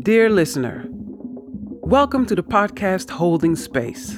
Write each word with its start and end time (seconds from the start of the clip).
Dear 0.00 0.30
listener, 0.30 0.86
welcome 0.88 2.24
to 2.26 2.34
the 2.34 2.42
podcast 2.42 3.10
Holding 3.10 3.54
Space. 3.54 4.16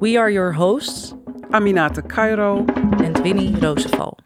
We 0.00 0.16
are 0.16 0.30
your 0.30 0.52
hosts, 0.52 1.12
Aminata 1.52 2.08
Cairo 2.08 2.64
and 3.04 3.18
Winnie 3.18 3.54
Roosevelt. 3.56 4.22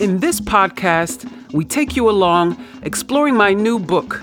In 0.00 0.20
this 0.20 0.40
podcast, 0.40 1.30
we 1.52 1.64
take 1.64 1.96
you 1.96 2.08
along 2.08 2.56
exploring 2.82 3.34
my 3.34 3.52
new 3.52 3.80
book, 3.80 4.22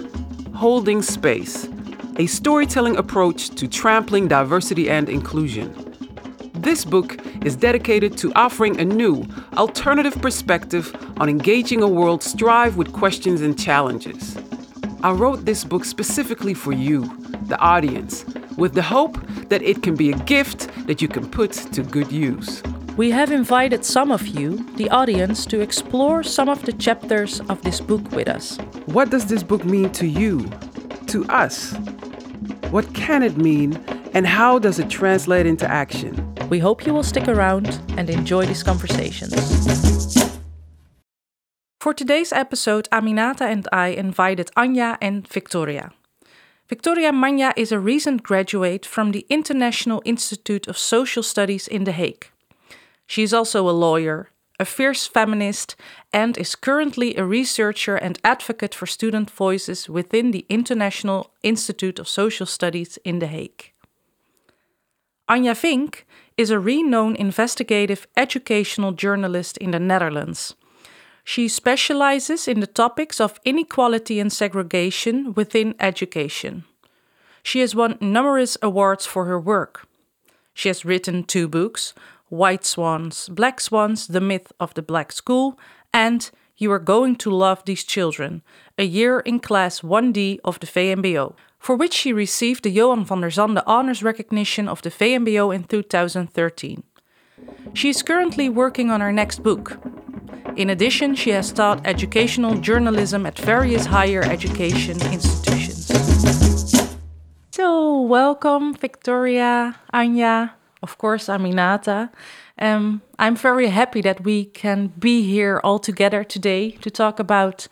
Holding 0.56 1.02
Space 1.02 1.68
A 2.16 2.26
Storytelling 2.26 2.96
Approach 2.96 3.50
to 3.50 3.68
Trampling 3.68 4.30
Diversity 4.30 4.90
and 4.90 5.10
Inclusion. 5.10 5.83
This 6.64 6.86
book 6.86 7.20
is 7.44 7.58
dedicated 7.58 8.18
to 8.20 8.32
offering 8.36 8.80
a 8.80 8.86
new, 8.86 9.26
alternative 9.58 10.22
perspective 10.22 10.96
on 11.18 11.28
engaging 11.28 11.84
a 11.84 11.88
world 11.90 12.24
strive 12.24 12.78
with 12.78 12.94
questions 12.94 13.42
and 13.42 13.60
challenges. 13.60 14.38
I 15.04 15.12
wrote 15.12 15.44
this 15.44 15.66
book 15.66 15.84
specifically 15.84 16.54
for 16.54 16.72
you, 16.72 17.02
the 17.48 17.60
audience, 17.60 18.24
with 18.58 18.76
the 18.76 18.82
hope 18.82 19.18
that 19.50 19.62
it 19.62 19.84
can 19.84 19.96
be 19.98 20.14
a 20.14 20.18
gift 20.20 20.70
that 20.88 21.02
you 21.02 21.10
can 21.10 21.30
put 21.30 21.52
to 21.52 21.84
good 21.84 22.10
use. 22.10 22.64
We 22.96 23.12
have 23.12 23.30
invited 23.30 23.84
some 23.84 24.10
of 24.10 24.26
you, 24.26 24.64
the 24.78 24.90
audience, 24.90 25.46
to 25.48 25.60
explore 25.60 26.24
some 26.24 26.48
of 26.48 26.64
the 26.64 26.72
chapters 26.72 27.42
of 27.50 27.62
this 27.64 27.82
book 27.82 28.10
with 28.14 28.30
us. 28.30 28.58
What 28.86 29.10
does 29.10 29.26
this 29.26 29.44
book 29.44 29.66
mean 29.66 29.90
to 29.92 30.08
you, 30.08 30.50
to 31.08 31.26
us? 31.26 31.74
What 32.72 32.94
can 32.94 33.22
it 33.22 33.36
mean, 33.36 33.76
and 34.14 34.26
how 34.26 34.60
does 34.60 34.80
it 34.80 34.90
translate 34.90 35.46
into 35.46 35.70
action? 35.70 36.33
We 36.50 36.60
hope 36.60 36.86
you 36.86 36.94
will 36.94 37.04
stick 37.04 37.28
around 37.28 37.80
and 37.98 38.10
enjoy 38.10 38.46
these 38.46 38.64
conversations. 38.64 39.34
For 41.80 41.94
today's 41.94 42.32
episode, 42.32 42.88
Aminata 42.92 43.42
and 43.42 43.68
I 43.72 43.88
invited 43.90 44.52
Anja 44.56 44.98
and 45.02 45.28
Victoria. 45.28 45.92
Victoria 46.70 47.12
Manja 47.12 47.54
is 47.58 47.72
a 47.72 47.80
recent 47.80 48.24
graduate 48.24 48.86
from 48.86 49.12
the 49.12 49.26
International 49.30 50.02
Institute 50.06 50.68
of 50.68 50.78
Social 50.78 51.22
Studies 51.22 51.68
in 51.68 51.84
The 51.84 51.92
Hague. 51.92 52.30
She 53.06 53.22
is 53.22 53.34
also 53.34 53.68
a 53.68 53.72
lawyer, 53.72 54.30
a 54.60 54.66
fierce 54.66 55.06
feminist, 55.06 55.76
and 56.14 56.38
is 56.38 56.56
currently 56.56 57.16
a 57.16 57.26
researcher 57.26 57.96
and 57.96 58.18
advocate 58.24 58.74
for 58.74 58.86
student 58.86 59.30
voices 59.30 59.90
within 59.90 60.32
the 60.32 60.46
International 60.48 61.32
Institute 61.44 62.00
of 62.00 62.08
Social 62.08 62.46
Studies 62.46 62.98
in 63.04 63.20
The 63.20 63.28
Hague. 63.28 63.74
Anja 65.30 65.54
Vink 65.54 66.04
is 66.38 66.50
a 66.50 66.60
renowned 66.60 67.18
investigative 67.18 68.08
educational 68.18 68.92
journalist 68.92 69.58
in 69.58 69.72
the 69.72 69.80
Netherlands. 69.80 70.56
She 71.24 71.48
specializes 71.48 72.48
in 72.48 72.60
the 72.60 72.68
topics 72.68 73.22
of 73.22 73.40
inequality 73.46 74.20
and 74.20 74.32
segregation 74.32 75.34
within 75.34 75.76
education. 75.80 76.66
She 77.44 77.60
has 77.60 77.76
won 77.76 77.98
numerous 78.02 78.58
awards 78.62 79.06
for 79.06 79.26
her 79.26 79.40
work. 79.40 79.88
She 80.54 80.70
has 80.70 80.86
written 80.86 81.24
two 81.24 81.48
books 81.48 81.94
White 82.30 82.66
Swans, 82.66 83.30
Black 83.30 83.62
Swans, 83.62 84.08
The 84.08 84.22
Myth 84.22 84.52
of 84.60 84.74
the 84.74 84.82
Black 84.82 85.12
School, 85.12 85.60
and 85.94 86.30
You 86.58 86.72
Are 86.72 86.80
Going 86.80 87.16
to 87.18 87.30
Love 87.30 87.64
These 87.66 87.84
Children, 87.84 88.42
a 88.78 88.84
year 88.84 89.20
in 89.20 89.40
class 89.40 89.82
1D 89.82 90.40
of 90.44 90.60
the 90.60 90.68
VMBO, 90.68 91.36
for 91.64 91.78
which 91.78 91.94
she 91.94 92.12
received 92.12 92.64
the 92.64 92.70
Johan 92.70 93.06
van 93.06 93.22
der 93.22 93.30
Zande 93.30 93.64
Honors 93.66 94.04
Recognition 94.04 94.68
of 94.68 94.82
the 94.82 94.90
VMBO 94.90 95.56
in 95.56 95.64
2013. 95.64 96.84
She 97.74 97.88
is 97.88 98.04
currently 98.04 98.50
working 98.50 98.92
on 98.92 99.00
her 99.00 99.14
next 99.14 99.42
book. 99.42 99.80
In 100.58 100.70
addition, 100.70 101.16
she 101.16 101.30
has 101.30 101.54
taught 101.54 101.88
educational 101.88 102.56
journalism 102.56 103.26
at 103.26 103.40
various 103.40 103.86
higher 103.86 104.22
education 104.24 105.02
institutions. 105.14 105.88
So, 107.52 108.02
welcome, 108.02 108.74
Victoria, 108.74 109.80
Anja, 109.94 110.52
of 110.82 110.98
course, 110.98 111.28
Aminata. 111.28 112.10
Um, 112.60 113.02
I'm 113.18 113.38
very 113.38 113.70
happy 113.70 114.02
that 114.02 114.26
we 114.26 114.46
can 114.46 114.88
be 115.00 115.24
here 115.24 115.62
all 115.64 115.80
together 115.80 116.26
today 116.26 116.72
to 116.82 116.92
talk 116.92 117.20
about 117.20 117.70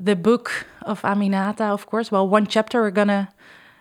the 0.00 0.16
book 0.16 0.66
of 0.82 1.02
Aminata, 1.02 1.70
of 1.72 1.86
course. 1.86 2.10
Well, 2.12 2.28
one 2.28 2.46
chapter 2.46 2.80
we're 2.80 2.90
gonna 2.90 3.28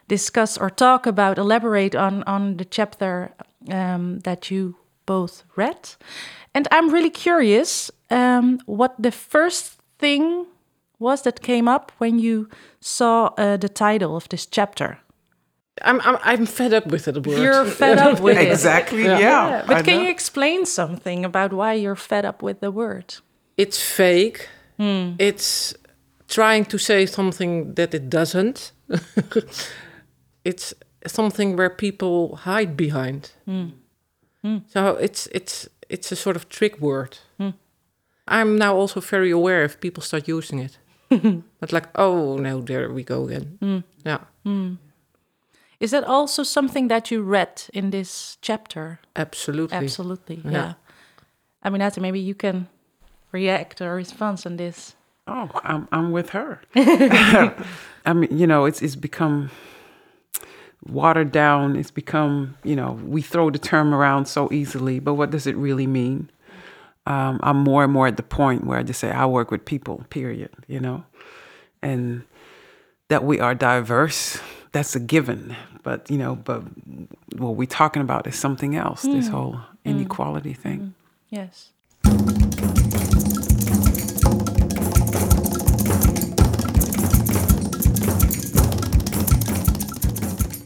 discuss 0.07 0.57
or 0.57 0.69
talk 0.69 1.05
about, 1.05 1.38
elaborate 1.38 1.95
on 1.95 2.23
on 2.23 2.57
the 2.57 2.66
chapter 2.66 3.31
um, 3.72 4.19
that 4.19 4.50
you 4.51 4.75
both 5.05 5.44
read, 5.55 5.95
and 6.53 6.67
I'm 6.72 6.89
really 6.89 7.09
curious 7.11 7.91
um, 8.09 8.59
what 8.66 8.95
the 8.97 9.11
first 9.11 9.78
thing 10.00 10.45
was 11.00 11.22
that 11.22 11.41
came 11.41 11.67
up 11.67 11.91
when 12.00 12.19
you 12.19 12.49
saw 12.79 13.29
uh, 13.38 13.57
the 13.57 13.69
title 13.69 14.16
of 14.16 14.28
this 14.29 14.45
chapter. 14.45 14.99
I'm, 15.84 16.01
I'm 16.01 16.17
I'm 16.23 16.45
fed 16.47 16.73
up 16.73 16.88
with 16.88 17.07
it. 17.07 17.28
Word. 17.28 17.38
You're 17.39 17.66
fed 17.66 17.99
up 17.99 18.19
with 18.19 18.38
it. 18.41 18.51
Exactly, 18.51 19.03
yeah. 19.03 19.19
Yeah, 19.19 19.63
but 19.67 19.78
I 19.78 19.81
can 19.84 19.97
know. 19.97 20.03
you 20.03 20.09
explain 20.09 20.66
something 20.66 21.23
about 21.23 21.53
why 21.53 21.73
you're 21.73 21.95
fed 21.95 22.25
up 22.25 22.41
with 22.41 22.59
the 22.59 22.72
word? 22.72 23.16
It's 23.57 23.79
fake. 23.79 24.49
It's 24.79 25.73
trying 26.27 26.65
to 26.65 26.77
say 26.77 27.05
something 27.05 27.73
that 27.75 27.93
it 27.93 28.09
doesn't. 28.09 28.71
it's 30.43 30.73
something 31.05 31.55
where 31.57 31.69
people 31.69 32.35
hide 32.35 32.75
behind. 32.75 33.31
Hmm. 33.45 33.69
Hmm. 34.41 34.57
So 34.67 34.95
it's 34.95 35.27
it's 35.31 35.69
it's 35.89 36.11
a 36.11 36.16
sort 36.16 36.35
of 36.35 36.49
trick 36.49 36.79
word. 36.79 37.17
Hmm. 37.37 37.51
I'm 38.27 38.57
now 38.57 38.75
also 38.75 38.99
very 38.99 39.31
aware 39.31 39.63
if 39.63 39.79
people 39.79 40.03
start 40.03 40.27
using 40.27 40.59
it. 40.59 40.77
but 41.59 41.71
like, 41.71 41.87
oh 41.95 42.37
no, 42.37 42.61
there 42.61 42.91
we 42.91 43.03
go 43.03 43.27
again. 43.27 43.83
Yeah, 44.05 44.19
Is 45.79 45.91
that 45.91 46.03
also 46.03 46.43
something 46.43 46.89
that 46.89 47.09
you 47.11 47.21
read 47.21 47.63
in 47.73 47.91
this 47.91 48.37
chapter? 48.41 48.99
absolutely. 49.16 49.77
Absolutely, 49.77 50.41
yeah. 50.43 50.51
Yeah. 50.51 50.73
I 51.63 51.69
mean, 51.69 51.79
Nata, 51.79 52.01
maybe 52.01 52.19
you 52.19 52.35
can 52.35 52.67
react 53.31 53.81
or 53.81 53.95
respond 53.95 54.43
on 54.45 54.57
this. 54.57 54.97
Oh, 55.27 55.49
I'm 55.63 55.88
I'm 55.91 56.11
with 56.11 56.29
her. 56.29 56.61
I 56.75 58.13
mean, 58.13 58.38
you 58.38 58.47
know, 58.47 58.65
it's 58.65 58.81
it's 58.81 58.95
become 58.95 59.51
watered 60.85 61.31
down. 61.31 61.75
It's 61.75 61.91
become, 61.91 62.55
you 62.63 62.75
know, 62.75 62.91
we 63.03 63.21
throw 63.21 63.49
the 63.49 63.59
term 63.59 63.93
around 63.93 64.27
so 64.27 64.51
easily, 64.51 64.99
but 64.99 65.16
what 65.16 65.31
does 65.31 65.47
it 65.47 65.55
really 65.57 65.87
mean? 65.87 66.29
Um, 67.05 67.39
I'm 67.43 67.57
more 67.57 67.83
and 67.83 67.91
more 67.91 68.07
at 68.07 68.17
the 68.17 68.23
point 68.23 68.66
where 68.66 68.77
I 68.77 68.83
just 68.83 68.99
say 68.99 69.11
I 69.11 69.25
work 69.25 69.51
with 69.51 69.66
people. 69.66 70.03
Period. 70.09 70.51
You 70.67 70.79
know, 70.79 71.03
and 71.81 72.23
that 73.09 73.23
we 73.23 73.39
are 73.39 73.55
diverse. 73.55 74.39
That's 74.71 74.95
a 74.95 74.99
given. 74.99 75.55
But 75.83 76.09
you 76.09 76.17
know, 76.17 76.35
but 76.35 76.63
what 77.37 77.55
we're 77.55 77.66
talking 77.66 78.01
about 78.01 78.27
is 78.27 78.35
something 78.37 78.75
else. 78.75 79.03
This 79.03 79.27
hmm. 79.27 79.33
whole 79.33 79.53
hmm. 79.53 79.89
inequality 79.89 80.53
thing. 80.53 80.93
Hmm. 81.29 81.35
Yes. 81.35 81.71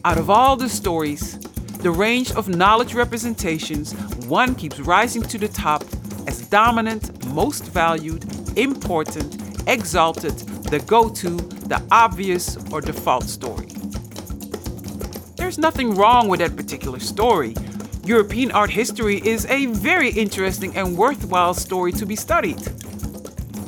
Out 0.04 0.18
of 0.18 0.30
all 0.30 0.56
the 0.56 0.68
stories, 0.68 1.38
the 1.78 1.90
range 1.92 2.32
of 2.32 2.48
knowledge 2.48 2.92
representations, 2.92 3.94
one 4.26 4.56
keeps 4.56 4.80
rising 4.80 5.22
to 5.22 5.38
the 5.38 5.46
top 5.46 5.84
as 6.26 6.42
dominant, 6.48 7.24
most 7.26 7.66
valued, 7.66 8.24
important, 8.58 9.36
exalted, 9.68 10.36
the 10.72 10.80
go 10.80 11.08
to, 11.08 11.36
the 11.68 11.80
obvious, 11.92 12.56
or 12.72 12.80
default 12.80 13.24
story. 13.24 13.68
There's 15.36 15.56
nothing 15.56 15.94
wrong 15.94 16.26
with 16.26 16.40
that 16.40 16.56
particular 16.56 16.98
story. 16.98 17.54
European 18.04 18.50
art 18.50 18.70
history 18.70 19.24
is 19.24 19.46
a 19.46 19.66
very 19.66 20.10
interesting 20.10 20.76
and 20.76 20.96
worthwhile 20.98 21.54
story 21.54 21.92
to 21.92 22.04
be 22.04 22.16
studied. 22.16 22.58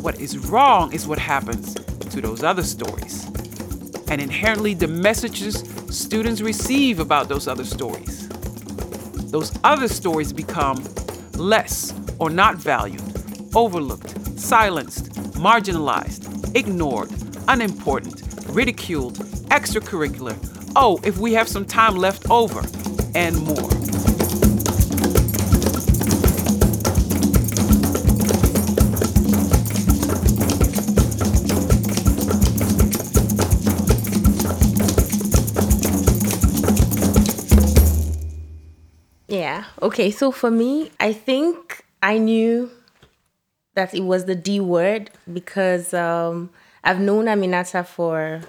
What 0.00 0.18
is 0.18 0.36
wrong 0.38 0.92
is 0.92 1.06
what 1.06 1.20
happens 1.20 1.74
to 1.74 2.20
those 2.20 2.42
other 2.42 2.64
stories, 2.64 3.30
and 4.08 4.20
inherently 4.20 4.74
the 4.74 4.88
messages 4.88 5.64
students 5.90 6.40
receive 6.40 7.00
about 7.00 7.28
those 7.28 7.48
other 7.48 7.64
stories. 7.64 8.28
Those 9.30 9.52
other 9.64 9.88
stories 9.88 10.32
become 10.32 10.82
less 11.34 11.92
or 12.18 12.30
not 12.30 12.56
valued, 12.56 13.02
overlooked, 13.54 14.38
silenced, 14.38 15.10
marginalized, 15.32 16.54
ignored, 16.56 17.10
unimportant, 17.48 18.22
ridiculed, 18.48 19.18
extracurricular. 19.48 20.36
Oh, 20.76 21.00
if 21.04 21.18
we 21.18 21.34
have 21.34 21.48
some 21.48 21.64
time 21.64 21.96
left 21.96 22.30
over, 22.30 22.62
and 23.14 23.36
more. 23.42 24.03
Okay. 39.84 40.10
So 40.10 40.32
for 40.32 40.50
me, 40.50 40.90
I 40.98 41.12
think 41.12 41.84
I 42.02 42.18
knew 42.18 42.70
that 43.74 43.94
it 43.94 44.00
was 44.00 44.24
the 44.24 44.34
D 44.34 44.58
word 44.58 45.10
because 45.30 45.92
um, 45.92 46.50
I've 46.82 47.00
known 47.00 47.26
Aminata 47.26 47.86
for 47.86 48.40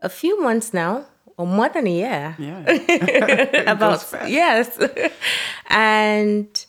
a 0.00 0.08
few 0.08 0.40
months 0.42 0.74
now, 0.74 1.06
or 1.36 1.46
more 1.46 1.68
than 1.68 1.86
a 1.86 1.90
year. 1.90 2.36
Yeah. 2.38 2.62
about 3.70 4.04
yes 4.26 4.78
and 5.66 6.66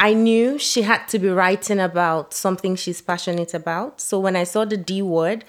i 0.00 0.12
knew 0.12 0.58
she 0.58 0.82
had 0.82 1.06
to 1.08 1.18
be 1.18 1.28
writing 1.28 1.80
about 1.80 2.34
something 2.34 2.76
she's 2.76 3.00
passionate 3.00 3.54
about 3.54 4.00
so 4.00 4.18
when 4.18 4.36
i 4.36 4.44
saw 4.44 4.64
the 4.64 4.76
d 4.76 5.02
word 5.02 5.44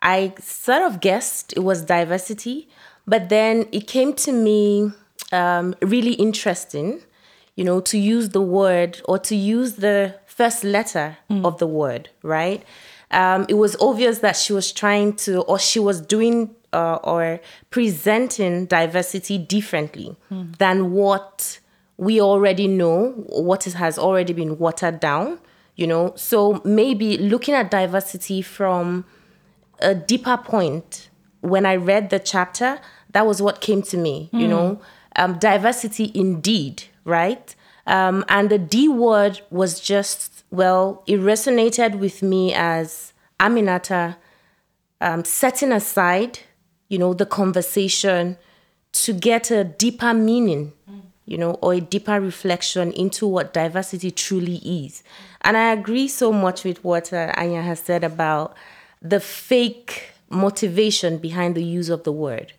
i 0.00 0.32
sort 0.40 0.82
of 0.82 1.00
guessed 1.00 1.52
it 1.56 1.60
was 1.60 1.82
diversity 1.82 2.68
but 3.06 3.28
then 3.28 3.66
it 3.72 3.86
came 3.86 4.12
to 4.12 4.32
me 4.32 4.90
um, 5.32 5.74
really 5.82 6.12
interesting 6.14 7.00
you 7.56 7.64
know 7.64 7.80
to 7.80 7.98
use 7.98 8.30
the 8.30 8.40
word 8.40 9.00
or 9.04 9.18
to 9.18 9.36
use 9.36 9.74
the 9.76 10.14
first 10.26 10.64
letter 10.64 11.16
of 11.44 11.58
the 11.58 11.66
word 11.66 12.08
right 12.22 12.62
um, 13.10 13.44
it 13.48 13.54
was 13.54 13.76
obvious 13.80 14.20
that 14.20 14.36
she 14.36 14.52
was 14.54 14.72
trying 14.72 15.14
to 15.16 15.42
or 15.42 15.58
she 15.58 15.78
was 15.78 16.00
doing 16.00 16.54
uh, 16.72 16.96
or 17.04 17.40
presenting 17.70 18.64
diversity 18.66 19.36
differently 19.36 20.16
than 20.58 20.92
what 20.92 21.58
we 21.98 22.20
already 22.20 22.66
know, 22.66 23.10
what 23.28 23.64
has 23.64 23.98
already 23.98 24.32
been 24.32 24.58
watered 24.58 24.98
down, 24.98 25.38
you 25.76 25.86
know. 25.86 26.14
So 26.16 26.62
maybe 26.64 27.18
looking 27.18 27.54
at 27.54 27.70
diversity 27.70 28.40
from 28.40 29.04
a 29.80 29.94
deeper 29.94 30.38
point, 30.38 31.10
when 31.42 31.66
I 31.66 31.76
read 31.76 32.08
the 32.08 32.18
chapter, 32.18 32.80
that 33.10 33.26
was 33.26 33.42
what 33.42 33.60
came 33.60 33.82
to 33.82 33.98
me, 33.98 34.30
you 34.32 34.48
know. 34.48 34.80
Um, 35.16 35.38
diversity 35.38 36.10
indeed, 36.14 36.84
right? 37.04 37.54
Um, 37.86 38.24
and 38.28 38.50
the 38.50 38.58
D 38.58 38.88
word 38.88 39.40
was 39.50 39.80
just, 39.80 40.44
well, 40.50 41.02
it 41.06 41.20
resonated 41.20 41.98
with 41.98 42.22
me 42.22 42.54
as 42.54 43.12
Aminata 43.40 44.16
um, 45.00 45.24
setting 45.24 45.72
aside, 45.72 46.38
you 46.88 46.98
know, 46.98 47.12
the 47.12 47.26
conversation 47.26 48.36
to 48.92 49.12
get 49.12 49.50
a 49.50 49.64
deeper 49.64 50.14
meaning, 50.14 50.72
you 51.26 51.38
know, 51.38 51.52
or 51.54 51.74
a 51.74 51.80
deeper 51.80 52.20
reflection 52.20 52.92
into 52.92 53.26
what 53.26 53.52
diversity 53.52 54.10
truly 54.10 54.56
is. 54.56 55.02
And 55.40 55.56
I 55.56 55.72
agree 55.72 56.08
so 56.08 56.32
much 56.32 56.62
with 56.62 56.84
what 56.84 57.12
uh, 57.12 57.32
Anja 57.32 57.62
has 57.62 57.80
said 57.80 58.04
about 58.04 58.54
the 59.00 59.18
fake 59.18 60.12
motivation 60.30 61.18
behind 61.18 61.54
the 61.54 61.64
use 61.64 61.88
of 61.88 62.04
the 62.04 62.12
word. 62.12 62.52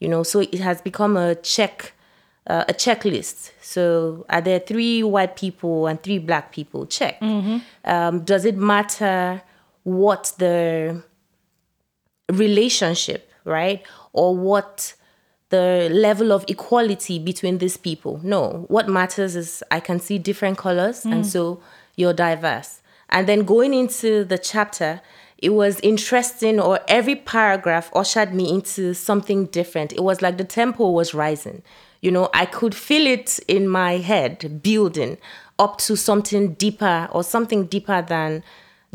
You 0.00 0.08
know, 0.08 0.22
so 0.22 0.40
it 0.40 0.58
has 0.58 0.82
become 0.82 1.16
a 1.16 1.34
check, 1.36 1.92
uh, 2.46 2.64
a 2.68 2.72
checklist. 2.74 3.52
So 3.60 4.24
are 4.28 4.40
there 4.40 4.60
three 4.60 5.02
white 5.02 5.36
people 5.36 5.86
and 5.86 6.02
three 6.02 6.18
black 6.18 6.52
people? 6.52 6.86
Check. 6.86 7.20
Um, 7.84 8.20
does 8.20 8.44
it 8.44 8.56
matter 8.56 9.42
what 9.82 10.32
the 10.38 11.02
relationship, 12.30 13.30
right? 13.44 13.82
Or 14.12 14.36
what 14.36 14.94
the 15.50 15.88
level 15.92 16.32
of 16.32 16.44
equality 16.48 17.18
between 17.18 17.58
these 17.58 17.76
people. 17.76 18.20
No, 18.24 18.64
what 18.68 18.88
matters 18.88 19.36
is 19.36 19.62
I 19.70 19.78
can 19.80 20.00
see 20.00 20.18
different 20.18 20.58
colors, 20.58 21.04
and 21.04 21.24
so 21.24 21.60
you're 21.94 22.12
diverse. 22.12 22.80
And 23.10 23.28
then 23.28 23.44
going 23.44 23.72
into 23.72 24.24
the 24.24 24.38
chapter, 24.38 25.00
it 25.38 25.50
was 25.50 25.78
interesting, 25.80 26.58
or 26.58 26.80
every 26.88 27.14
paragraph 27.14 27.90
ushered 27.94 28.34
me 28.34 28.50
into 28.50 28.92
something 28.94 29.46
different. 29.46 29.92
It 29.92 30.02
was 30.02 30.20
like 30.20 30.36
the 30.36 30.44
tempo 30.44 30.90
was 30.90 31.14
rising. 31.14 31.62
You 32.06 32.12
know, 32.12 32.28
I 32.32 32.46
could 32.46 32.72
feel 32.72 33.04
it 33.04 33.40
in 33.48 33.66
my 33.66 33.96
head 33.96 34.62
building 34.62 35.18
up 35.58 35.78
to 35.78 35.96
something 35.96 36.52
deeper 36.54 37.08
or 37.10 37.24
something 37.24 37.66
deeper 37.66 38.00
than 38.00 38.44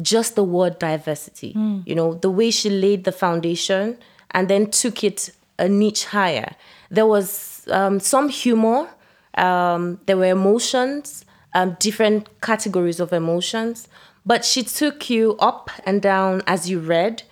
just 0.02 0.36
the 0.36 0.46
word 0.46 0.80
diversity. 0.80 1.52
You 1.86 1.94
know, 1.94 2.14
the 2.14 2.30
way 2.30 2.52
she 2.52 2.70
laid 2.70 3.04
the 3.04 3.12
foundation 3.12 3.98
and 4.32 4.48
then 4.48 4.72
took 4.72 5.04
it 5.04 5.30
a 5.60 5.68
niche 5.68 6.06
higher. 6.06 6.56
There 6.90 7.06
was 7.06 7.68
um, 7.70 8.00
some 8.00 8.30
humor, 8.30 8.88
um, 9.36 10.00
there 10.06 10.16
were 10.16 10.32
emotions, 10.32 11.26
um, 11.54 11.76
different 11.82 12.30
categories 12.40 13.02
of 13.02 13.12
emotions, 13.12 13.90
but 14.26 14.46
she 14.46 14.64
took 14.64 15.10
you 15.10 15.36
up 15.40 15.70
and 15.86 16.02
down 16.02 16.44
as 16.48 16.70
you 16.70 16.80
read. 16.80 17.24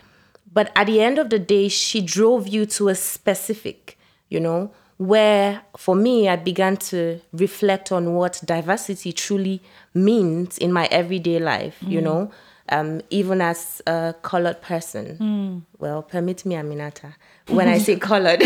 But 0.51 0.73
at 0.75 0.87
the 0.87 0.99
end 0.99 1.17
of 1.19 1.29
the 1.29 1.39
day, 1.39 1.69
she 1.69 2.01
drove 2.01 2.49
you 2.49 2.65
to 2.65 2.89
a 2.89 2.95
specific, 2.95 3.97
you 4.27 4.41
know, 4.41 4.73
where 4.99 5.61
for 5.77 5.95
me, 5.95 6.27
I 6.27 6.35
began 6.35 6.75
to 6.91 7.19
reflect 7.31 7.89
on 7.91 8.13
what 8.15 8.41
diversity 8.45 9.13
truly 9.13 9.61
means 9.93 10.57
in 10.57 10.71
my 10.73 10.87
everyday 10.91 11.39
life, 11.39 11.77
you 11.81 12.01
know, 12.01 12.29
um, 12.67 13.01
even 13.09 13.39
as 13.41 13.81
a 13.87 14.13
colored 14.21 14.61
person. 14.61 15.63
Well, 15.79 16.03
permit 16.03 16.45
me, 16.45 16.55
Aminata, 16.55 17.13
when 17.47 17.69
I 17.69 17.77
say 17.77 17.95
colored. 18.11 18.41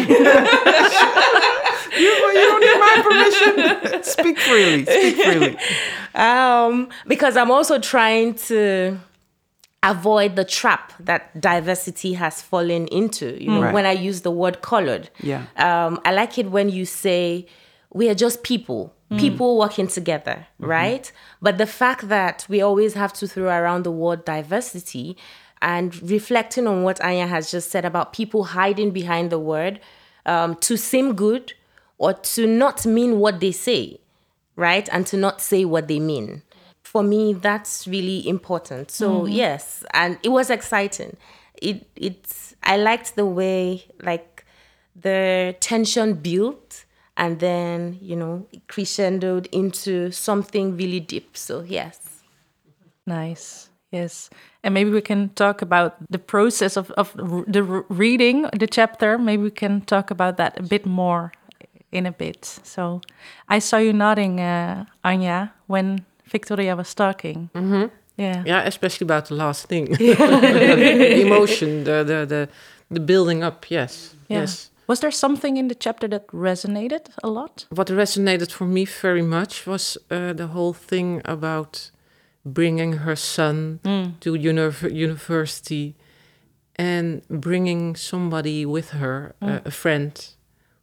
You, 1.96 2.00
you 2.00 2.34
don't 2.50 2.62
need 2.62 2.80
my 2.80 2.96
permission. 3.04 4.04
Speak 4.16 4.40
freely. 4.40 4.84
Speak 4.86 5.16
freely. 5.24 5.58
um, 6.16 6.90
because 7.08 7.36
I'm 7.38 7.52
also 7.52 7.78
trying 7.80 8.34
to 8.50 8.98
avoid 9.84 10.36
the 10.36 10.46
trap 10.46 10.94
that 11.00 11.40
diversity 11.40 12.14
has 12.14 12.42
fallen 12.42 12.88
into. 12.88 13.42
You 13.44 13.52
know, 13.52 13.62
Right. 13.64 13.74
when 13.74 13.86
I 13.86 13.92
use 13.92 14.22
the 14.22 14.32
word 14.32 14.62
colored, 14.62 15.10
Yeah. 15.22 15.44
um, 15.58 16.00
I 16.06 16.12
like 16.14 16.38
it 16.38 16.50
when 16.50 16.70
you 16.70 16.86
say 16.86 17.46
we 17.92 18.10
are 18.10 18.16
just 18.16 18.42
people, 18.44 18.94
people 19.18 19.58
working 19.60 19.88
together, 19.88 20.48
right? 20.58 21.12
But 21.42 21.58
the 21.60 21.68
fact 21.68 22.08
that 22.10 22.46
we 22.50 22.62
always 22.62 22.94
have 22.96 23.14
to 23.14 23.28
throw 23.28 23.50
around 23.62 23.84
the 23.84 23.92
word 23.92 24.26
diversity 24.26 25.16
and 25.62 26.02
reflecting 26.10 26.66
on 26.66 26.84
what 26.84 26.98
Anja 27.00 27.28
has 27.28 27.52
just 27.52 27.70
said 27.70 27.86
about 27.86 28.12
people 28.14 28.44
hiding 28.46 28.92
behind 28.92 29.30
the 29.30 29.38
word 29.40 29.80
um, 30.26 30.56
to 30.56 30.78
seem 30.78 31.14
good 31.14 31.54
or 32.00 32.14
to 32.14 32.48
not 32.48 32.86
mean 32.86 33.20
what 33.20 33.40
they 33.40 33.52
say, 33.52 34.00
right? 34.56 34.90
And 34.92 35.06
to 35.08 35.18
not 35.18 35.42
say 35.42 35.64
what 35.66 35.88
they 35.88 36.00
mean. 36.00 36.42
For 36.94 37.02
me, 37.02 37.34
that's 37.34 37.88
really 37.88 38.28
important. 38.30 38.92
So 38.92 39.26
yes, 39.26 39.84
and 39.96 40.20
it 40.22 40.30
was 40.30 40.52
exciting. 40.52 41.18
It 41.60 41.88
it's 41.96 42.56
I 42.62 42.78
liked 42.78 43.16
the 43.16 43.26
way 43.26 43.86
like 44.04 44.46
the 44.96 45.56
tension 45.60 46.14
built 46.14 46.86
and 47.18 47.40
then 47.40 47.98
you 48.00 48.16
know 48.16 48.46
it 48.52 48.68
crescendoed 48.68 49.48
into 49.52 50.12
something 50.12 50.78
really 50.78 51.00
deep. 51.00 51.36
So 51.36 51.64
yes. 51.68 52.00
Nice. 53.08 53.70
Yes. 53.92 54.30
And 54.64 54.74
maybe 54.74 54.92
we 54.92 55.02
can 55.02 55.30
talk 55.30 55.62
about 55.62 55.96
the 56.12 56.20
process 56.20 56.78
of, 56.78 56.90
of 56.92 57.14
the 57.48 57.64
reading 57.90 58.50
the 58.58 58.68
chapter. 58.68 59.18
Maybe 59.18 59.44
we 59.44 59.52
can 59.52 59.82
talk 59.82 60.12
about 60.12 60.38
that 60.38 60.60
a 60.60 60.64
bit 60.64 60.86
more 60.86 61.32
in 61.92 62.06
a 62.06 62.12
bit. 62.12 62.46
So 62.64 63.02
I 63.50 63.60
saw 63.60 63.78
you 63.78 63.94
nodding, 63.94 64.40
uh, 64.40 64.86
Anja, 65.06 65.52
when 65.68 66.06
Victoria 66.34 66.76
was 66.76 66.94
talking. 66.96 67.50
Mm-hmm. 67.56 67.86
Yeah. 68.18 68.44
Yeah, 68.46 68.68
especially 68.68 69.06
about 69.06 69.26
the 69.28 69.36
last 69.36 69.68
thing. 69.68 69.86
the 69.98 71.22
emotion, 71.22 71.84
the, 71.84 72.04
the 72.04 72.26
the 72.26 72.50
the 72.92 73.00
building 73.00 73.44
up. 73.44 73.66
Yes, 73.72 74.16
Yeah. 74.30 74.42
yes. 74.42 74.70
Was 74.88 75.00
there 75.00 75.12
something 75.12 75.58
in 75.58 75.68
the 75.70 75.76
chapter 75.76 76.10
that 76.10 76.28
resonated 76.28 77.08
a 77.24 77.28
lot? 77.30 77.66
What 77.70 77.88
resonated 77.90 78.52
for 78.52 78.66
me 78.68 78.86
very 79.02 79.22
much 79.22 79.66
was 79.66 79.98
uh, 80.12 80.34
the 80.34 80.48
whole 80.48 80.74
thing 80.74 81.22
about 81.26 81.92
bringing 82.46 82.98
her 82.98 83.16
son 83.16 83.80
to 84.20 84.34
univ- 84.34 84.92
university 84.94 85.96
and 86.76 87.22
bringing 87.30 87.96
somebody 87.96 88.66
with 88.66 88.90
her, 88.90 89.34
uh, 89.42 89.60
a 89.66 89.72
friend, 89.72 90.12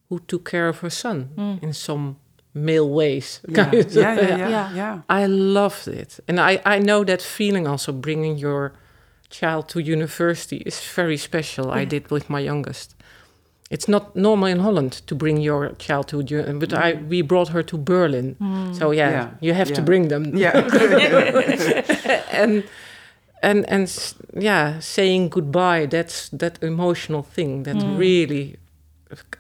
who 0.08 0.18
took 0.26 0.50
care 0.50 0.68
of 0.68 0.78
her 0.80 0.90
son 0.90 1.28
in 1.62 1.72
some 1.74 2.16
male 2.54 2.88
ways. 2.88 3.40
Yeah. 3.48 3.54
kind 3.70 3.74
of. 3.74 3.92
Yeah, 3.94 4.14
yeah, 4.14 4.28
yeah, 4.36 4.48
Yeah. 4.48 4.74
yeah. 4.74 5.00
I 5.08 5.26
loved 5.26 5.88
it. 5.88 6.20
And 6.28 6.40
I, 6.40 6.60
I 6.64 6.78
know 6.78 7.04
that 7.04 7.22
feeling 7.22 7.66
also 7.66 7.92
bringing 7.92 8.38
your 8.38 8.72
child 9.30 9.68
to 9.68 9.80
university 9.80 10.56
is 10.66 10.80
very 10.80 11.16
special. 11.16 11.70
I 11.70 11.84
did 11.84 12.10
with 12.10 12.28
my 12.28 12.40
youngest. 12.40 12.94
It's 13.70 13.86
not 13.86 14.16
normal 14.16 14.48
in 14.48 14.58
Holland 14.58 14.92
to 15.06 15.14
bring 15.14 15.36
your 15.36 15.70
child 15.78 16.08
to, 16.08 16.20
uni- 16.26 16.58
but 16.58 16.72
I 16.72 16.94
we 17.08 17.22
brought 17.22 17.48
her 17.50 17.62
to 17.62 17.78
Berlin. 17.78 18.34
Mm. 18.40 18.74
So 18.74 18.90
yeah, 18.90 19.10
Yeah, 19.10 19.28
you 19.40 19.54
have 19.54 19.72
to 19.74 19.82
bring 19.82 20.08
them. 20.08 20.36
Yeah. 20.36 20.56
and 22.32 22.64
and 23.42 23.64
and 23.68 24.14
yeah, 24.34 24.80
saying 24.80 25.28
goodbye. 25.30 25.86
That's 25.86 26.28
that 26.30 26.58
emotional 26.62 27.22
thing 27.22 27.62
that 27.62 27.76
mm. 27.76 27.96
really, 27.98 28.56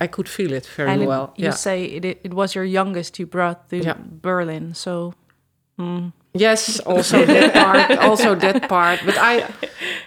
I 0.00 0.06
could 0.06 0.28
feel 0.28 0.52
it 0.52 0.66
very 0.76 0.90
and 0.90 1.02
it- 1.02 1.06
well. 1.06 1.32
you 1.36 1.44
yeah. 1.46 1.54
say 1.54 1.84
it, 1.84 2.04
it 2.04 2.34
was 2.34 2.54
your 2.54 2.64
youngest 2.64 3.18
you 3.18 3.26
brought 3.26 3.68
to 3.70 3.76
Yeah. 3.76 3.96
Berlin. 4.22 4.74
So 4.74 5.14
hmm. 5.78 6.08
Yes, 6.32 6.78
also 6.80 7.24
that 7.26 7.52
part, 7.54 7.98
also 8.08 8.34
that 8.36 8.68
part. 8.68 9.00
But 9.04 9.16
I, 9.18 9.48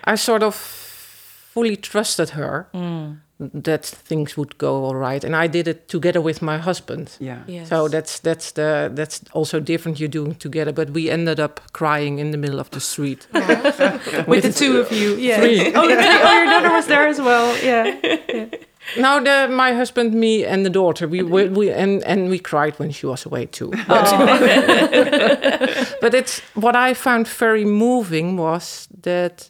I 0.05 0.15
sort 0.15 0.41
of 0.43 0.55
fully 0.55 1.75
trusted 1.75 2.29
her 2.29 2.67
hmm. 2.73 3.15
that 3.39 3.85
things 3.85 4.37
would 4.37 4.57
go 4.57 4.85
all 4.85 4.95
right. 4.95 5.23
And 5.23 5.35
I 5.35 5.47
did 5.47 5.67
it 5.67 5.89
together 5.89 6.21
with 6.21 6.41
my 6.41 6.57
husband. 6.57 7.17
Yeah. 7.19 7.43
Yes. 7.45 7.67
So 7.67 7.89
that's 7.89 8.19
that's 8.19 8.51
the 8.51 8.89
that's 8.93 9.21
also 9.33 9.59
different. 9.59 9.99
You're 9.99 10.07
doing 10.07 10.35
together, 10.35 10.71
but 10.71 10.91
we 10.91 11.09
ended 11.09 11.39
up 11.39 11.59
crying 11.73 12.19
in 12.19 12.31
the 12.31 12.37
middle 12.37 12.59
of 12.59 12.69
the 12.69 12.79
street. 12.79 13.27
with 13.33 14.43
the 14.43 14.53
two 14.55 14.79
of 14.79 14.91
you. 14.91 15.15
Yeah. 15.15 15.39
Three. 15.39 15.59
Oh, 15.59 15.83
three. 15.83 15.97
oh, 15.99 16.33
your 16.33 16.45
daughter 16.45 16.71
was 16.71 16.87
there 16.87 17.07
as 17.07 17.19
well. 17.19 17.57
Yeah. 17.61 18.45
Now 18.97 19.19
the 19.19 19.47
my 19.49 19.73
husband, 19.73 20.13
me, 20.13 20.45
and 20.45 20.65
the 20.65 20.69
daughter, 20.69 21.07
we 21.07 21.21
we, 21.23 21.47
we 21.49 21.71
and 21.71 22.03
and 22.03 22.29
we 22.29 22.39
cried 22.39 22.77
when 22.79 22.91
she 22.91 23.05
was 23.07 23.25
away 23.25 23.45
too. 23.45 23.71
Oh. 23.89 24.17
But, 24.17 25.97
but 26.01 26.13
it's 26.13 26.41
what 26.53 26.75
I 26.75 26.93
found 26.93 27.27
very 27.27 27.65
moving 27.65 28.37
was 28.37 28.87
that 29.01 29.49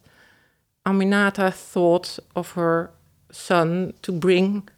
Aminata 0.86 1.52
thought 1.52 2.20
of 2.36 2.52
her 2.52 2.92
son 3.32 3.94
to 4.02 4.12
bring 4.12 4.70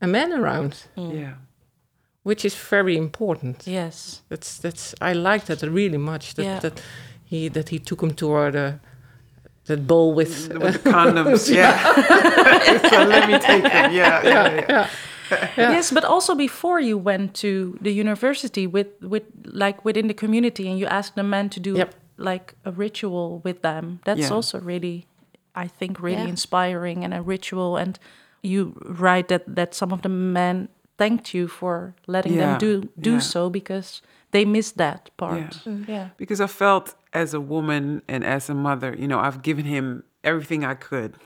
a 0.00 0.06
man 0.06 0.32
around, 0.32 0.84
hmm. 0.94 1.10
Yeah. 1.10 1.34
which 2.24 2.44
is 2.44 2.54
very 2.54 2.96
important. 2.96 3.66
Yes. 3.66 4.22
That's 4.28 4.58
that's 4.58 4.94
I 5.00 5.12
like 5.12 5.44
that 5.46 5.62
really 5.62 5.98
much. 5.98 6.34
That 6.34 6.44
Yeah. 6.44 6.60
that 6.60 6.82
he 7.24 7.48
that 7.48 7.68
he 7.70 7.78
took 7.78 8.02
him 8.02 8.14
toward 8.14 8.52
the 8.54 8.66
uh, 8.66 8.72
that 9.66 9.86
bowl 9.86 10.14
with 10.14 10.48
With 10.52 10.82
the 10.82 10.90
condoms. 10.90 11.48
yeah. 11.54 11.78
so 12.90 13.04
let 13.04 13.28
me 13.28 13.38
take 13.38 13.64
it. 13.64 13.92
Yeah. 13.92 14.22
Yeah. 14.22 14.64
yeah. 14.68 14.88
Yes, 15.56 15.90
but 15.90 16.04
also 16.04 16.34
before 16.34 16.78
you 16.80 16.98
went 16.98 17.34
to 17.40 17.78
the 17.80 17.90
university 17.92 18.66
with 18.66 18.88
with 19.00 19.22
like 19.44 19.84
within 19.84 20.06
the 20.08 20.14
community 20.14 20.68
and 20.68 20.78
you 20.78 20.86
asked 20.86 21.14
the 21.14 21.22
men 21.22 21.48
to 21.50 21.60
do 21.60 21.74
Yep. 21.76 21.94
like 22.18 22.54
a 22.64 22.70
ritual 22.70 23.40
with 23.44 23.62
them. 23.62 24.00
That's 24.04 24.20
Yeah. 24.28 24.34
also 24.34 24.60
really 24.60 25.06
I 25.54 25.68
think 25.68 26.00
really 26.00 26.22
Yeah. 26.22 26.28
inspiring 26.28 27.04
and 27.04 27.14
a 27.14 27.22
ritual 27.22 27.76
and 27.76 27.98
you 28.42 28.74
write 28.84 29.28
that 29.28 29.42
that 29.56 29.74
some 29.74 29.92
of 29.94 30.02
the 30.02 30.08
men 30.08 30.68
thanked 30.98 31.32
you 31.34 31.48
for 31.48 31.94
letting 32.06 32.34
Yeah, 32.34 32.58
them 32.58 32.58
do 32.58 32.88
do 33.00 33.10
yeah. 33.12 33.20
so 33.20 33.48
because 33.50 34.02
they 34.32 34.44
missed 34.44 34.76
that 34.76 35.10
part. 35.16 35.38
Yeah. 35.66 35.72
Mm, 35.72 35.88
yeah. 35.88 36.08
because 36.18 36.40
I 36.44 36.46
felt 36.48 36.94
as 37.12 37.34
a 37.34 37.40
woman 37.40 38.02
and 38.08 38.24
as 38.24 38.48
a 38.48 38.54
mother, 38.54 38.94
you 38.98 39.06
know, 39.08 39.18
I've 39.18 39.42
given 39.42 39.64
him 39.64 40.04
everything 40.24 40.64
I 40.64 40.74
could 40.74 41.16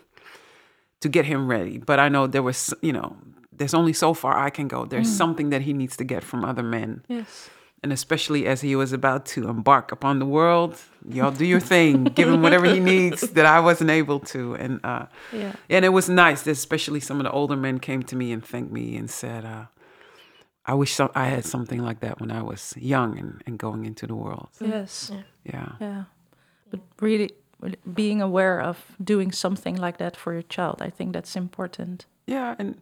to 1.01 1.09
get 1.09 1.25
him 1.27 1.49
ready. 1.49 1.79
But 1.79 2.01
I 2.01 2.09
know 2.09 2.27
there 2.27 2.43
was, 2.43 2.73
you 2.83 2.93
know, 2.93 3.17
there's 3.53 3.75
only 3.75 3.93
so 3.93 4.15
far 4.15 4.37
I 4.39 4.51
can 4.51 4.69
go. 4.69 4.85
There's 4.85 5.09
something 5.15 5.51
that 5.51 5.63
he 5.63 5.73
needs 5.73 5.97
to 5.99 6.05
get 6.05 6.23
from 6.25 6.45
other 6.45 6.63
men. 6.63 7.05
Yes. 7.09 7.51
And 7.83 7.93
especially 7.93 8.47
as 8.47 8.63
he 8.63 8.75
was 8.75 8.93
about 8.93 9.27
to 9.27 9.49
embark 9.49 9.93
upon 9.93 10.19
the 10.19 10.27
world, 10.27 10.81
y'all 11.09 11.31
do 11.31 11.45
your 11.45 11.61
thing, 11.61 12.05
give 12.05 12.29
him 12.29 12.43
whatever 12.43 12.67
he 12.67 12.81
needs 12.81 13.21
that 13.37 13.47
I 13.47 13.61
wasn't 13.61 13.91
able 13.91 14.19
to. 14.21 14.55
And 14.57 14.81
uh, 14.83 15.07
Yeah. 15.33 15.53
and 15.71 15.85
it 15.85 15.91
was 15.91 16.09
nice, 16.09 16.43
that 16.43 16.53
especially 16.53 17.01
some 17.01 17.19
of 17.21 17.25
the 17.25 17.31
older 17.31 17.55
men 17.57 17.79
came 17.79 18.03
to 18.05 18.17
me 18.17 18.33
and 18.33 18.45
thanked 18.45 18.73
me 18.73 18.97
and 18.97 19.09
said, 19.11 19.45
uh, 19.45 19.67
I 20.67 20.75
wish 20.75 20.95
some, 20.95 21.11
I 21.15 21.27
had 21.27 21.45
something 21.45 21.83
like 21.83 22.01
that 22.01 22.21
when 22.21 22.31
I 22.31 22.43
was 22.43 22.75
young 22.77 23.19
and, 23.19 23.43
and 23.47 23.59
going 23.59 23.85
into 23.85 24.07
the 24.07 24.15
world. 24.15 24.49
Yes. 24.61 25.13
Yeah. 25.45 25.73
Yeah. 25.81 26.05
But 26.71 26.81
really 27.01 27.31
being 27.95 28.21
aware 28.21 28.61
of 28.61 28.93
doing 29.03 29.33
something 29.33 29.77
like 29.77 29.99
that 29.99 30.17
for 30.17 30.33
your 30.33 30.43
child, 30.43 30.83
I 30.83 30.91
think 30.91 31.13
that's 31.13 31.37
important. 31.37 32.07
Yeah, 32.27 32.55
and 32.59 32.77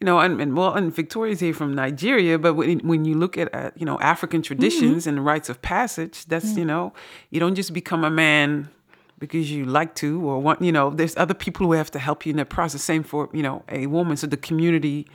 you 0.00 0.06
know, 0.06 0.18
and, 0.18 0.40
and 0.40 0.56
well, 0.56 0.72
and 0.72 0.94
Victoria's 0.94 1.40
here 1.40 1.52
from 1.52 1.74
Nigeria, 1.74 2.38
but 2.38 2.54
when 2.54 2.78
when 2.80 3.04
you 3.04 3.14
look 3.14 3.36
at 3.36 3.54
uh, 3.54 3.70
you 3.76 3.84
know 3.84 3.98
African 3.98 4.42
traditions 4.42 5.06
and 5.06 5.18
the 5.18 5.22
rites 5.22 5.48
of 5.48 5.60
passage, 5.60 6.24
that's 6.26 6.56
you 6.56 6.64
know, 6.64 6.92
you 7.30 7.40
don't 7.40 7.54
just 7.54 7.72
become 7.72 8.04
a 8.04 8.10
man 8.10 8.68
because 9.18 9.50
you 9.50 9.66
like 9.66 9.94
to 9.96 10.22
or 10.26 10.40
want. 10.40 10.62
You 10.62 10.72
know, 10.72 10.90
there's 10.90 11.16
other 11.16 11.34
people 11.34 11.66
who 11.66 11.72
have 11.72 11.90
to 11.90 11.98
help 11.98 12.24
you 12.24 12.30
in 12.30 12.36
that 12.36 12.48
process. 12.48 12.82
Same 12.82 13.02
for 13.02 13.28
you 13.32 13.42
know 13.42 13.62
a 13.68 13.86
woman. 13.88 14.16
So 14.16 14.26
the 14.26 14.38
community 14.38 15.06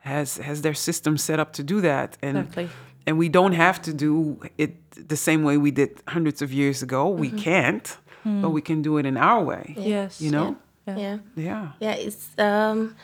has 0.00 0.36
has 0.38 0.62
their 0.62 0.74
system 0.74 1.16
set 1.18 1.38
up 1.40 1.52
to 1.54 1.62
do 1.62 1.80
that, 1.80 2.16
and 2.22 2.38
Exactly. 2.38 2.68
and 3.06 3.18
we 3.18 3.28
don't 3.28 3.52
have 3.52 3.80
to 3.82 3.92
do 3.92 4.40
it 4.58 4.72
the 5.08 5.16
same 5.16 5.42
way 5.44 5.56
we 5.56 5.70
did 5.70 5.90
hundreds 6.08 6.42
of 6.42 6.52
years 6.52 6.82
ago. 6.82 7.08
We 7.08 7.30
can't, 7.30 7.96
but 8.24 8.50
we 8.50 8.60
can 8.62 8.82
do 8.82 8.98
it 8.98 9.06
in 9.06 9.16
our 9.16 9.42
way. 9.44 9.74
Yes. 9.76 10.20
You 10.20 10.30
know. 10.30 10.56
Yeah. 10.86 10.96
Yeah. 10.96 11.18
Yeah. 11.36 11.68
Yeah, 11.80 11.92
it's 12.06 12.28
um 12.38 12.96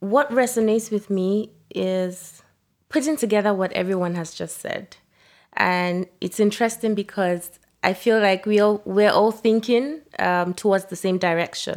what 0.00 0.30
resonates 0.30 0.90
with 0.90 1.08
me 1.10 1.50
is 1.74 2.42
putting 2.88 3.16
together 3.16 3.54
what 3.54 3.72
everyone 3.72 4.14
has 4.14 4.34
just 4.34 4.58
said. 4.60 4.96
And 5.54 6.06
it's 6.20 6.38
interesting 6.40 6.94
because 6.94 7.58
I 7.82 7.94
feel 7.94 8.20
like 8.20 8.46
we 8.46 8.60
all 8.60 8.82
we're 8.84 9.10
all 9.10 9.32
thinking 9.32 10.00
um, 10.18 10.54
towards 10.54 10.86
the 10.86 10.96
same 10.96 11.18
direction. 11.18 11.76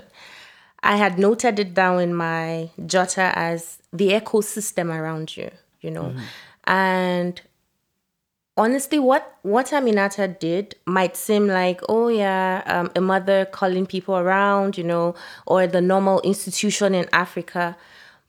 I 0.86 0.96
had 0.98 1.20
noted 1.20 1.60
it 1.60 1.74
down 1.74 2.00
in 2.00 2.14
my 2.14 2.70
jotter 2.80 3.34
as 3.36 3.80
the 3.92 4.10
ecosystem 4.12 4.96
around 4.96 5.36
you, 5.36 5.50
you 5.82 5.92
know. 5.92 6.16
And 6.66 7.42
honestly 8.58 8.98
what 8.98 9.38
what 9.42 9.68
aminata 9.68 10.40
did 10.40 10.76
might 10.86 11.16
seem 11.18 11.48
like 11.48 11.82
oh 11.90 12.08
yeah 12.08 12.64
um, 12.68 12.90
a 12.96 13.02
mother 13.02 13.46
calling 13.46 13.86
people 13.86 14.16
around 14.16 14.78
you 14.78 14.84
know 14.84 15.14
or 15.46 15.68
the 15.68 15.82
normal 15.82 16.22
institution 16.22 16.96
in 16.96 17.06
africa 17.12 17.76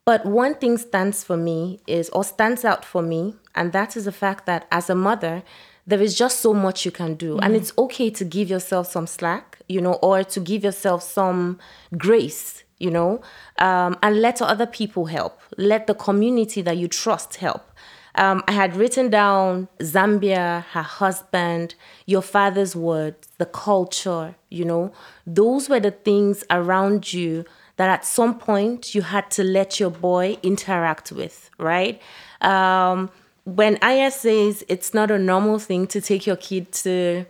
but 0.05 0.25
one 0.27 0.55
thing 0.55 0.77
stands 0.79 1.23
for 1.23 1.37
me 1.37 1.81
is 1.87 2.09
or 2.11 2.25
stands 2.25 2.65
out 2.65 2.85
for 2.85 3.03
me 3.03 3.37
and 3.55 3.73
that 3.73 3.97
is 3.97 4.05
the 4.05 4.13
fact 4.13 4.47
that 4.47 4.67
as 4.73 4.91
a 4.91 4.95
mother 4.95 5.43
there 5.87 6.03
is 6.03 6.17
just 6.17 6.41
so 6.41 6.53
much 6.53 6.85
you 6.85 6.91
can 6.91 7.15
do. 7.15 7.39
And 7.39 7.55
it's 7.55 7.73
okay 7.79 8.11
to 8.11 8.25
give 8.25 8.51
yourself 8.51 8.91
some 8.91 9.07
slack 9.07 9.57
you 9.69 9.81
know 9.81 9.95
or 9.95 10.25
to 10.25 10.41
give 10.41 10.65
yourself 10.65 11.03
some 11.03 11.59
grace 11.97 12.63
you 12.79 12.91
know 12.91 13.21
um, 13.59 13.97
and 14.03 14.21
let 14.21 14.41
other 14.43 14.67
people 14.67 15.07
help. 15.07 15.41
Let 15.57 15.87
the 15.87 15.95
community 15.95 16.63
that 16.63 16.77
you 16.77 16.89
trust 16.89 17.37
help. 17.37 17.63
Um, 18.17 18.43
I 18.49 18.53
had 18.53 18.77
written 18.77 19.11
down 19.11 19.69
Zambia, 19.81 20.65
her 20.73 20.83
husband, 20.83 21.75
your 22.07 22.23
father's 22.23 22.75
words, 22.75 23.29
the 23.37 23.45
culture, 23.45 24.35
you 24.49 24.65
know, 24.65 24.93
those 25.27 25.69
were 25.69 25.81
the 25.81 25.91
things 25.91 26.43
around 26.51 27.13
you 27.13 27.45
that 27.77 27.91
at 27.91 28.07
some 28.07 28.39
point 28.39 28.95
you 28.95 29.03
had 29.03 29.31
to 29.33 29.45
let 29.45 29.79
your 29.79 29.91
boy 29.91 30.39
interact 30.43 31.13
with, 31.13 31.51
right? 31.59 32.01
Um, 32.41 33.11
when 33.47 33.79
Aya 33.81 34.11
says 34.11 34.65
it's 34.69 34.93
not 34.93 35.11
a 35.11 35.19
normal 35.19 35.61
thing 35.61 35.87
to 35.87 36.01
take 36.01 36.27
your 36.27 36.37
kid 36.37 36.73
to 36.73 37.25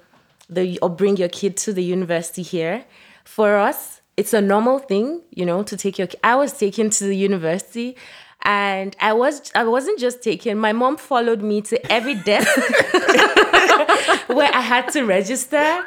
the 0.48 0.78
or 0.80 0.88
bring 0.88 1.18
your 1.18 1.28
kid 1.28 1.58
to 1.58 1.74
the 1.74 1.84
university 1.84 2.42
here, 2.42 2.86
for 3.24 3.58
us, 3.58 4.00
it's 4.16 4.32
a 4.32 4.40
normal 4.40 4.78
thing, 4.78 5.20
you 5.30 5.44
know, 5.44 5.62
to 5.64 5.76
take 5.76 5.98
your. 5.98 6.08
I 6.24 6.36
was 6.36 6.54
taken 6.54 6.88
to 6.88 7.04
the 7.04 7.14
university, 7.14 7.96
and 8.42 8.96
I 8.98 9.12
was 9.12 9.52
I 9.54 9.64
wasn't 9.64 9.98
just 9.98 10.22
taken. 10.22 10.56
My 10.56 10.72
mom 10.72 10.96
followed 10.96 11.42
me 11.42 11.60
to 11.62 11.92
every 11.92 12.14
desk 12.14 12.48
where 14.28 14.50
I 14.54 14.62
had 14.62 14.88
to 14.92 15.04
register, 15.04 15.84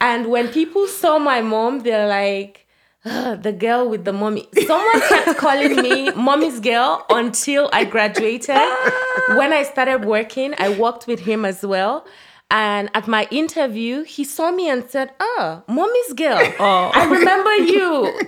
and 0.00 0.30
when 0.30 0.46
people 0.48 0.86
saw 0.86 1.18
my 1.18 1.42
mom, 1.42 1.80
they're 1.80 2.06
like. 2.06 2.66
"Ugh, 3.04 3.42
the 3.42 3.52
girl 3.52 3.88
with 3.88 4.04
the 4.04 4.12
mommy. 4.12 4.48
Someone 4.66 5.00
kept 5.08 5.38
calling 5.38 5.76
me 5.76 6.10
mommy's 6.12 6.60
girl 6.60 7.04
until 7.10 7.70
I 7.72 7.84
graduated. 7.84 8.56
Ah. 8.56 9.34
When 9.36 9.52
I 9.52 9.62
started 9.62 10.04
working, 10.04 10.54
I 10.58 10.76
worked 10.76 11.06
with 11.06 11.20
him 11.20 11.44
as 11.44 11.64
well. 11.64 12.06
And 12.52 12.90
at 12.94 13.06
my 13.06 13.28
interview, 13.30 14.02
he 14.02 14.24
saw 14.24 14.50
me 14.50 14.68
and 14.68 14.88
said, 14.90 15.12
Oh, 15.20 15.62
mommy's 15.68 16.12
girl. 16.14 16.40
Oh. 16.58 16.90
I 16.92 17.04
remember 17.04 17.54
you 17.54 18.18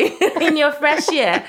in 0.41 0.57
your 0.57 0.71
fresh 0.71 1.11
year. 1.11 1.45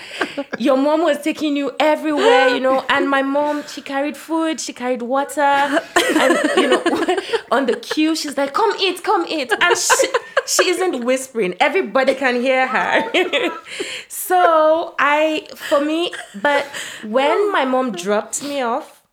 Your 0.58 0.76
mom 0.76 1.04
was 1.04 1.22
taking 1.22 1.56
you 1.56 1.72
everywhere, 1.80 2.48
you 2.48 2.60
know. 2.60 2.84
And 2.90 3.08
my 3.08 3.22
mom, 3.22 3.64
she 3.68 3.82
carried 3.82 4.18
food, 4.18 4.60
she 4.60 4.74
carried 4.74 5.04
water. 5.04 5.42
And, 5.42 6.50
you 6.58 6.68
know, 6.68 6.84
on 7.52 7.68
the 7.68 7.78
queue, 7.80 8.16
she's 8.16 8.38
like, 8.38 8.54
Come 8.54 8.76
eat, 8.80 9.04
come 9.04 9.28
eat. 9.28 9.52
And 9.62 9.78
she, 9.78 10.08
she 10.46 10.70
isn't 10.70 11.04
whispering, 11.04 11.56
everybody 11.60 12.16
can 12.16 12.42
hear 12.42 12.68
her. 12.68 13.12
so 14.08 14.96
I, 15.00 15.48
for 15.56 15.84
me, 15.84 16.12
but 16.42 16.66
when 17.06 17.52
my 17.52 17.66
mom 17.66 17.92
dropped 17.92 18.44
me 18.44 18.62
off, 18.62 19.04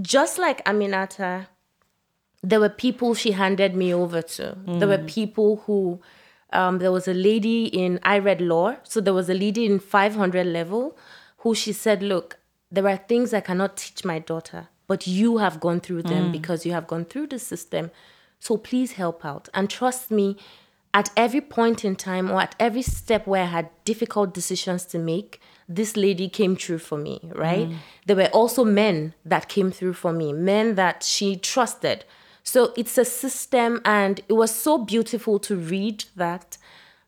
just 0.00 0.38
like 0.38 0.64
Aminata, 0.64 1.46
there 2.42 2.60
were 2.60 2.68
people 2.70 3.14
she 3.14 3.32
handed 3.32 3.74
me 3.74 3.92
over 3.92 4.22
to. 4.22 4.56
There 4.66 4.88
were 4.88 4.98
people 4.98 5.62
who, 5.66 6.00
um, 6.52 6.78
there 6.78 6.92
was 6.92 7.06
a 7.06 7.14
lady 7.14 7.66
in, 7.66 8.00
I 8.02 8.18
read 8.18 8.40
law, 8.40 8.76
so 8.82 9.00
there 9.00 9.12
was 9.12 9.28
a 9.28 9.34
lady 9.34 9.66
in 9.66 9.78
500 9.78 10.46
level 10.46 10.96
who 11.38 11.54
she 11.54 11.72
said, 11.72 12.02
Look, 12.02 12.38
there 12.70 12.86
are 12.88 12.96
things 12.96 13.34
I 13.34 13.40
cannot 13.40 13.76
teach 13.76 14.04
my 14.04 14.20
daughter, 14.20 14.68
but 14.86 15.06
you 15.06 15.38
have 15.38 15.60
gone 15.60 15.80
through 15.80 16.04
them 16.04 16.32
because 16.32 16.64
you 16.64 16.72
have 16.72 16.86
gone 16.86 17.04
through 17.04 17.26
the 17.26 17.38
system. 17.38 17.90
So 18.38 18.56
please 18.56 18.92
help 18.92 19.24
out. 19.24 19.48
And 19.52 19.68
trust 19.68 20.10
me, 20.10 20.36
at 20.92 21.10
every 21.16 21.40
point 21.40 21.84
in 21.84 21.94
time 21.96 22.30
or 22.30 22.40
at 22.40 22.54
every 22.58 22.82
step 22.82 23.26
where 23.26 23.42
I 23.44 23.46
had 23.46 23.70
difficult 23.84 24.34
decisions 24.34 24.84
to 24.86 24.98
make, 24.98 25.40
this 25.68 25.96
lady 25.96 26.28
came 26.28 26.56
through 26.56 26.78
for 26.78 26.98
me, 26.98 27.20
right? 27.34 27.68
There 28.06 28.16
were 28.16 28.26
also 28.32 28.64
men 28.64 29.14
that 29.24 29.48
came 29.48 29.70
through 29.70 29.92
for 29.94 30.12
me, 30.12 30.32
men 30.32 30.74
that 30.74 31.04
she 31.04 31.36
trusted. 31.36 32.04
So 32.42 32.72
it's 32.76 32.98
a 32.98 33.04
system, 33.04 33.80
and 33.84 34.20
it 34.28 34.32
was 34.32 34.52
so 34.52 34.78
beautiful 34.78 35.38
to 35.40 35.54
read 35.54 36.04
that 36.16 36.58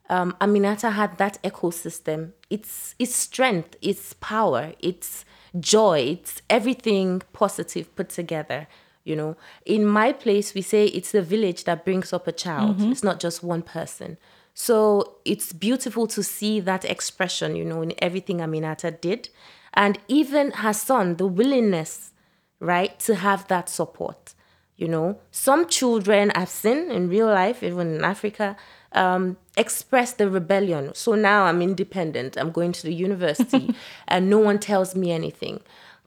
um, 0.08 0.36
Aminata 0.40 0.92
had 0.92 1.18
that 1.18 1.42
ecosystem. 1.42 2.32
It's 2.50 2.94
its 2.98 3.16
strength, 3.16 3.76
its 3.82 4.12
power, 4.12 4.74
its 4.78 5.24
joy, 5.58 6.18
it's 6.20 6.40
everything 6.48 7.22
positive 7.32 7.94
put 7.96 8.10
together. 8.10 8.68
You 9.04 9.16
know, 9.16 9.36
in 9.66 9.84
my 9.84 10.12
place, 10.12 10.54
we 10.54 10.62
say 10.62 10.86
it's 10.86 11.10
the 11.12 11.22
village 11.22 11.64
that 11.64 11.84
brings 11.84 12.12
up 12.12 12.26
a 12.28 12.32
child. 12.32 12.80
It's 12.92 13.02
not 13.02 13.18
just 13.18 13.42
one 13.42 13.62
person. 13.62 14.16
So 14.54 15.16
it's 15.24 15.52
beautiful 15.52 16.06
to 16.08 16.22
see 16.22 16.60
that 16.60 16.84
expression, 16.84 17.56
you 17.56 17.64
know, 17.64 17.82
in 17.82 17.94
everything 17.98 18.38
Aminata 18.38 19.00
did. 19.00 19.28
And 19.74 19.98
even 20.08 20.50
her 20.52 20.72
son, 20.72 21.16
the 21.16 21.26
willingness, 21.26 22.12
right, 22.60 22.98
to 23.00 23.14
have 23.16 23.48
that 23.48 23.68
support. 23.68 24.34
You 24.76 24.88
know, 24.88 25.18
some 25.30 25.66
children 25.68 26.32
I've 26.34 26.48
seen 26.48 26.90
in 26.90 27.08
real 27.08 27.26
life, 27.26 27.62
even 27.62 27.94
in 27.96 28.04
Africa, 28.04 28.56
um, 28.92 29.36
express 29.56 30.12
the 30.12 30.28
rebellion. 30.28 30.94
So 30.94 31.14
now 31.14 31.44
I'm 31.44 31.62
independent. 31.62 32.36
I'm 32.36 32.50
going 32.50 32.72
to 32.72 32.82
the 32.82 32.94
university, 32.94 33.74
and 34.08 34.28
no 34.28 34.38
one 34.38 34.58
tells 34.58 34.94
me 34.94 35.12
anything. 35.12 35.60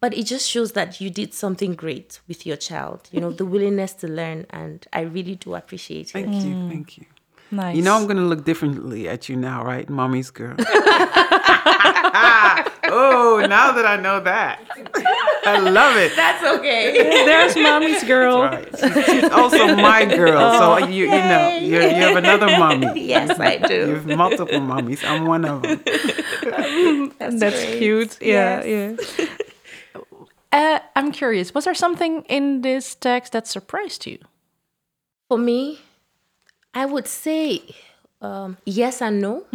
But 0.06 0.14
it 0.16 0.28
just 0.28 0.48
shows 0.48 0.74
that 0.74 1.02
you 1.02 1.10
did 1.10 1.34
something 1.34 1.74
great 1.74 2.20
with 2.28 2.46
your 2.46 2.58
child. 2.58 3.10
You 3.12 3.22
know, 3.22 3.32
the 3.32 3.44
willingness 3.44 3.94
to 3.94 4.08
learn, 4.08 4.46
and 4.52 4.86
I 4.94 5.02
really 5.02 5.34
do 5.34 5.56
appreciate 5.56 6.10
it. 6.10 6.12
Thank 6.12 6.46
you, 6.46 6.54
mm. 6.54 6.70
thank 6.70 7.00
you. 7.00 7.06
Nice. 7.50 7.76
You 7.76 7.82
know 7.82 7.96
I'm 7.96 8.06
gonna 8.06 8.22
look 8.22 8.46
differently 8.46 9.10
at 9.10 9.30
you 9.30 9.36
now, 9.36 9.66
right, 9.66 9.90
mommy's 9.90 10.30
girl? 10.30 10.54
oh, 10.60 10.64
now 13.50 13.72
that 13.72 13.86
I 13.88 13.98
know 14.00 14.20
that, 14.20 14.60
I 15.44 15.60
love 15.60 15.98
it. 15.98 16.16
That's 16.16 16.44
okay. 16.60 17.26
There's 17.26 17.56
mommy's 17.56 18.04
girl. 18.04 18.44
Right. 18.44 18.70
She's, 18.80 19.06
she's 19.06 19.32
also 19.32 19.76
my 19.76 20.06
girl, 20.06 20.54
so 20.60 20.74
oh. 20.74 20.78
you 20.88 21.06
you 21.06 21.10
know 21.10 21.58
you 21.58 21.82
you 21.82 21.90
have 22.06 22.16
another 22.16 22.46
mommy. 22.46 23.08
yes, 23.08 23.40
I 23.40 23.58
do. 23.58 23.74
You 23.74 23.96
have 23.96 24.06
multiple 24.06 24.60
mommies. 24.60 25.04
I'm 25.04 25.26
one 25.26 25.46
of 25.46 25.64
them. 25.64 25.82
That's, 27.18 27.40
That's 27.40 27.64
cute. 27.78 28.22
Yeah, 28.22 28.64
Yes. 28.64 29.16
yeah. 29.18 29.26
Uh, 30.52 30.80
I'm 30.96 31.12
curious. 31.12 31.54
Was 31.54 31.66
there 31.66 31.74
something 31.74 32.24
in 32.24 32.62
this 32.62 32.96
text 32.96 33.34
that 33.34 33.48
surprised 33.48 34.06
you? 34.06 34.20
For 35.28 35.38
me, 35.38 35.80
I 36.74 36.86
would 36.86 37.08
say 37.08 37.62
um, 38.22 38.58
yes 38.66 39.02
and 39.02 39.22
no. 39.22 39.46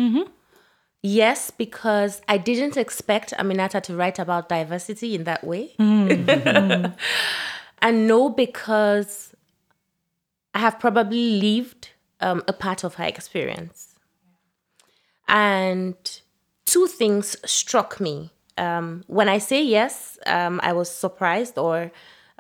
Yes, 1.03 1.51
because 1.51 2.21
I 2.29 2.37
didn't 2.37 2.77
expect 2.77 3.33
Aminata 3.39 3.83
to 3.85 3.97
write 3.97 4.19
about 4.19 4.51
diversity 4.51 5.15
in 5.15 5.25
that 5.25 5.43
way. 5.45 5.75
and 7.79 8.07
no, 8.07 8.29
because 8.29 9.35
I 10.55 10.59
have 10.59 10.79
probably 10.79 11.41
lived 11.41 11.91
um, 12.21 12.43
a 12.47 12.53
part 12.53 12.85
of 12.85 12.95
her 12.97 13.05
experience. 13.05 13.95
And 15.27 15.97
two 16.67 16.87
things 16.87 17.37
struck 17.47 17.99
me. 18.01 18.31
Um, 18.65 18.85
when 19.07 19.29
I 19.37 19.39
say 19.51 19.61
yes, 19.79 20.19
um, 20.27 20.61
I 20.63 20.73
was 20.81 20.89
surprised 21.05 21.57
or 21.67 21.91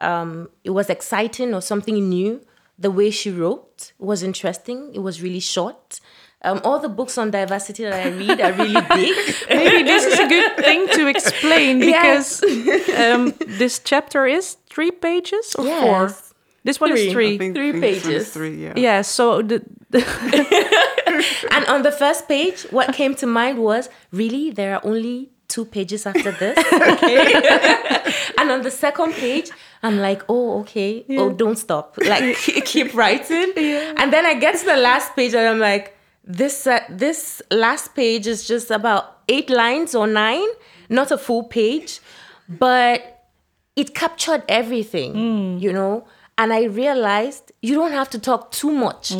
um, 0.08 0.48
it 0.64 0.70
was 0.70 0.88
exciting 0.90 1.54
or 1.54 1.62
something 1.62 1.96
new. 2.18 2.32
The 2.78 2.90
way 2.90 3.10
she 3.10 3.30
wrote 3.30 3.92
was 3.98 4.22
interesting. 4.22 4.78
It 4.94 5.02
was 5.08 5.14
really 5.22 5.40
short. 5.40 6.00
Um, 6.42 6.58
all 6.64 6.78
the 6.86 6.88
books 6.88 7.18
on 7.18 7.30
diversity 7.30 7.82
that 7.84 8.06
I 8.06 8.08
read 8.22 8.40
are 8.40 8.52
really 8.62 8.80
big. 9.00 9.14
Maybe 9.50 9.82
this 9.92 10.04
is 10.12 10.18
a 10.18 10.28
good 10.36 10.56
thing 10.64 10.80
to 10.96 11.02
explain 11.14 11.80
Yes. 11.96 12.40
because 12.40 12.88
um, 13.04 13.22
this 13.60 13.78
chapter 13.90 14.22
is 14.26 14.56
three 14.72 14.90
pages 14.90 15.54
or 15.58 15.64
four. 15.64 16.10
This 16.64 16.78
one 16.80 16.90
Three. 16.90 17.06
is 17.06 17.12
three. 17.12 17.34
I 17.34 17.38
think, 17.38 17.54
Three 17.56 17.72
think 17.72 17.82
this 17.82 18.04
one's 18.04 18.12
pages. 18.14 18.32
Three, 18.32 18.56
yeah. 18.64 18.72
Yeah. 18.76 19.02
So 19.02 19.42
the, 19.42 19.58
And 21.50 21.64
on 21.66 21.82
the 21.82 21.92
first 21.92 22.28
page, 22.28 22.62
what 22.70 22.94
came 22.94 23.14
to 23.16 23.26
mind 23.26 23.58
was 23.58 23.88
really 24.12 24.50
there 24.50 24.74
are 24.76 24.80
only 24.84 25.30
two 25.50 25.64
pages 25.64 26.06
after 26.06 26.32
this. 26.32 26.56
Okay. 26.72 28.12
and 28.38 28.50
on 28.50 28.62
the 28.62 28.70
second 28.70 29.12
page, 29.12 29.50
I'm 29.82 29.98
like, 29.98 30.22
oh, 30.28 30.60
okay. 30.60 31.04
Oh, 31.10 31.32
don't 31.32 31.56
stop. 31.56 31.96
Like 31.98 32.36
keep 32.64 32.94
writing. 32.94 33.52
And 33.56 34.12
then 34.12 34.24
I 34.24 34.34
get 34.34 34.58
to 34.60 34.64
the 34.64 34.76
last 34.76 35.14
page 35.16 35.34
and 35.34 35.46
I'm 35.46 35.58
like, 35.58 35.96
this 36.24 36.66
uh, 36.66 36.80
this 36.88 37.42
last 37.50 37.94
page 37.94 38.26
is 38.26 38.46
just 38.46 38.70
about 38.70 39.18
eight 39.28 39.50
lines 39.50 39.94
or 39.94 40.06
nine, 40.06 40.46
not 40.88 41.10
a 41.10 41.18
full 41.18 41.44
page, 41.44 42.00
but 42.48 43.24
it 43.74 43.94
captured 43.94 44.44
everything, 44.48 45.58
you 45.58 45.72
know. 45.72 46.06
And 46.36 46.52
I 46.52 46.64
realized 46.64 47.52
you 47.60 47.74
don't 47.74 47.92
have 47.92 48.08
to 48.10 48.18
talk 48.18 48.50
too 48.50 48.70
much 48.70 49.12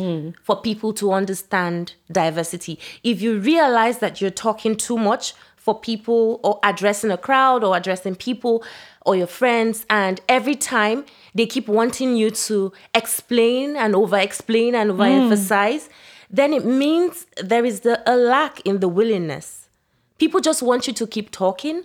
for 0.43 0.61
people 0.61 0.93
to 0.93 1.11
understand 1.11 1.93
diversity. 2.11 2.79
If 3.03 3.21
you 3.21 3.39
realize 3.39 3.99
that 3.99 4.21
you're 4.21 4.31
talking 4.31 4.75
too 4.75 4.97
much 4.97 5.33
for 5.71 5.79
people 5.79 6.39
or 6.43 6.59
addressing 6.63 7.11
a 7.11 7.17
crowd 7.17 7.63
or 7.63 7.77
addressing 7.77 8.15
people 8.15 8.63
or 9.05 9.15
your 9.15 9.27
friends, 9.27 9.85
and 9.89 10.19
every 10.27 10.55
time 10.55 11.05
they 11.33 11.45
keep 11.45 11.67
wanting 11.67 12.15
you 12.15 12.29
to 12.29 12.71
explain 12.93 13.75
and 13.75 13.95
over 13.95 14.17
explain 14.17 14.75
and 14.75 14.91
overemphasize, 14.91 15.89
then 16.29 16.53
it 16.53 16.65
means 16.65 17.25
there 17.41 17.65
is 17.65 17.81
the, 17.81 18.01
a 18.05 18.15
lack 18.15 18.59
in 18.61 18.79
the 18.79 18.87
willingness. 18.87 19.69
People 20.17 20.39
just 20.39 20.61
want 20.61 20.87
you 20.87 20.93
to 20.93 21.07
keep 21.07 21.31
talking, 21.31 21.83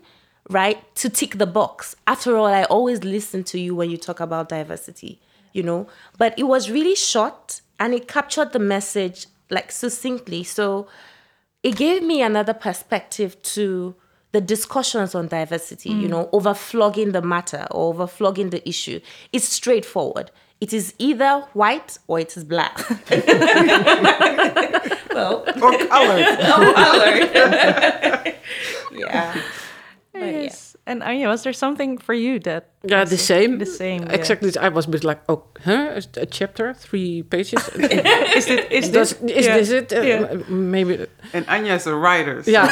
right? 0.51 0.79
To 0.97 1.09
tick 1.09 1.39
the 1.39 1.47
box. 1.47 1.97
After 2.07 2.37
all, 2.37 2.47
I 2.47 2.65
always 2.65 3.03
listen 3.03 3.45
to 3.45 3.59
you 3.59 3.75
when 3.75 3.91
you 3.91 3.97
talk 3.97 4.21
about 4.21 4.49
diversity, 4.49 5.21
you 5.53 5.63
know? 5.63 5.87
But 6.19 6.39
it 6.39 6.45
was 6.45 6.71
really 6.71 6.97
short 6.97 7.63
and 7.79 7.95
it 7.95 8.09
captured 8.09 8.53
the 8.53 8.59
message 8.59 9.27
like 9.49 9.71
succinctly. 9.73 10.45
So 10.45 10.87
it 11.67 11.75
gave 11.75 12.05
me 12.05 12.23
another 12.23 12.55
perspective 12.55 13.43
to 13.43 13.97
the 14.31 14.41
discussions 14.41 15.17
on 15.17 15.27
diversity, 15.27 15.89
you 15.89 16.07
mm. 16.07 16.11
know, 16.11 16.29
over 16.33 16.55
flogging 16.55 17.11
the 17.11 17.21
matter 17.21 17.67
or 17.73 17.93
over 17.93 18.07
flogging 18.07 18.51
the 18.51 18.69
issue. 18.69 19.01
It's 19.33 19.49
straightforward. 19.49 20.31
It 20.61 20.73
is 20.73 20.95
either 21.01 21.41
white 21.55 21.99
or 22.07 22.21
it 22.21 22.37
is 22.37 22.45
black. 22.45 22.79
well, 25.13 25.45
Or 25.61 25.77
colored. 25.89 26.21
yeah. 28.93 29.43
But 30.13 30.23
yeah. 30.23 30.55
Yes. 30.87 30.93
And 30.93 31.03
Anja, 31.03 31.27
was 31.29 31.43
there 31.43 31.53
something 31.53 31.99
for 31.99 32.15
you 32.15 32.39
that 32.41 32.71
Yeah, 32.91 33.05
the 33.05 33.17
same. 33.17 33.59
the 33.59 33.67
same? 33.67 34.03
yeah. 34.03 34.13
Exactly. 34.15 34.53
I 34.61 34.69
was 34.69 34.87
a 34.87 34.91
bit 34.91 35.03
like, 35.05 35.21
oh, 35.29 35.43
huh? 35.65 36.01
A 36.17 36.27
chapter, 36.27 36.75
three 36.75 37.23
pages. 37.23 37.69
Is 38.37 38.47
it? 38.49 38.71
Is 38.73 38.89
Does, 38.91 39.15
this? 39.15 39.37
is 39.37 39.47
yeah. 39.47 39.57
this 39.59 39.71
it? 39.71 39.93
Uh, 39.93 40.01
Yeah. 40.03 40.27
m- 40.31 40.71
Maybe. 40.71 41.07
And 41.33 41.47
Anja's 41.49 41.87
a 41.87 41.95
writer. 41.95 42.43
so- 42.43 42.51
Yeah. 42.51 42.67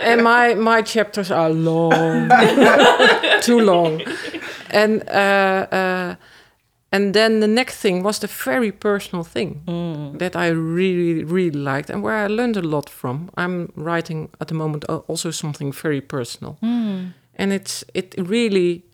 and 0.02 0.22
my 0.22 0.54
my 0.54 0.82
chapters 0.82 1.30
are 1.30 1.50
long, 1.50 2.30
too 3.40 3.60
long, 3.60 4.02
and 4.70 5.02
uh, 5.08 5.66
uh, 5.72 6.14
and 6.92 7.14
then 7.14 7.40
the 7.40 7.48
next 7.48 7.80
thing 7.80 8.02
was 8.02 8.18
the 8.18 8.26
very 8.26 8.72
personal 8.72 9.24
thing 9.24 9.62
mm. 9.66 10.18
that 10.18 10.36
I 10.36 10.48
really 10.48 11.24
really 11.24 11.58
liked 11.58 11.90
and 11.90 12.02
where 12.02 12.14
I 12.14 12.26
learned 12.26 12.56
a 12.56 12.62
lot 12.62 12.90
from. 12.90 13.30
I'm 13.36 13.72
writing 13.74 14.28
at 14.40 14.48
the 14.48 14.54
moment 14.54 14.84
also 15.08 15.30
something 15.30 15.72
very 15.72 16.00
personal, 16.00 16.58
mm. 16.62 17.12
and 17.34 17.52
it's 17.52 17.84
it 17.94 18.14
really 18.18 18.84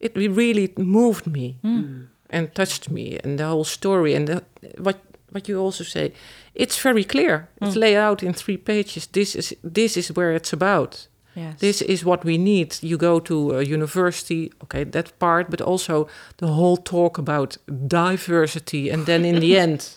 it 0.00 0.16
really 0.16 0.72
moved 0.76 1.26
me 1.26 1.58
mm. 1.64 2.06
and 2.30 2.54
touched 2.54 2.90
me 2.90 3.18
and 3.24 3.38
the 3.38 3.46
whole 3.46 3.64
story 3.64 4.14
and 4.14 4.28
the, 4.28 4.44
what 4.78 4.98
what 5.30 5.48
you 5.48 5.58
also 5.58 5.84
say 5.84 6.12
it's 6.58 6.82
very 6.82 7.04
clear. 7.04 7.48
It's 7.62 7.76
laid 7.76 7.96
out 7.96 8.22
in 8.22 8.32
three 8.32 8.56
pages. 8.56 9.06
This 9.06 9.36
is 9.36 9.54
this 9.62 9.96
is 9.96 10.12
where 10.12 10.32
it's 10.32 10.52
about 10.52 11.06
Yes. 11.38 11.60
this 11.60 11.82
is 11.82 12.04
what 12.04 12.24
we 12.24 12.36
need 12.36 12.76
you 12.82 12.96
go 12.96 13.20
to 13.20 13.58
a 13.58 13.62
university 13.62 14.50
okay 14.64 14.84
that 14.84 15.16
part 15.18 15.50
but 15.50 15.60
also 15.60 16.08
the 16.38 16.46
whole 16.48 16.76
talk 16.76 17.18
about 17.18 17.56
diversity 17.86 18.90
and 18.90 19.06
then 19.06 19.24
in 19.24 19.40
the 19.40 19.56
end 19.56 19.94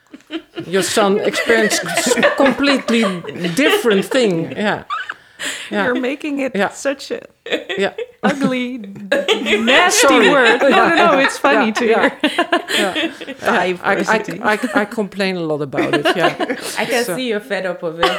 your 0.66 0.82
son 0.82 1.20
experienced 1.20 1.80
completely 2.36 3.02
different 3.54 4.04
thing 4.04 4.52
yeah 4.52 4.84
yeah 5.70 5.84
You're 5.84 6.00
making 6.00 6.40
it 6.40 6.52
Yeah. 6.54 6.70
such 6.70 7.10
a 7.10 7.20
yeah 7.78 7.92
ugly, 8.22 8.78
nasty 9.58 10.06
Sorry. 10.08 10.30
word. 10.30 10.58
No, 10.62 10.68
no, 10.70 10.94
no. 10.96 11.18
It's 11.18 11.36
funny 11.38 11.72
to 11.72 11.84
yeah. 11.86 12.08
hear. 12.08 13.36
I, 13.42 13.72
Diversity. 13.72 14.40
I, 14.40 14.52
I, 14.54 14.58
I 14.82 14.84
complain 14.86 15.36
a 15.36 15.40
lot 15.42 15.60
about 15.62 15.92
it 15.94 16.06
yeah 16.16 16.34
I 16.78 16.84
can 16.86 17.04
see 17.04 17.28
you're 17.28 17.40
fed 17.40 17.66
up 17.66 17.82
of 17.82 18.00
it. 18.02 18.10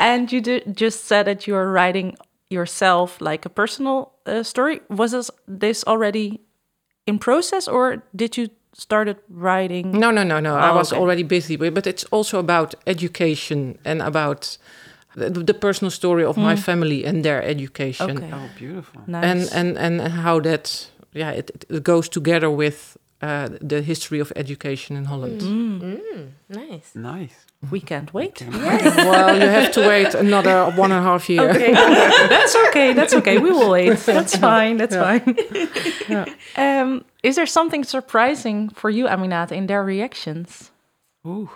And 0.00 0.30
you 0.32 0.40
did, 0.40 0.76
just 0.76 1.04
said 1.06 1.26
that 1.26 1.46
you 1.46 1.54
are 1.56 1.70
writing 1.70 2.16
yourself 2.50 3.20
like 3.20 3.44
a 3.44 3.48
personal 3.50 4.12
uh, 4.26 4.42
story. 4.42 4.80
Was 4.88 5.12
this, 5.12 5.30
this 5.46 5.84
already 5.84 6.40
in 7.06 7.18
process, 7.18 7.68
or 7.68 8.02
did 8.14 8.36
you 8.36 8.48
started 8.74 9.16
writing? 9.28 9.90
No, 9.92 10.10
no, 10.10 10.22
no, 10.22 10.40
no. 10.40 10.54
I 10.56 10.70
Oh, 10.70 10.76
was 10.76 10.92
okay. 10.92 11.00
already 11.00 11.22
busy 11.24 11.56
with, 11.56 11.74
but 11.74 11.86
it's 11.86 12.04
also 12.04 12.38
about 12.38 12.74
education 12.86 13.78
and 13.84 14.00
about 14.02 14.56
the, 15.16 15.30
the 15.44 15.54
personal 15.54 15.90
story 15.90 16.24
of 16.24 16.36
my 16.36 16.56
family 16.56 17.04
and 17.04 17.24
their 17.24 17.42
education, 17.42 18.10
Okay. 18.18 18.30
Oh, 18.32 18.48
beautiful. 18.58 19.00
Nice. 19.06 19.52
and 19.52 19.76
and 19.78 20.00
and 20.00 20.12
how 20.12 20.40
that 20.40 20.90
yeah 21.12 21.30
it, 21.38 21.64
it 21.68 21.82
goes 21.82 22.08
together 22.08 22.50
with 22.50 22.96
uh, 23.20 23.48
the 23.68 23.82
history 23.82 24.20
of 24.20 24.32
education 24.36 24.96
in 24.96 25.04
Holland. 25.06 25.42
Nice. 26.48 26.94
Nice. 26.94 27.46
We 27.70 27.80
can't 27.80 28.14
wait. 28.14 28.40
well, 28.52 29.34
you 29.34 29.48
have 29.48 29.72
to 29.72 29.80
wait 29.80 30.14
another 30.14 30.70
one 30.76 30.92
and 30.92 31.00
a 31.00 31.02
half 31.02 31.28
year. 31.28 31.50
Okay, 31.50 31.72
that's 32.28 32.54
okay. 32.68 32.92
That's 32.94 33.14
okay. 33.14 33.38
We 33.38 33.50
will 33.50 33.70
wait. 33.70 33.98
That's 34.06 34.36
fine. 34.36 34.76
That's 34.76 34.94
fine. 34.94 35.36
Um, 36.56 37.04
is 37.22 37.34
there 37.36 37.46
something 37.46 37.84
surprising 37.84 38.68
for 38.70 38.90
you, 38.90 39.06
Aminata, 39.06 39.52
in 39.52 39.66
their 39.66 39.82
reactions? 39.84 40.70
Ooh. 41.26 41.50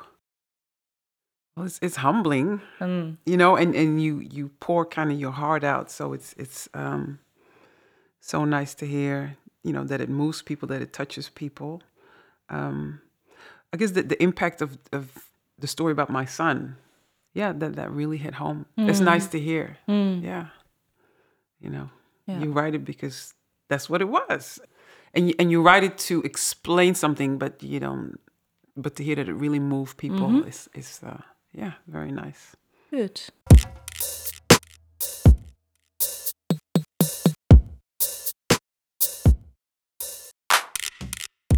Well, 1.57 1.67
it's, 1.67 1.79
it's 1.83 1.97
humbling, 1.97 2.61
Mm. 2.81 3.17
you 3.27 3.37
know, 3.37 3.57
and, 3.57 3.75
and 3.75 4.01
you 4.03 4.21
you 4.21 4.51
pour 4.61 4.87
kind 4.87 5.13
of 5.13 5.21
your 5.21 5.33
heart 5.33 5.65
out. 5.65 5.91
So 5.91 6.13
it's 6.15 6.35
it's 6.39 6.69
um, 6.75 7.19
so 8.21 8.45
nice 8.45 8.75
to 8.77 8.87
hear, 8.87 9.37
you 9.63 9.73
know, 9.73 9.85
that 9.85 10.01
it 10.01 10.09
moves 10.09 10.43
people, 10.43 10.67
that 10.69 10.81
it 10.83 10.93
touches 10.93 11.29
people. 11.29 11.83
Um, 12.49 13.01
I 13.73 13.77
guess 13.77 13.91
the, 13.93 14.03
the 14.03 14.23
impact 14.23 14.63
of, 14.63 14.79
of 14.93 15.05
the 15.59 15.67
story 15.67 15.93
about 15.93 16.11
my 16.11 16.25
son, 16.27 16.77
yeah, 17.35 17.53
that, 17.53 17.77
that 17.77 17.91
really 17.91 18.19
hit 18.19 18.35
home. 18.35 18.67
It's 18.77 19.01
nice 19.01 19.27
to 19.29 19.39
hear. 19.41 19.77
Yeah. 19.87 20.47
You 21.61 21.71
know, 21.71 21.91
Yeah. 22.27 22.41
you 22.43 22.53
write 22.53 22.75
it 22.75 22.85
because 22.85 23.35
that's 23.69 23.89
what 23.89 24.01
it 24.03 24.09
was. 24.09 24.61
And 25.15 25.29
you, 25.29 25.35
and 25.39 25.51
you 25.51 25.63
write 25.63 25.85
it 25.85 25.97
to 26.09 26.23
explain 26.23 26.95
something, 26.95 27.39
but 27.39 27.63
you 27.63 27.81
don't, 27.81 28.19
but 28.77 28.97
to 28.97 29.05
hear 29.05 29.17
that 29.17 29.29
it 29.29 29.35
really 29.35 29.61
moved 29.61 29.97
people 29.97 30.45
is, 30.45 30.69
is 30.75 31.01
uh, 31.07 31.21
yeah, 31.53 31.73
very 31.87 32.13
nice. 32.13 32.57
Good. 32.91 33.21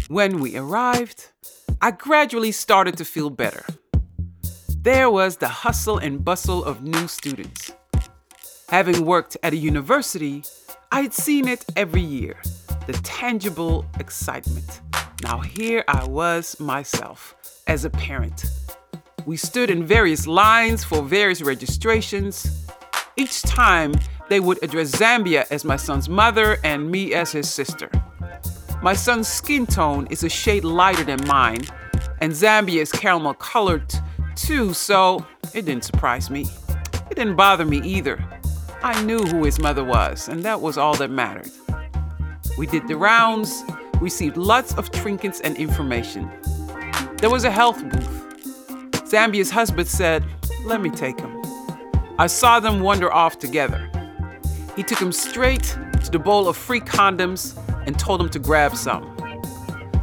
When 0.07 0.39
we 0.39 0.55
arrived, 0.55 1.29
I 1.81 1.91
gradually 1.91 2.51
started 2.51 2.95
to 2.97 3.05
feel 3.05 3.29
better. 3.29 3.65
There 4.69 5.09
was 5.09 5.37
the 5.37 5.47
hustle 5.47 5.97
and 5.97 6.23
bustle 6.23 6.63
of 6.63 6.83
new 6.83 7.07
students. 7.07 7.71
Having 8.69 9.05
worked 9.05 9.35
at 9.41 9.53
a 9.53 9.57
university, 9.57 10.43
I 10.91 11.01
had 11.01 11.13
seen 11.13 11.47
it 11.47 11.65
every 11.75 12.01
year 12.01 12.35
the 12.85 12.93
tangible 13.03 13.83
excitement. 13.99 14.81
Now 15.23 15.39
here 15.39 15.83
I 15.87 16.05
was 16.05 16.59
myself 16.59 17.35
as 17.65 17.83
a 17.83 17.89
parent. 17.89 18.45
We 19.25 19.37
stood 19.37 19.71
in 19.71 19.83
various 19.83 20.27
lines 20.27 20.83
for 20.83 21.01
various 21.01 21.41
registrations. 21.41 22.67
Each 23.15 23.41
time, 23.41 23.93
they 24.29 24.39
would 24.39 24.61
address 24.63 24.91
Zambia 24.91 25.47
as 25.49 25.65
my 25.65 25.77
son's 25.77 26.07
mother 26.07 26.59
and 26.63 26.91
me 26.91 27.15
as 27.15 27.31
his 27.31 27.49
sister. 27.49 27.89
My 28.83 28.93
son's 28.93 29.27
skin 29.27 29.65
tone 29.65 30.05
is 30.11 30.23
a 30.23 30.29
shade 30.29 30.63
lighter 30.63 31.03
than 31.03 31.25
mine, 31.25 31.61
and 32.21 32.31
Zambia 32.31 32.81
is 32.81 32.91
caramel 32.91 33.33
colored 33.33 33.91
too, 34.35 34.73
so 34.75 35.25
it 35.55 35.65
didn't 35.65 35.85
surprise 35.85 36.29
me. 36.29 36.45
It 37.09 37.15
didn't 37.15 37.35
bother 37.35 37.65
me 37.65 37.81
either. 37.81 38.23
I 38.83 39.01
knew 39.05 39.23
who 39.23 39.43
his 39.43 39.57
mother 39.57 39.83
was, 39.83 40.27
and 40.27 40.43
that 40.43 40.61
was 40.61 40.77
all 40.77 40.93
that 40.97 41.09
mattered. 41.09 41.49
We 42.59 42.67
did 42.67 42.87
the 42.87 42.95
rounds, 42.95 43.63
received 43.99 44.37
lots 44.37 44.75
of 44.75 44.91
trinkets 44.91 45.41
and 45.41 45.57
information. 45.57 46.29
There 47.17 47.31
was 47.31 47.43
a 47.43 47.51
health 47.51 47.81
booth. 47.89 48.14
Zambia's 49.05 49.51
husband 49.51 49.87
said, 49.87 50.23
Let 50.63 50.81
me 50.81 50.89
take 50.89 51.19
him. 51.19 51.41
I 52.17 52.27
saw 52.27 52.59
them 52.59 52.79
wander 52.79 53.13
off 53.13 53.37
together. 53.37 53.89
He 54.75 54.83
took 54.83 54.99
him 54.99 55.11
straight 55.11 55.77
to 56.03 56.09
the 56.11 56.19
bowl 56.19 56.47
of 56.47 56.57
free 56.57 56.79
condoms 56.79 57.55
and 57.85 57.99
told 57.99 58.19
him 58.19 58.29
to 58.29 58.39
grab 58.39 58.75
some. 58.75 59.15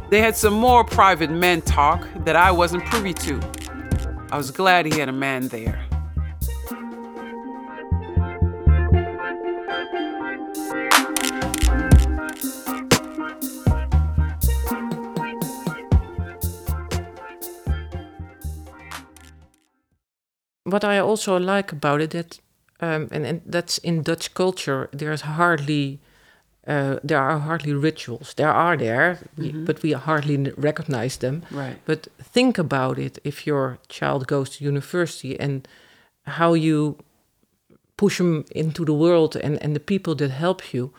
They 0.09 0.21
had 0.21 0.37
some 0.37 0.53
more 0.53 0.83
private 0.83 1.31
men 1.31 1.61
talk 1.61 2.07
that 2.23 2.35
I 2.35 2.51
wasn't 2.51 2.85
privy 2.85 3.13
to. 3.13 3.41
I 4.31 4.37
was 4.37 4.51
glad 4.51 4.85
he 4.85 4.97
had 4.97 5.09
a 5.09 5.13
man 5.13 5.49
there. 5.49 5.85
What 20.73 20.83
I 20.83 20.99
also 21.09 21.37
like 21.39 21.71
about 21.75 22.01
it 22.01 22.09
that 22.11 22.39
um, 22.81 23.07
and, 23.11 23.25
and 23.25 23.41
that's 23.53 23.77
in 23.83 24.03
Dutch 24.03 24.33
culture 24.33 24.87
there's 24.99 25.21
hardly 25.21 25.99
uh, 26.67 26.95
there 27.07 27.19
are 27.19 27.39
hardly 27.39 27.73
rituals 27.73 28.33
there 28.33 28.51
are 28.53 28.77
there 28.77 29.17
we, 29.37 29.51
but 29.65 29.81
we 29.83 29.93
hardly 29.93 30.37
recognize 30.57 31.17
them 31.19 31.41
Right. 31.51 31.75
but 31.85 32.07
think 32.33 32.57
about 32.57 32.97
it 32.99 33.19
if 33.23 33.45
your 33.47 33.77
child 33.87 34.27
goes 34.27 34.49
to 34.57 34.65
university 34.65 35.39
and 35.39 35.67
how 36.25 36.53
you 36.55 36.95
push 37.97 38.17
them 38.17 38.43
into 38.55 38.85
the 38.85 38.93
world 38.93 39.35
and, 39.35 39.61
and 39.63 39.75
the 39.75 39.79
people 39.79 40.15
that 40.15 40.31
help 40.31 40.73
you 40.73 40.91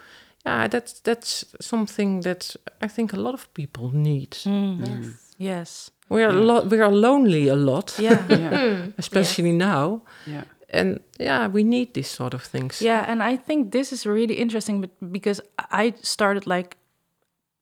yeah 0.47 0.69
that's 0.69 1.01
that's 1.01 1.45
something 1.61 2.23
that 2.23 2.57
I 2.83 2.89
think 2.89 3.13
a 3.13 3.21
lot 3.21 3.35
of 3.35 3.47
people 3.55 3.91
need 3.93 4.37
Yes. 4.45 5.07
Yes. 5.39 5.91
We 6.09 6.23
are 6.23 6.33
lo- 6.33 6.65
we 6.69 6.81
are 6.81 6.93
lonely 6.93 7.49
a 7.49 7.55
lot 7.57 7.95
Yeah. 7.99 8.23
Yeah. 8.29 8.87
especially 8.99 9.53
now 9.53 10.03
Yeah. 10.27 10.45
and 10.69 11.01
yeah 11.21 11.49
we 11.53 11.63
need 11.65 11.95
these 11.95 12.09
sort 12.11 12.35
of 12.35 12.43
things 12.43 12.81
Yeah, 12.81 13.05
and 13.11 13.23
I 13.23 13.37
think 13.37 13.71
this 13.73 13.93
is 13.93 14.07
really 14.07 14.35
interesting 14.35 14.81
but 14.81 14.91
because 15.13 15.41
I 15.71 15.95
started 16.03 16.47
like 16.47 16.77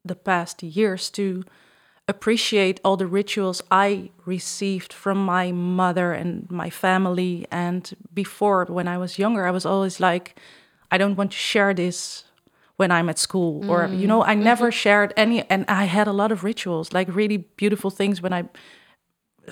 the 0.08 0.14
past 0.16 0.62
years 0.62 1.10
to 1.10 1.42
appreciate 2.08 2.80
all 2.84 2.96
the 2.96 3.06
rituals 3.06 3.62
I 3.70 4.10
received 4.26 4.92
from 4.92 5.24
my 5.24 5.52
mother 5.52 6.12
and 6.12 6.50
my 6.50 6.70
family 6.70 7.46
and 7.50 7.90
before 8.12 8.66
when 8.68 8.88
I 8.88 8.98
was 8.98 9.18
younger 9.18 9.46
I 9.46 9.52
was 9.52 9.64
always 9.64 10.00
like 10.00 10.34
I 10.90 10.98
don't 10.98 11.16
want 11.16 11.30
to 11.30 11.38
share 11.38 11.72
this 11.74 12.24
when 12.82 12.90
I'm 12.90 13.08
at 13.08 13.18
school 13.28 13.54
or 13.70 13.78
mm, 13.86 14.00
you 14.00 14.08
know 14.10 14.20
I 14.22 14.34
mm-hmm. 14.34 14.50
never 14.50 14.66
shared 14.84 15.10
any 15.16 15.36
and 15.52 15.62
I 15.82 15.84
had 15.96 16.06
a 16.08 16.16
lot 16.20 16.30
of 16.34 16.38
rituals 16.50 16.86
like 16.98 17.06
really 17.22 17.38
beautiful 17.62 17.90
things 18.00 18.16
when 18.24 18.32
I 18.40 18.42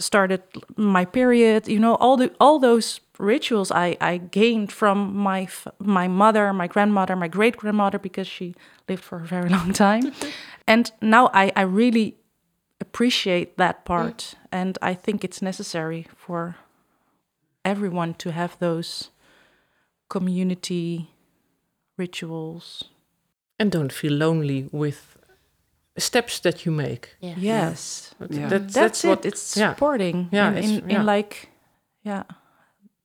started 0.08 0.42
my 0.76 1.04
period 1.04 1.68
you 1.74 1.80
know 1.84 1.94
all 2.04 2.16
the 2.16 2.28
all 2.44 2.58
those 2.58 2.88
rituals 3.18 3.68
i 3.86 3.96
i 4.00 4.12
gained 4.40 4.70
from 4.80 4.96
my 5.30 5.40
f- 5.42 5.74
my 5.98 6.06
mother 6.22 6.52
my 6.52 6.68
grandmother 6.74 7.14
my 7.16 7.30
great 7.38 7.56
grandmother 7.56 7.98
because 7.98 8.28
she 8.36 8.54
lived 8.88 9.04
for 9.08 9.18
a 9.18 9.26
very 9.36 9.48
long 9.58 9.72
time. 9.72 10.04
And 10.72 10.84
now 11.16 11.24
i 11.42 11.44
i 11.62 11.64
really 11.82 12.08
appreciate 12.84 13.48
that 13.62 13.76
part 13.84 14.18
mm. 14.18 14.34
and 14.58 14.72
i 14.90 14.92
think 15.04 15.24
it's 15.26 15.40
necessary 15.50 16.02
for 16.24 16.40
everyone 17.72 18.12
to 18.22 18.28
have 18.40 18.52
those 18.58 19.10
community 20.08 21.10
rituals 21.96 22.66
and 23.60 23.70
don't 23.72 23.92
feel 23.92 24.12
lonely 24.12 24.68
with 24.72 24.98
steps 25.98 26.40
that 26.40 26.64
you 26.66 26.72
make 26.72 27.04
Yeah. 27.20 27.34
yes 27.38 28.14
Yeah. 28.30 28.48
That- 28.48 28.72
that's, 28.72 29.04
what 29.04 29.24
it 29.24 29.32
it's 29.32 29.56
yeah. 29.56 29.74
supporting 29.74 30.28
Yeah, 30.32 30.50
in, 30.50 30.56
it's- 30.56 30.70
in, 30.70 30.84
in 30.84 30.90
yeah. 30.90 31.02
like 31.14 31.48
yeah 32.02 32.22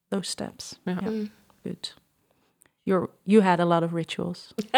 those 0.09 0.27
steps 0.29 0.75
Yeah. 0.87 0.99
yeah. 1.01 1.09
Mm. 1.09 1.29
good 1.63 1.89
you're 2.87 3.09
you 3.25 3.41
had 3.41 3.59
a 3.59 3.65
lot 3.65 3.83
of 3.83 3.93
rituals 3.93 4.53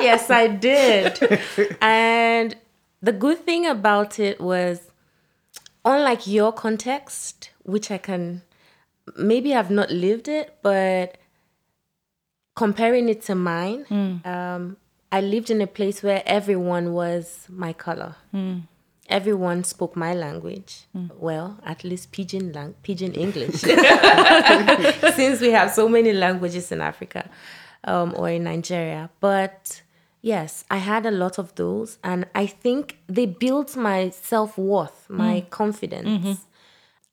yes, 0.00 0.30
I 0.30 0.46
did. 0.48 1.18
and 1.80 2.56
the 3.02 3.12
good 3.12 3.38
thing 3.44 3.66
about 3.66 4.18
it 4.18 4.40
was, 4.40 4.80
unlike 5.84 6.26
your 6.26 6.52
context, 6.52 7.50
which 7.62 7.90
I 7.90 7.98
can 7.98 8.42
maybe 9.16 9.54
I've 9.54 9.70
not 9.70 9.90
lived 9.90 10.28
it, 10.28 10.56
but 10.62 11.16
comparing 12.56 13.08
it 13.08 13.22
to 13.22 13.34
mine, 13.36 13.84
hmm. 13.84 14.28
um, 14.28 14.76
I 15.12 15.20
lived 15.20 15.50
in 15.50 15.60
a 15.60 15.66
place 15.68 16.02
where 16.02 16.22
everyone 16.26 16.92
was 16.92 17.46
my 17.48 17.72
color. 17.72 18.16
Hmm. 18.32 18.60
Everyone 19.08 19.62
spoke 19.62 19.94
my 19.94 20.14
language. 20.14 20.86
Hmm. 20.92 21.06
Well, 21.16 21.60
at 21.64 21.84
least 21.84 22.10
pidgin 22.10 22.52
lang- 22.52 22.74
pidgin 22.82 23.14
English. 23.14 23.60
Since 25.14 25.40
we 25.40 25.50
have 25.50 25.70
so 25.70 25.88
many 25.88 26.12
languages 26.12 26.72
in 26.72 26.80
Africa 26.80 27.30
um, 27.84 28.14
or 28.16 28.30
in 28.30 28.44
Nigeria. 28.44 29.10
But 29.20 29.82
yes, 30.22 30.64
I 30.68 30.78
had 30.78 31.06
a 31.06 31.12
lot 31.12 31.38
of 31.38 31.54
those. 31.54 31.98
And 32.02 32.26
I 32.34 32.46
think 32.46 32.98
they 33.06 33.26
built 33.26 33.76
my 33.76 34.10
self 34.10 34.58
worth, 34.58 35.06
my 35.08 35.46
confidence. 35.50 36.08
Mm-hmm. 36.08 36.32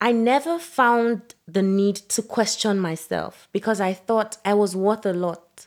I 0.04 0.12
never 0.12 0.58
found 0.58 1.34
the 1.48 1.62
need 1.62 1.96
to 1.96 2.20
question 2.20 2.78
myself 2.78 3.48
because 3.52 3.80
I 3.80 3.94
thought 3.94 4.36
I 4.44 4.52
was 4.52 4.76
worth 4.76 5.06
a 5.06 5.14
lot. 5.14 5.66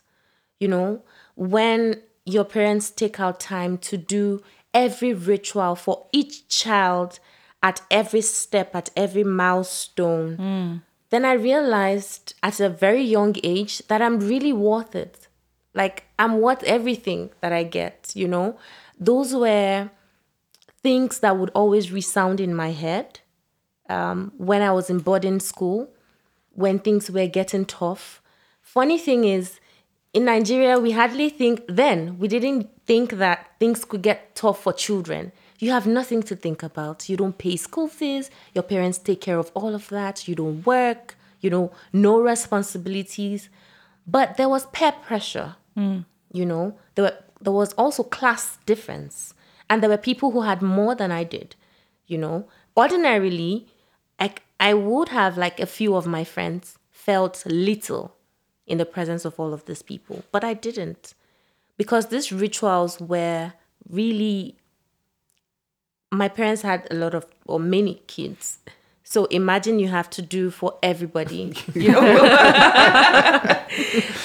You 0.60 0.67
know, 0.67 1.02
when 1.36 2.04
your 2.23 2.43
parents 2.43 2.91
take 2.91 3.19
out 3.19 3.39
time 3.39 3.80
to 3.80 3.97
do 3.97 4.43
every 4.76 5.12
ritual 5.12 5.73
for 5.73 6.06
each 6.12 6.47
child 6.50 7.19
at 7.63 7.82
every 7.89 8.21
step, 8.21 8.76
at 8.76 8.91
every 8.95 9.23
milestone, 9.23 10.36
hmm. 10.36 10.76
then 11.10 11.26
I 11.26 11.34
realized 11.34 12.36
at 12.43 12.60
a 12.60 12.69
very 12.69 13.02
young 13.02 13.36
age 13.43 13.80
that 13.88 14.04
I'm 14.04 14.19
really 14.19 14.54
worth 14.54 14.95
it. 14.95 15.28
Like 15.73 16.04
I'm 16.19 16.41
worth 16.41 16.62
everything 16.62 17.32
that 17.41 17.54
I 17.54 17.63
get, 17.63 18.12
you 18.13 18.28
know? 18.28 18.60
Those 19.00 19.34
were 19.34 19.89
things 20.84 21.21
that 21.21 21.38
would 21.38 21.50
always 21.56 21.91
resound 21.91 22.39
in 22.39 22.54
my 22.54 22.69
head 22.69 23.21
um, 23.89 24.32
when 24.38 24.62
I 24.62 24.71
was 24.71 24.89
in 24.89 25.00
boarding 25.00 25.39
school, 25.39 25.89
when 26.54 26.80
things 26.80 27.10
were 27.12 27.28
getting 27.28 27.65
tough. 27.65 28.21
Funny 28.62 28.97
thing 28.97 29.23
is, 29.23 29.60
in 30.13 30.26
Nigeria, 30.26 30.80
we 30.80 30.91
hardly 30.91 31.30
think 31.30 31.62
then, 31.67 32.17
we 32.17 32.28
didn't 32.28 32.69
think 32.86 33.12
that 33.13 33.52
things 33.60 33.86
could 33.86 34.02
get 34.02 34.36
tough 34.36 34.62
for 34.63 34.73
children. 34.73 35.32
You 35.60 35.71
have 35.71 35.86
nothing 35.86 36.23
to 36.23 36.36
think 36.36 36.63
about. 36.63 37.10
You 37.10 37.17
don't 37.17 37.38
pay 37.38 37.56
school 37.58 37.88
fees, 37.88 38.30
your 38.54 38.63
parents 38.63 38.97
take 38.97 39.21
care 39.21 39.38
of 39.38 39.52
all 39.54 39.76
of 39.76 39.89
that, 39.89 40.28
you 40.28 40.36
don't 40.36 40.65
work, 40.65 41.15
you 41.41 41.50
know, 41.50 41.71
no 41.93 42.19
responsibilities. 42.19 43.50
But 44.08 44.38
there 44.38 44.50
was 44.50 44.65
peer 44.67 44.93
pressure, 44.93 45.56
you 46.32 46.45
know, 46.45 46.78
there, 46.95 47.06
were, 47.06 47.17
there 47.41 47.54
was 47.54 47.73
also 47.73 48.04
class 48.04 48.58
difference. 48.65 49.34
And 49.69 49.84
there 49.84 49.89
were 49.89 49.97
people 49.97 50.32
who 50.32 50.41
had 50.41 50.62
more 50.62 50.95
than 50.95 51.12
I 51.12 51.23
did, 51.26 51.56
you 52.08 52.17
know. 52.17 52.47
Ordinarily, 52.76 53.67
I, 54.19 54.34
I 54.60 54.73
would 54.73 55.10
have, 55.10 55.38
like 55.38 55.60
a 55.60 55.65
few 55.65 55.95
of 55.95 56.08
my 56.08 56.23
friends, 56.23 56.77
felt 56.91 57.43
little 57.45 58.15
in 58.65 58.77
the 58.77 58.86
presence 58.86 59.23
of 59.25 59.39
all 59.39 59.53
of 59.53 59.65
these 59.65 59.82
people, 59.82 60.23
but 60.32 60.43
I 60.43 60.53
didn't. 60.53 61.13
Because 61.77 62.08
these 62.08 62.32
rituals 62.32 62.99
were 62.99 63.53
really, 63.89 64.56
my 66.12 66.27
parents 66.27 66.63
had 66.63 66.88
a 66.91 66.95
lot 66.95 67.13
of, 67.13 67.25
or 67.45 67.60
many 67.60 68.01
kids. 68.08 68.60
So 69.03 69.25
imagine 69.25 69.80
you 69.80 69.88
have 69.88 70.10
to 70.12 70.21
do 70.21 70.51
for 70.51 70.77
everybody, 70.84 71.53
you 71.73 71.91
know. 71.93 72.01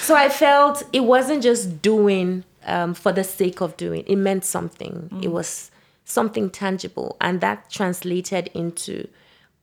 so 0.00 0.16
I 0.16 0.28
felt 0.28 0.82
it 0.92 1.04
wasn't 1.04 1.42
just 1.42 1.80
doing 1.82 2.42
um, 2.64 2.94
for 2.94 3.12
the 3.12 3.22
sake 3.22 3.60
of 3.60 3.76
doing. 3.76 4.02
It 4.06 4.16
meant 4.16 4.44
something. 4.44 5.20
It 5.22 5.28
was 5.28 5.70
something 6.04 6.50
tangible, 6.50 7.16
and 7.20 7.40
that 7.40 7.70
translated 7.70 8.50
into 8.54 9.06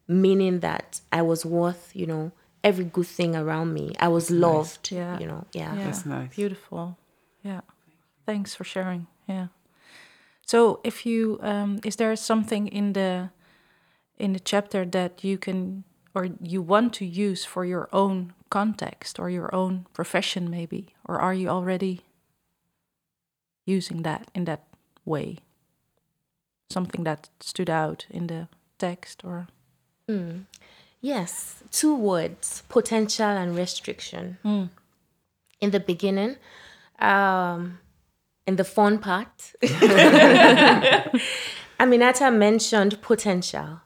meaning 0.10 0.60
that 0.60 1.00
I 1.14 1.22
was 1.22 1.46
worth, 1.46 1.92
you 1.94 2.08
know, 2.08 2.32
every 2.64 2.84
good 2.84 3.08
thing 3.08 3.36
around 3.36 3.74
me. 3.74 3.94
I 4.00 4.10
was 4.10 4.30
loved. 4.30 4.92
Yeah. 4.92 5.20
You 5.20 5.28
know. 5.28 5.46
Yeah. 5.54 5.76
Yeah, 5.76 5.86
That's 5.86 6.06
nice. 6.06 6.36
Beautiful. 6.36 6.98
Yeah. 7.44 7.62
Thanks 8.26 8.56
for 8.56 8.64
sharing. 8.64 9.08
Yeah. 9.28 9.48
So, 10.46 10.82
if 10.84 11.06
you 11.06 11.40
um, 11.42 11.80
is 11.86 11.96
there 11.96 12.16
something 12.16 12.68
in 12.68 12.94
the 12.94 13.30
in 14.18 14.34
the 14.34 14.40
chapter 14.40 14.84
that 14.84 15.24
you 15.24 15.38
can 15.38 15.84
or 16.16 16.30
you 16.42 16.62
want 16.62 16.94
to 16.96 17.06
use 17.06 17.46
for 17.46 17.64
your 17.64 17.88
own 17.94 18.34
context 18.50 19.20
or 19.20 19.30
your 19.30 19.54
own 19.54 19.86
profession, 19.94 20.50
maybe, 20.50 20.88
or 21.06 21.20
are 21.20 21.36
you 21.36 21.48
already 21.50 22.02
using 23.66 24.02
that 24.02 24.32
in 24.34 24.46
that 24.46 24.64
way? 25.06 25.38
Something 26.72 27.04
that 27.04 27.30
stood 27.40 27.70
out 27.70 28.08
in 28.10 28.28
the 28.28 28.48
text, 28.80 29.24
or 29.24 29.48
Hmm. 30.10 30.40
Yes, 31.02 31.62
two 31.70 31.96
words 31.96 32.64
potential 32.68 33.28
and 33.28 33.56
restriction. 33.56 34.40
Hmm. 34.42 34.64
In 35.62 35.70
the 35.70 35.80
beginning, 35.80 36.38
um, 36.98 37.78
in 38.48 38.56
the 38.56 38.64
fun 38.64 38.98
part, 38.98 39.54
Aminata 41.80 42.36
mentioned 42.36 43.00
potential, 43.04 43.82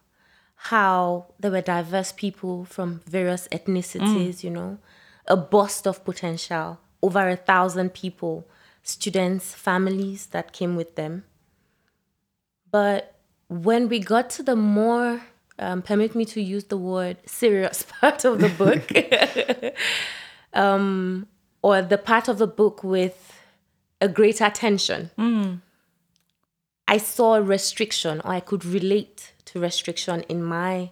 how 0.56 1.26
there 1.42 1.52
were 1.52 1.60
diverse 1.60 2.14
people 2.14 2.64
from 2.64 3.02
various 3.06 3.50
ethnicities, 3.50 4.40
hmm. 4.40 4.48
you 4.48 4.54
know, 4.54 4.78
a 5.28 5.36
burst 5.36 5.86
of 5.86 6.06
potential, 6.06 6.80
over 7.02 7.28
a 7.28 7.36
thousand 7.36 7.94
people, 7.94 8.48
students, 8.82 9.54
families 9.54 10.28
that 10.28 10.54
came 10.54 10.78
with 10.78 10.96
them. 10.96 11.26
But 12.72 13.16
when 13.50 13.90
we 13.90 14.00
got 14.00 14.30
to 14.32 14.44
the 14.44 14.56
more, 14.56 15.22
um, 15.60 15.82
permit 15.82 16.16
me 16.16 16.26
to 16.26 16.42
use 16.42 16.66
the 16.66 16.78
word 16.78 17.18
serious 17.26 17.84
part 18.00 18.26
of 18.26 18.40
the 18.40 18.50
book, 18.50 19.76
um, 20.54 21.28
or 21.62 21.82
the 21.82 21.98
part 21.98 22.28
of 22.28 22.38
the 22.38 22.48
book 22.48 22.84
with 22.84 23.40
a 24.02 24.08
greater 24.08 24.50
tension, 24.50 25.12
I 26.88 26.98
saw 26.98 27.36
restriction, 27.36 28.22
or 28.26 28.32
I 28.32 28.40
could 28.42 28.66
relate 28.66 29.34
to 29.46 29.60
restriction 29.60 30.22
in 30.22 30.44
my 30.44 30.92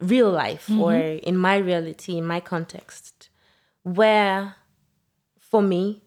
real 0.00 0.30
life 0.30 0.70
or 0.70 0.94
in 0.94 1.36
my 1.36 1.56
reality, 1.56 2.16
in 2.16 2.24
my 2.24 2.38
context, 2.40 3.28
where 3.82 4.54
for 5.40 5.62
me, 5.62 6.02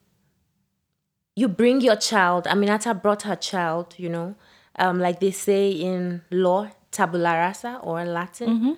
you 1.35 1.47
bring 1.47 1.81
your 1.81 1.95
child. 1.95 2.45
Aminata 2.45 2.99
brought 3.01 3.23
her 3.23 3.35
child, 3.35 3.95
you 3.97 4.07
know, 4.09 4.35
um, 4.77 4.99
like 4.99 5.19
they 5.19 5.31
say 5.31 5.71
in 5.71 6.21
law, 6.31 6.69
tabula 6.91 7.37
rasa 7.37 7.79
or 7.81 8.05
Latin, 8.05 8.47
mm-hmm. 8.49 8.71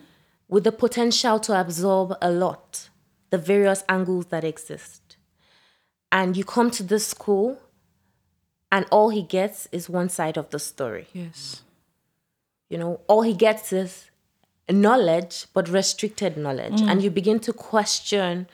with 0.47 0.63
the 0.63 0.71
potential 0.71 1.39
to 1.39 1.59
absorb 1.59 2.15
a 2.21 2.31
lot, 2.31 2.89
the 3.29 3.37
various 3.37 3.83
angles 3.89 4.27
that 4.27 4.43
exist. 4.43 5.17
And 6.11 6.37
you 6.37 6.43
come 6.43 6.69
to 6.71 6.83
this 6.83 7.07
school, 7.07 7.59
and 8.71 8.85
all 8.91 9.09
he 9.09 9.23
gets 9.23 9.67
is 9.71 9.89
one 9.89 10.09
side 10.09 10.37
of 10.37 10.49
the 10.51 10.59
story. 10.59 11.07
yes, 11.13 11.63
You 12.69 12.77
know, 12.77 13.01
all 13.07 13.23
he 13.23 13.33
gets 13.33 13.73
is 13.73 14.09
knowledge, 14.69 15.45
but 15.53 15.69
restricted 15.69 16.37
knowledge. 16.37 16.81
Mm. 16.81 16.89
And 16.89 17.03
you 17.03 17.09
begin 17.09 17.39
to 17.41 17.53
question 17.53 18.47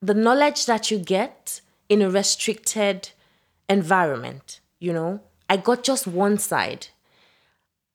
the 0.00 0.14
knowledge 0.14 0.66
that 0.66 0.90
you 0.90 0.98
get 0.98 1.60
in 1.88 2.02
a 2.02 2.10
restricted 2.10 3.10
environment. 3.68 4.60
You 4.78 4.92
know, 4.92 5.20
I 5.48 5.56
got 5.56 5.82
just 5.82 6.06
one 6.06 6.38
side. 6.38 6.88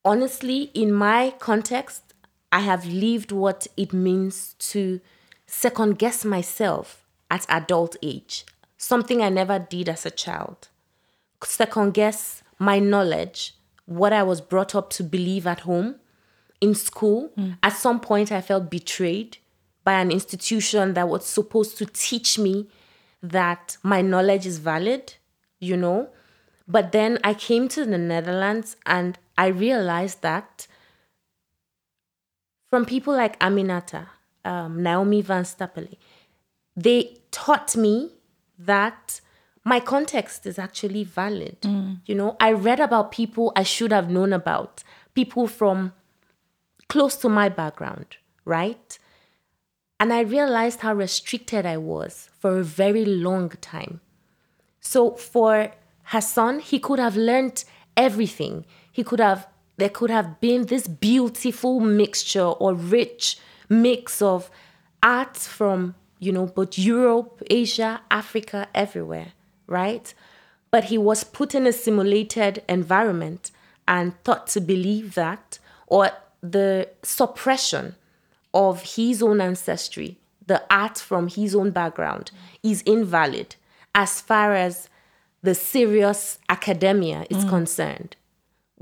Honestly, 0.06 0.72
in 0.74 0.92
my 0.92 1.34
context, 1.40 2.14
I 2.52 2.60
have 2.60 2.86
lived 2.86 3.32
what 3.32 3.68
it 3.78 3.94
means 3.94 4.56
to 4.60 5.00
second 5.48 5.98
guess 5.98 6.26
myself 6.26 7.06
at 7.32 7.46
adult 7.50 7.96
age, 8.04 8.46
something 8.78 9.22
I 9.22 9.30
never 9.30 9.60
did 9.60 9.90
as 9.90 10.06
a 10.06 10.12
child 10.12 10.68
second 11.46 11.94
guess 11.94 12.44
my 12.60 12.80
knowledge, 12.80 13.56
what 13.86 14.14
I 14.14 14.24
was 14.24 14.42
brought 14.42 14.76
up 14.76 14.90
to 14.92 15.04
believe 15.04 15.48
at 15.48 15.62
home, 15.62 15.96
in 16.62 16.76
school. 16.76 17.32
Hmm. 17.36 17.52
At 17.62 17.74
some 17.74 18.00
point, 18.00 18.32
I 18.32 18.42
felt 18.42 18.70
betrayed 18.70 19.38
by 19.84 19.94
an 19.94 20.12
institution 20.12 20.94
that 20.94 21.10
was 21.10 21.26
supposed 21.26 21.78
to 21.80 21.86
teach 21.86 22.40
me 22.40 22.68
that 23.22 23.78
my 23.84 24.02
knowledge 24.02 24.46
is 24.46 24.60
valid, 24.60 25.16
you 25.60 25.76
know. 25.76 26.10
But 26.68 26.94
then 26.94 27.20
I 27.24 27.34
came 27.34 27.68
to 27.70 27.86
the 27.86 27.98
Netherlands 27.98 28.78
and 28.86 29.18
I 29.38 29.48
realized 29.48 30.22
that 30.22 30.68
from 32.70 32.86
people 32.86 33.14
like 33.16 33.40
Aminata, 33.40 34.08
um, 34.46 34.82
Naomi 34.82 35.22
Van 35.22 35.44
Stapele, 35.44 35.98
they 36.76 37.18
taught 37.32 37.76
me 37.76 38.12
that 38.58 39.22
my 39.64 39.80
context 39.80 40.46
is 40.46 40.60
actually 40.60 41.04
valid. 41.04 41.58
You 42.06 42.16
know, 42.16 42.36
I 42.40 42.52
read 42.52 42.80
about 42.80 43.12
people 43.12 43.54
I 43.56 43.64
should 43.64 43.92
have 43.92 44.10
known 44.10 44.34
about, 44.34 44.84
people 45.14 45.48
from 45.48 45.94
close 46.90 47.16
to 47.18 47.30
my 47.30 47.50
background, 47.50 48.18
right? 48.46 49.00
And 50.00 50.12
I 50.12 50.22
realized 50.22 50.82
how 50.82 50.94
restricted 50.94 51.66
I 51.66 51.78
was 51.78 52.30
for 52.40 52.60
a 52.60 52.64
very 52.64 53.06
long 53.06 53.50
time. 53.50 54.02
So 54.82 55.12
for 55.12 55.72
Hassan, 56.04 56.60
he 56.60 56.78
could 56.80 57.00
have 57.00 57.16
learned 57.16 57.64
everything. 57.96 58.66
He 58.94 59.04
could 59.04 59.20
have, 59.20 59.48
there 59.76 59.90
could 59.90 60.12
have 60.12 60.40
been 60.40 60.68
this 60.68 60.88
beautiful 60.88 61.82
mixture 61.82 62.46
or 62.46 62.74
rich 62.74 63.38
mix 63.68 64.22
of 64.22 64.50
art 65.02 65.36
from, 65.36 65.96
you 66.20 66.32
know, 66.32 66.46
both 66.46 66.78
Europe, 66.78 67.42
Asia, 67.50 68.02
Africa, 68.12 68.70
everywhere, 68.74 69.34
right? 69.68 70.14
But 70.72 70.86
he 70.86 70.98
was 70.98 71.24
put 71.24 71.56
in 71.56 71.68
a 71.68 71.74
simulated 71.74 72.64
environment 72.70 73.52
and 73.88 74.14
taught 74.24 74.48
to 74.48 74.62
believe 74.62 75.16
that, 75.16 75.60
or 75.88 76.12
the 76.42 76.88
suppression 77.02 77.96
of 78.54 78.96
his 78.96 79.24
own 79.24 79.42
ancestry, 79.42 80.18
the 80.46 80.64
art 80.70 81.00
from 81.00 81.28
his 81.28 81.56
own 81.56 81.72
background, 81.72 82.32
is 82.62 82.84
invalid 82.84 83.56
as 83.96 84.22
far 84.22 84.54
as 84.54 84.88
the 85.42 85.56
serious 85.56 86.38
academia 86.48 87.26
is 87.30 87.44
mm. 87.44 87.50
concerned. 87.50 88.16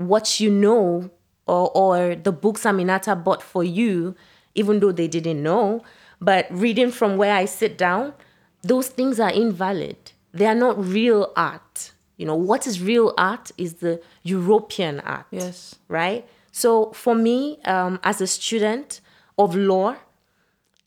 What 0.08 0.40
you 0.40 0.50
know, 0.50 1.10
or, 1.46 1.70
or 1.74 2.14
the 2.14 2.32
books 2.32 2.62
Aminata 2.62 3.22
bought 3.22 3.42
for 3.42 3.64
you, 3.64 4.14
even 4.54 4.80
though 4.80 4.92
they 4.92 5.08
didn't 5.08 5.42
know, 5.42 5.82
but 6.20 6.46
reading 6.50 6.90
from 6.90 7.16
where 7.16 7.34
I 7.34 7.46
sit 7.46 7.76
down, 7.76 8.14
those 8.62 8.88
things 8.88 9.18
are 9.18 9.30
invalid. 9.30 9.96
They 10.32 10.46
are 10.46 10.54
not 10.54 10.82
real 10.82 11.32
art. 11.36 11.92
You 12.16 12.26
know, 12.26 12.36
what 12.36 12.66
is 12.66 12.80
real 12.80 13.12
art 13.18 13.50
is 13.58 13.74
the 13.74 14.00
European 14.22 15.00
art 15.00 15.26
yes, 15.30 15.74
right? 15.88 16.26
So 16.52 16.92
for 16.92 17.14
me, 17.14 17.58
um, 17.64 17.98
as 18.04 18.20
a 18.20 18.26
student 18.26 19.00
of 19.38 19.56
law, 19.56 19.96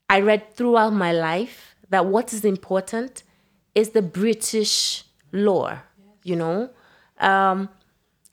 I 0.09 0.21
read 0.21 0.53
throughout 0.53 0.93
my 0.93 1.11
life 1.11 1.75
that 1.89 2.05
what 2.05 2.31
is 2.31 2.45
important 2.45 3.23
is 3.73 3.89
the 3.89 4.01
British 4.01 5.03
law, 5.31 5.79
you 6.23 6.35
know. 6.35 6.69
Um, 7.19 7.69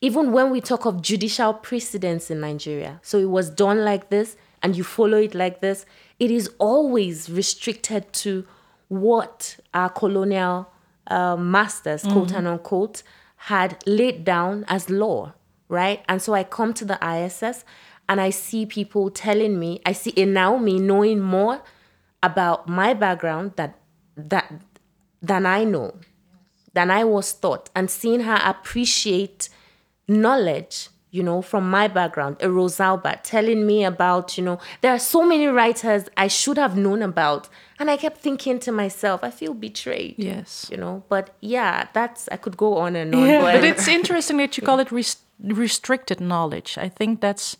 even 0.02 0.32
when 0.32 0.50
we 0.50 0.60
talk 0.60 0.84
of 0.84 1.00
judicial 1.00 1.54
precedents 1.54 2.28
in 2.30 2.40
Nigeria, 2.40 2.98
so 3.02 3.18
it 3.18 3.30
was 3.30 3.48
done 3.48 3.84
like 3.84 4.10
this 4.10 4.36
and 4.60 4.76
you 4.76 4.82
follow 4.82 5.16
it 5.16 5.34
like 5.34 5.60
this, 5.60 5.86
it 6.18 6.30
is 6.30 6.50
always 6.58 7.30
restricted 7.30 8.12
to 8.12 8.44
what 8.88 9.56
our 9.72 9.88
colonial 9.88 10.68
uh, 11.06 11.36
masters, 11.36 12.02
quote 12.02 12.32
and 12.32 12.46
unquote, 12.48 13.04
had 13.36 13.82
laid 13.86 14.24
down 14.24 14.64
as 14.66 14.90
law, 14.90 15.32
right? 15.68 16.04
And 16.08 16.20
so 16.20 16.34
I 16.34 16.44
come 16.44 16.74
to 16.74 16.84
the 16.84 16.98
ISS 17.04 17.64
and 18.08 18.20
I 18.20 18.30
see 18.30 18.66
people 18.66 19.08
telling 19.08 19.58
me, 19.58 19.80
I 19.86 19.92
see 19.92 20.12
a 20.16 20.26
me 20.26 20.78
knowing 20.80 21.20
more 21.20 21.62
about 22.22 22.68
my 22.68 22.92
background 22.92 23.52
that 23.56 23.78
that 24.16 24.52
than 25.22 25.46
I 25.46 25.62
know, 25.64 25.94
than 26.72 26.90
I 26.90 27.04
was 27.04 27.32
taught, 27.32 27.70
and 27.74 27.88
seeing 27.88 28.20
her 28.20 28.40
appreciate 28.44 29.48
knowledge, 30.12 30.88
you 31.10 31.22
know, 31.22 31.42
from 31.42 31.68
my 31.70 31.88
background, 31.88 32.36
a 32.40 32.46
Rosalba 32.46 33.20
telling 33.22 33.66
me 33.66 33.84
about, 33.84 34.38
you 34.38 34.44
know, 34.44 34.58
there 34.80 34.92
are 34.92 34.98
so 34.98 35.24
many 35.26 35.46
writers 35.46 36.08
I 36.16 36.28
should 36.28 36.56
have 36.56 36.76
known 36.76 37.02
about. 37.02 37.48
And 37.78 37.90
I 37.90 37.96
kept 37.98 38.18
thinking 38.18 38.58
to 38.60 38.72
myself, 38.72 39.22
I 39.22 39.30
feel 39.30 39.52
betrayed. 39.54 40.14
Yes. 40.16 40.68
You 40.70 40.78
know, 40.78 41.04
but 41.08 41.36
yeah, 41.40 41.88
that's 41.92 42.28
I 42.32 42.36
could 42.36 42.56
go 42.56 42.78
on 42.78 42.96
and 42.96 43.14
on. 43.14 43.26
Yeah, 43.26 43.40
but 43.42 43.60
but 43.60 43.64
it's 43.64 43.88
interesting 43.88 44.38
that 44.38 44.56
you 44.56 44.62
call 44.62 44.80
it 44.80 44.90
res- 44.90 45.22
restricted 45.38 46.20
knowledge. 46.20 46.78
I 46.78 46.88
think 46.88 47.20
that's 47.20 47.58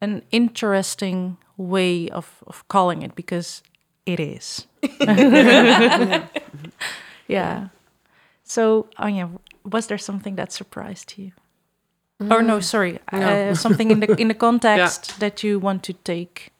an 0.00 0.22
interesting 0.30 1.36
way 1.56 2.08
of, 2.10 2.44
of 2.46 2.66
calling 2.68 3.02
it 3.02 3.14
because 3.14 3.62
it 4.06 4.20
is. 4.20 4.66
yeah. 7.26 7.68
So, 8.44 8.88
Anja, 8.98 9.30
was 9.64 9.86
there 9.86 9.98
something 9.98 10.36
that 10.36 10.52
surprised 10.52 11.14
you? 11.16 11.32
Or 12.20 12.42
no, 12.42 12.60
sorry, 12.60 12.98
Uh, 13.12 13.54
something 13.54 13.90
in 13.90 14.00
the 14.00 14.14
in 14.20 14.28
the 14.28 14.34
context 14.46 15.18
that 15.20 15.42
you 15.42 15.58
want 15.62 15.82
to 15.82 15.92
take. 15.92 16.50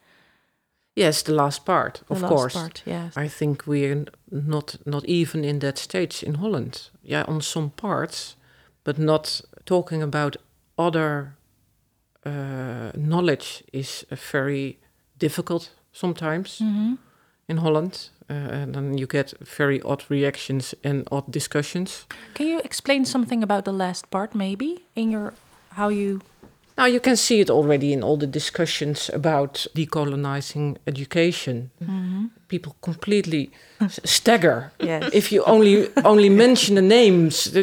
Yes, 0.96 1.22
the 1.22 1.32
last 1.32 1.64
part, 1.64 2.02
The 2.06 2.14
of 2.14 2.22
last 2.22 2.30
course. 2.32 2.52
part, 2.54 2.82
yes. 2.86 3.16
I 3.16 3.28
think 3.28 3.66
we're 3.66 4.04
not 4.30 4.76
not 4.84 5.04
even 5.04 5.44
in 5.44 5.58
that 5.60 5.78
stage 5.78 6.22
in 6.26 6.34
Holland. 6.34 6.90
Yeah, 7.02 7.24
on 7.28 7.40
some 7.40 7.70
parts, 7.70 8.36
but 8.84 8.98
not 8.98 9.42
talking 9.64 10.02
about 10.02 10.36
other 10.78 11.36
uh, 12.26 12.90
knowledge 12.94 13.62
is 13.72 14.06
very 14.32 14.76
difficult 15.18 15.70
sometimes 15.92 16.60
in 17.48 17.56
Holland, 17.58 18.10
uh, 18.30 18.32
and 18.62 18.74
then 18.74 18.98
you 18.98 19.06
get 19.06 19.34
very 19.58 19.80
odd 19.82 20.04
reactions 20.10 20.74
and 20.84 21.06
odd 21.10 21.30
discussions. 21.32 22.06
Can 22.34 22.46
you 22.46 22.60
explain 22.64 23.04
something 23.04 23.42
about 23.42 23.64
the 23.64 23.72
last 23.72 24.10
part, 24.10 24.34
maybe 24.34 24.84
in 24.94 25.10
your 25.12 25.32
how 25.74 25.88
you? 25.90 26.20
Now 26.76 26.86
you 26.86 26.98
can 27.00 27.16
see 27.16 27.38
it 27.40 27.50
already 27.50 27.92
in 27.92 28.02
all 28.02 28.16
the 28.16 28.26
discussions 28.26 29.08
about 29.14 29.66
decolonizing 29.76 30.76
education. 30.86 31.70
Mm-hmm. 31.80 32.24
People 32.48 32.74
completely 32.82 33.50
stagger 34.04 34.72
Yes. 34.80 35.08
if 35.12 35.30
you 35.32 35.44
only 35.46 35.88
only 36.04 36.28
mention 36.28 36.74
the 36.74 36.82
names. 36.82 37.56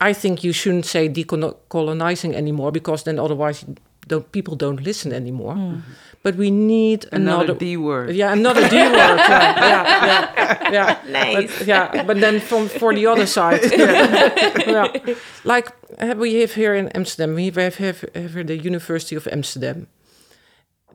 I 0.00 0.14
think 0.14 0.42
you 0.44 0.52
shouldn't 0.52 0.86
say 0.86 1.08
decolonizing 1.10 2.34
anymore 2.34 2.72
because 2.72 3.02
then 3.04 3.18
otherwise 3.18 3.64
don't, 4.06 4.30
people 4.32 4.56
don't 4.56 4.82
listen 4.82 5.12
anymore. 5.12 5.54
Mm. 5.54 5.82
But 6.22 6.36
we 6.36 6.50
need 6.50 7.04
Another 7.12 7.44
another. 7.44 7.58
D 7.58 7.76
word. 7.76 8.14
yeah, 8.14 8.32
another 8.32 8.66
D 8.68 8.76
word. 8.76 8.92
Yeah, 8.94 9.54
yeah, 9.60 10.32
yeah, 10.36 10.70
yeah. 10.72 10.98
Nice. 11.08 11.58
But, 11.58 11.66
yeah, 11.66 12.02
but 12.02 12.20
then 12.20 12.40
from 12.40 12.68
for 12.68 12.94
the 12.94 13.06
other 13.06 13.26
side, 13.26 13.60
yeah. 13.76 14.56
Yeah. 14.66 15.14
like 15.44 15.68
we 16.16 16.40
have 16.40 16.54
here 16.54 16.74
in 16.74 16.88
Amsterdam, 16.88 17.34
we 17.34 17.50
have, 17.50 17.76
have, 17.76 18.04
have 18.14 18.32
here 18.32 18.44
the 18.44 18.56
University 18.56 19.16
of 19.16 19.28
Amsterdam. 19.30 19.86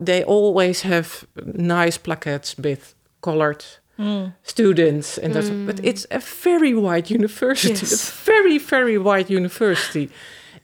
They 0.00 0.24
always 0.24 0.82
have 0.82 1.26
nice 1.54 1.98
placards 1.98 2.56
with 2.58 2.94
colored 3.20 3.64
mm. 4.00 4.32
students, 4.42 5.18
and 5.18 5.34
that's, 5.34 5.50
mm. 5.50 5.66
but 5.66 5.80
it's 5.84 6.06
a 6.10 6.18
very 6.18 6.74
white 6.74 7.10
university, 7.10 7.86
Yes. 7.86 8.10
a 8.10 8.12
very 8.24 8.58
very 8.58 8.98
white 8.98 9.30
university, 9.30 10.10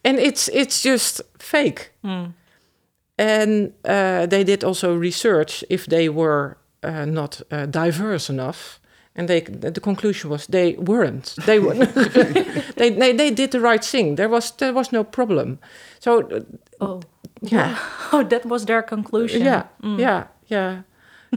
and 0.07 0.19
it's 0.19 0.49
it's 0.53 0.83
just 0.85 1.21
fake. 1.39 1.91
And 3.19 3.73
uh, 3.85 4.27
they 4.27 4.45
did 4.45 4.63
also 4.65 4.95
research 5.01 5.65
if 5.69 5.87
they 5.87 6.09
were 6.09 6.57
uh, 6.83 7.07
not 7.07 7.43
uh, 7.51 7.67
diverse 7.67 8.33
enough. 8.33 8.79
And 9.19 9.29
they, 9.29 9.41
the 9.41 9.81
conclusion 9.81 10.31
was 10.31 10.47
they 10.47 10.75
weren't. 10.79 11.35
They 11.47 11.59
were. 11.59 11.75
they, 12.77 12.91
they 12.91 13.13
they 13.17 13.31
did 13.35 13.51
the 13.51 13.61
right 13.61 13.85
thing. 13.85 14.17
There 14.17 14.29
was 14.29 14.53
there 14.57 14.73
was 14.75 14.93
no 14.93 15.05
problem. 15.05 15.59
So 15.99 16.21
uh, 16.21 16.41
Oh, 16.81 17.01
yeah, 17.41 17.79
oh, 18.13 18.23
that 18.29 18.45
was 18.45 18.65
their 18.65 18.83
conclusion. 18.83 19.43
yeah, 19.43 19.63
yeah, 19.99 20.25
yeah. 20.51 20.83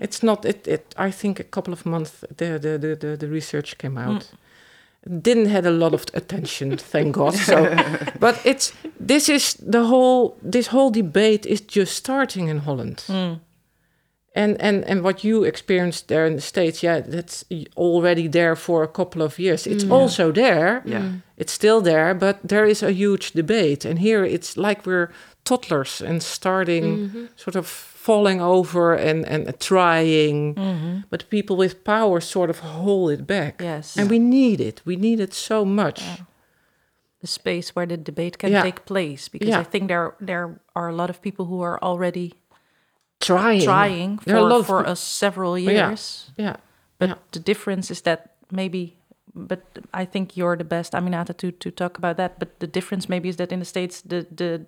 It's 0.01 0.21
not. 0.21 0.45
It, 0.45 0.67
it. 0.67 0.93
I 1.08 1.12
think 1.12 1.39
a 1.39 1.43
couple 1.43 1.73
of 1.73 1.86
months 1.86 2.25
the 2.38 2.60
the 2.60 2.77
the 2.77 2.95
the, 2.95 3.17
the 3.17 3.27
research 3.27 3.77
came 3.77 3.97
out. 3.97 4.32
Didn't 5.08 5.48
had 5.48 5.66
a 5.66 5.72
lot 5.72 5.94
of 5.94 6.06
attention, 6.14 6.78
thank 6.78 7.16
God. 7.16 7.34
So, 7.34 7.74
but 8.20 8.40
it's 8.44 8.74
this 9.00 9.30
is 9.30 9.54
the 9.54 9.86
whole 9.86 10.38
this 10.42 10.68
whole 10.68 10.92
debate 10.92 11.46
is 11.46 11.62
just 11.62 11.96
starting 11.96 12.50
in 12.50 12.60
Holland. 12.60 13.04
Hmm. 13.08 13.34
And, 14.36 14.62
and 14.62 14.86
and 14.86 15.02
what 15.04 15.24
you 15.24 15.44
experienced 15.44 16.08
there 16.08 16.26
in 16.26 16.36
the 16.36 16.42
states, 16.42 16.84
yeah, 16.84 17.00
that's 17.00 17.46
already 17.76 18.28
there 18.28 18.56
for 18.56 18.84
a 18.84 18.88
couple 18.88 19.22
of 19.22 19.40
years. 19.40 19.66
It's 19.66 19.84
hmm. 19.84 19.92
also 19.92 20.32
there, 20.32 20.82
Yeah. 20.86 21.12
it's 21.38 21.54
still 21.54 21.82
there, 21.82 22.14
but 22.14 22.38
there 22.44 22.66
is 22.66 22.84
a 22.84 22.92
huge 22.92 23.32
debate. 23.32 23.86
And 23.86 24.00
here 24.00 24.24
it's 24.24 24.56
like 24.58 24.86
we're 24.86 25.10
toddlers 25.46 26.02
and 26.02 26.22
starting 26.22 26.84
mm-hmm. 26.84 27.26
sort 27.36 27.56
of 27.56 27.88
falling 28.10 28.41
over 28.41 28.93
and, 28.95 29.26
and 29.34 29.60
trying. 29.60 30.56
Mm-hmm. 30.56 31.00
But 31.12 31.30
people 31.30 31.56
with 31.58 31.84
power 31.84 32.19
sort 32.22 32.50
of 32.50 32.60
hold 32.60 33.12
it 33.12 33.28
back. 33.28 33.62
Yes. 33.62 33.98
And 33.98 34.10
we 34.10 34.19
need 34.19 34.60
it. 34.60 34.82
We 34.86 34.95
need 34.95 35.19
it 35.19 35.34
so 35.34 35.65
much. 35.65 36.02
the 37.22 37.28
space 37.28 37.76
where 37.76 37.86
the 37.88 37.98
debate 37.98 38.38
can 38.38 38.52
Yeah. 38.52 38.63
take 38.63 38.80
place 38.86 39.30
because 39.32 39.50
Yeah. 39.50 39.62
I 39.62 39.65
think 39.72 39.88
there 39.88 40.13
there 40.30 40.45
are 40.74 40.88
a 40.89 40.95
lot 40.95 41.10
of 41.10 41.17
people 41.22 41.45
who 41.45 41.63
are 41.63 41.78
already 41.82 42.28
Trying. 43.19 43.63
trying 43.63 44.19
There 44.24 44.38
are 44.38 44.48
a 44.48 44.50
for 44.50 44.58
lot 44.58 44.65
for 44.65 44.91
us 44.91 45.00
several 45.00 45.52
oh, 45.52 45.58
Yeah. 45.58 45.72
years. 45.89 46.32
Yeah. 46.38 46.56
But 47.00 47.10
yeah. 47.10 47.17
the 47.32 47.39
difference 47.43 47.91
is 47.93 48.02
that 48.02 48.19
maybe 48.52 48.95
but 49.36 49.60
I 50.02 50.06
think 50.06 50.38
you're 50.38 50.58
the 50.58 50.69
best 50.76 50.93
Aminata 50.93 51.34
to 51.38 51.52
to 51.52 51.69
talk 51.72 51.98
about 51.98 52.15
that. 52.17 52.39
But 52.39 52.50
the 52.60 52.67
difference 52.67 53.10
maybe 53.10 53.28
is 53.30 53.36
that 53.36 53.52
in 53.52 53.60
the 53.60 53.65
States 53.65 54.02
the 54.02 54.26
the 54.36 54.65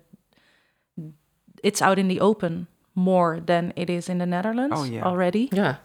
it's 1.62 1.82
out 1.82 1.98
in 1.98 2.08
the 2.08 2.20
open 2.20 2.66
more 2.94 3.40
than 3.46 3.72
it 3.76 3.88
is 3.90 4.08
in 4.08 4.18
the 4.18 4.26
Netherlands 4.26 4.74
Oh, 4.78 4.84
yeah. 4.84 5.02
already. 5.04 5.48
Yeah. 5.52 5.76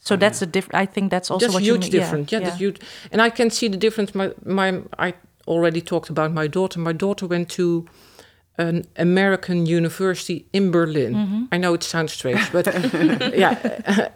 So 0.00 0.14
oh, 0.14 0.18
that's 0.18 0.42
a 0.42 0.46
different 0.46 0.74
I 0.82 0.86
think 0.86 1.10
that's 1.10 1.30
also 1.30 1.46
that's 1.46 1.54
what 1.54 1.62
huge 1.62 1.86
you 1.86 1.92
mean. 1.92 2.00
difference. 2.00 2.32
Yeah, 2.32 2.40
that's 2.40 2.58
huge. 2.58 2.80
And 3.10 3.22
I 3.22 3.30
can 3.30 3.50
see 3.50 3.68
the 3.68 3.78
difference. 3.78 4.14
My 4.14 4.32
my 4.44 4.82
I 4.98 5.14
already 5.46 5.80
talked 5.80 6.10
about 6.10 6.32
my 6.32 6.46
daughter. 6.46 6.78
My 6.80 6.92
daughter 6.92 7.26
went 7.26 7.48
to 7.50 7.86
an 8.58 8.84
American 8.96 9.66
university 9.66 10.46
in 10.52 10.70
Berlin. 10.70 11.14
Mm-hmm. 11.14 11.44
I 11.54 11.56
know 11.58 11.74
it 11.74 11.82
sounds 11.82 12.12
strange, 12.12 12.52
but 12.52 12.66
yeah, 13.34 13.58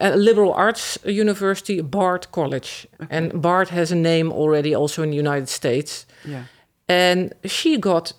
a, 0.01 0.13
a 0.13 0.17
liberal 0.17 0.53
arts 0.53 0.99
university, 1.05 1.81
Bard 1.83 2.27
College, 2.33 2.87
and 3.11 3.33
Bard 3.43 3.71
has 3.71 3.91
a 3.91 3.97
name 3.97 4.31
already 4.33 4.75
also 4.77 5.03
in 5.03 5.11
the 5.11 5.17
United 5.17 5.49
States. 5.49 6.07
Yeah. 6.25 6.45
And 6.89 7.33
she 7.45 7.79
got 7.79 8.13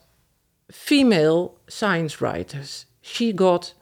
female 0.71 1.55
science 1.67 2.21
writers. 2.21 2.86
She 3.01 3.32
got 3.34 3.73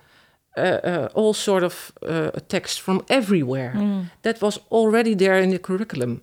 uh, 0.57 1.09
all 1.13 1.33
sort 1.33 1.63
of 1.63 1.91
uh, 2.01 2.31
text 2.47 2.81
from 2.81 3.01
everywhere. 3.07 3.73
That 4.21 4.41
was 4.41 4.59
already 4.69 5.15
there 5.15 5.43
in 5.43 5.49
the 5.49 5.59
curriculum. 5.59 6.21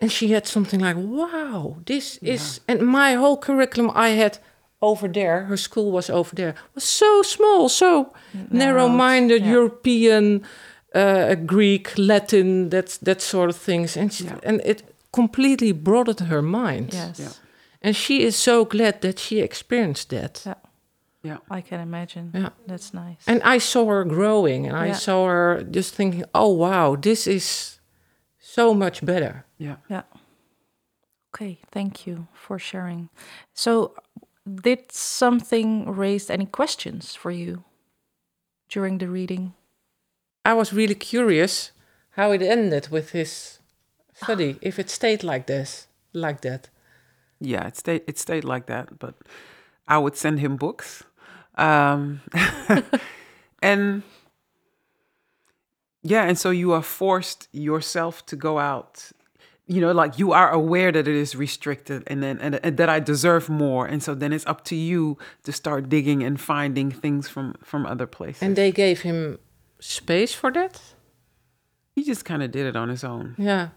And 0.00 0.12
she 0.12 0.32
had 0.32 0.46
something 0.46 0.80
like, 0.80 0.96
wow, 0.98 1.76
this 1.86 2.18
is... 2.20 2.60
And 2.68 2.80
my 2.82 3.14
whole 3.14 3.36
curriculum 3.38 3.90
I 3.94 4.10
had 4.10 4.38
over 4.80 5.08
there, 5.08 5.44
her 5.44 5.56
school 5.56 5.90
was 5.92 6.10
over 6.10 6.34
there, 6.34 6.54
was 6.74 6.84
so 6.84 7.22
small, 7.22 7.68
so 7.68 8.12
narrow-minded, 8.50 9.42
yeah. 9.42 9.52
European, 9.52 10.42
uh, 10.94 11.36
Greek, 11.46 11.96
Latin, 11.96 12.68
that, 12.70 12.98
that 13.02 13.22
sort 13.22 13.48
of 13.48 13.56
things. 13.56 13.96
And, 13.96 14.12
she, 14.12 14.24
Yeah. 14.24 14.38
and 14.42 14.60
it 14.64 14.82
completely 15.10 15.72
broadened 15.72 16.20
her 16.28 16.42
mind. 16.42 16.92
Yes. 16.92 17.18
Yeah. 17.18 17.32
And 17.80 17.96
she 17.96 18.24
is 18.24 18.36
so 18.36 18.64
glad 18.64 19.00
that 19.00 19.18
she 19.18 19.40
experienced 19.40 20.10
that. 20.10 20.44
Yeah. 21.22 21.32
Yeah. 21.32 21.38
I 21.50 21.60
can 21.60 21.80
imagine. 21.80 22.30
Yeah. 22.34 22.50
That's 22.66 22.92
nice. 22.92 23.22
And 23.26 23.42
I 23.42 23.58
saw 23.58 23.86
her 23.86 24.04
growing 24.04 24.66
and 24.66 24.76
I 24.76 24.92
saw 24.92 25.26
her 25.26 25.62
just 25.62 25.94
thinking, 25.94 26.24
oh, 26.34 26.52
wow, 26.52 26.96
this 26.96 27.26
is 27.26 27.78
so 28.38 28.74
much 28.74 29.04
better. 29.04 29.44
Yeah. 29.58 29.76
Yeah. 29.88 30.02
Okay, 31.34 31.60
thank 31.70 32.06
you 32.06 32.28
for 32.34 32.58
sharing. 32.58 33.08
So, 33.54 33.94
did 34.46 34.92
something 34.92 35.90
raise 35.90 36.28
any 36.28 36.44
questions 36.44 37.14
for 37.14 37.30
you 37.30 37.64
during 38.68 38.98
the 38.98 39.08
reading? 39.08 39.54
I 40.44 40.52
was 40.54 40.72
really 40.74 40.94
curious 40.94 41.72
how 42.10 42.32
it 42.32 42.42
ended 42.42 42.88
with 42.90 43.10
his 43.12 43.60
study 44.12 44.58
if 44.62 44.78
it 44.78 44.90
stayed 44.90 45.22
like 45.22 45.46
this, 45.46 45.86
like 46.12 46.42
that? 46.42 46.68
Yeah, 47.40 47.66
it 47.66 47.76
stayed 47.76 48.02
it 48.06 48.18
stayed 48.18 48.44
like 48.44 48.66
that, 48.66 48.98
but 48.98 49.14
I 49.88 49.98
would 49.98 50.16
send 50.16 50.40
him 50.40 50.56
books. 50.56 51.02
Um, 51.56 52.20
and 53.62 54.02
yeah, 56.02 56.24
and 56.24 56.38
so 56.38 56.50
you 56.50 56.72
are 56.72 56.82
forced 56.82 57.48
yourself 57.52 58.24
to 58.26 58.36
go 58.36 58.58
out. 58.58 59.10
You 59.66 59.80
know, 59.80 59.92
like 59.92 60.18
you 60.18 60.32
are 60.32 60.50
aware 60.50 60.90
that 60.92 61.06
it 61.06 61.14
is 61.14 61.36
restricted 61.36 62.02
and 62.08 62.22
then 62.22 62.38
and, 62.40 62.58
and 62.64 62.76
that 62.76 62.88
I 62.88 63.00
deserve 63.00 63.48
more. 63.48 63.86
And 63.86 64.02
so 64.02 64.14
then 64.14 64.32
it's 64.32 64.44
up 64.46 64.64
to 64.64 64.74
you 64.74 65.16
to 65.44 65.52
start 65.52 65.88
digging 65.88 66.22
and 66.22 66.40
finding 66.40 66.90
things 66.90 67.28
from 67.28 67.54
from 67.62 67.86
other 67.86 68.06
places. 68.06 68.42
And 68.42 68.56
they 68.56 68.72
gave 68.72 69.02
him 69.02 69.38
space 69.78 70.34
for 70.34 70.50
that? 70.52 70.80
he 71.94 72.02
just 72.02 72.24
kind 72.24 72.42
of 72.42 72.50
did 72.50 72.66
it 72.66 72.76
on 72.76 72.88
his 72.88 73.04
own. 73.04 73.34
Yeah. 73.38 73.68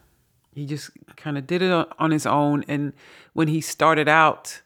he 0.53 0.65
just 0.65 0.89
kind 1.17 1.37
of 1.37 1.45
did 1.45 1.61
it 1.61 1.71
on, 1.71 1.85
on 1.99 2.11
his 2.11 2.25
own 2.25 2.63
and 2.67 2.93
when 3.33 3.47
he 3.49 3.59
started 3.61 4.07
out 4.07 4.61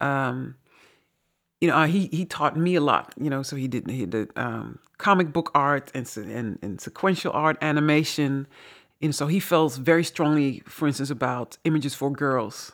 um 0.00 0.54
you 1.62 1.68
know 1.68 1.76
uh, 1.76 1.86
he 1.86 2.08
he 2.12 2.24
taught 2.26 2.56
me 2.56 2.74
a 2.74 2.80
lot 2.80 3.14
you 3.24 3.30
know 3.30 3.42
so 3.42 3.54
he 3.56 3.68
did 3.68 3.88
he 3.88 4.04
did 4.04 4.30
um 4.36 4.78
comic 5.02 5.32
book 5.32 5.50
art 5.54 5.90
and 5.94 6.06
and, 6.16 6.58
and 6.62 6.80
sequential 6.80 7.32
art 7.32 7.58
animation. 7.60 8.46
And 9.02 9.12
so 9.12 9.26
he 9.26 9.40
feels 9.40 9.76
very 9.78 10.04
strongly 10.04 10.62
for 10.66 10.86
instance 10.86 11.10
about 11.10 11.58
images 11.64 11.94
for 11.94 12.10
girls 12.10 12.72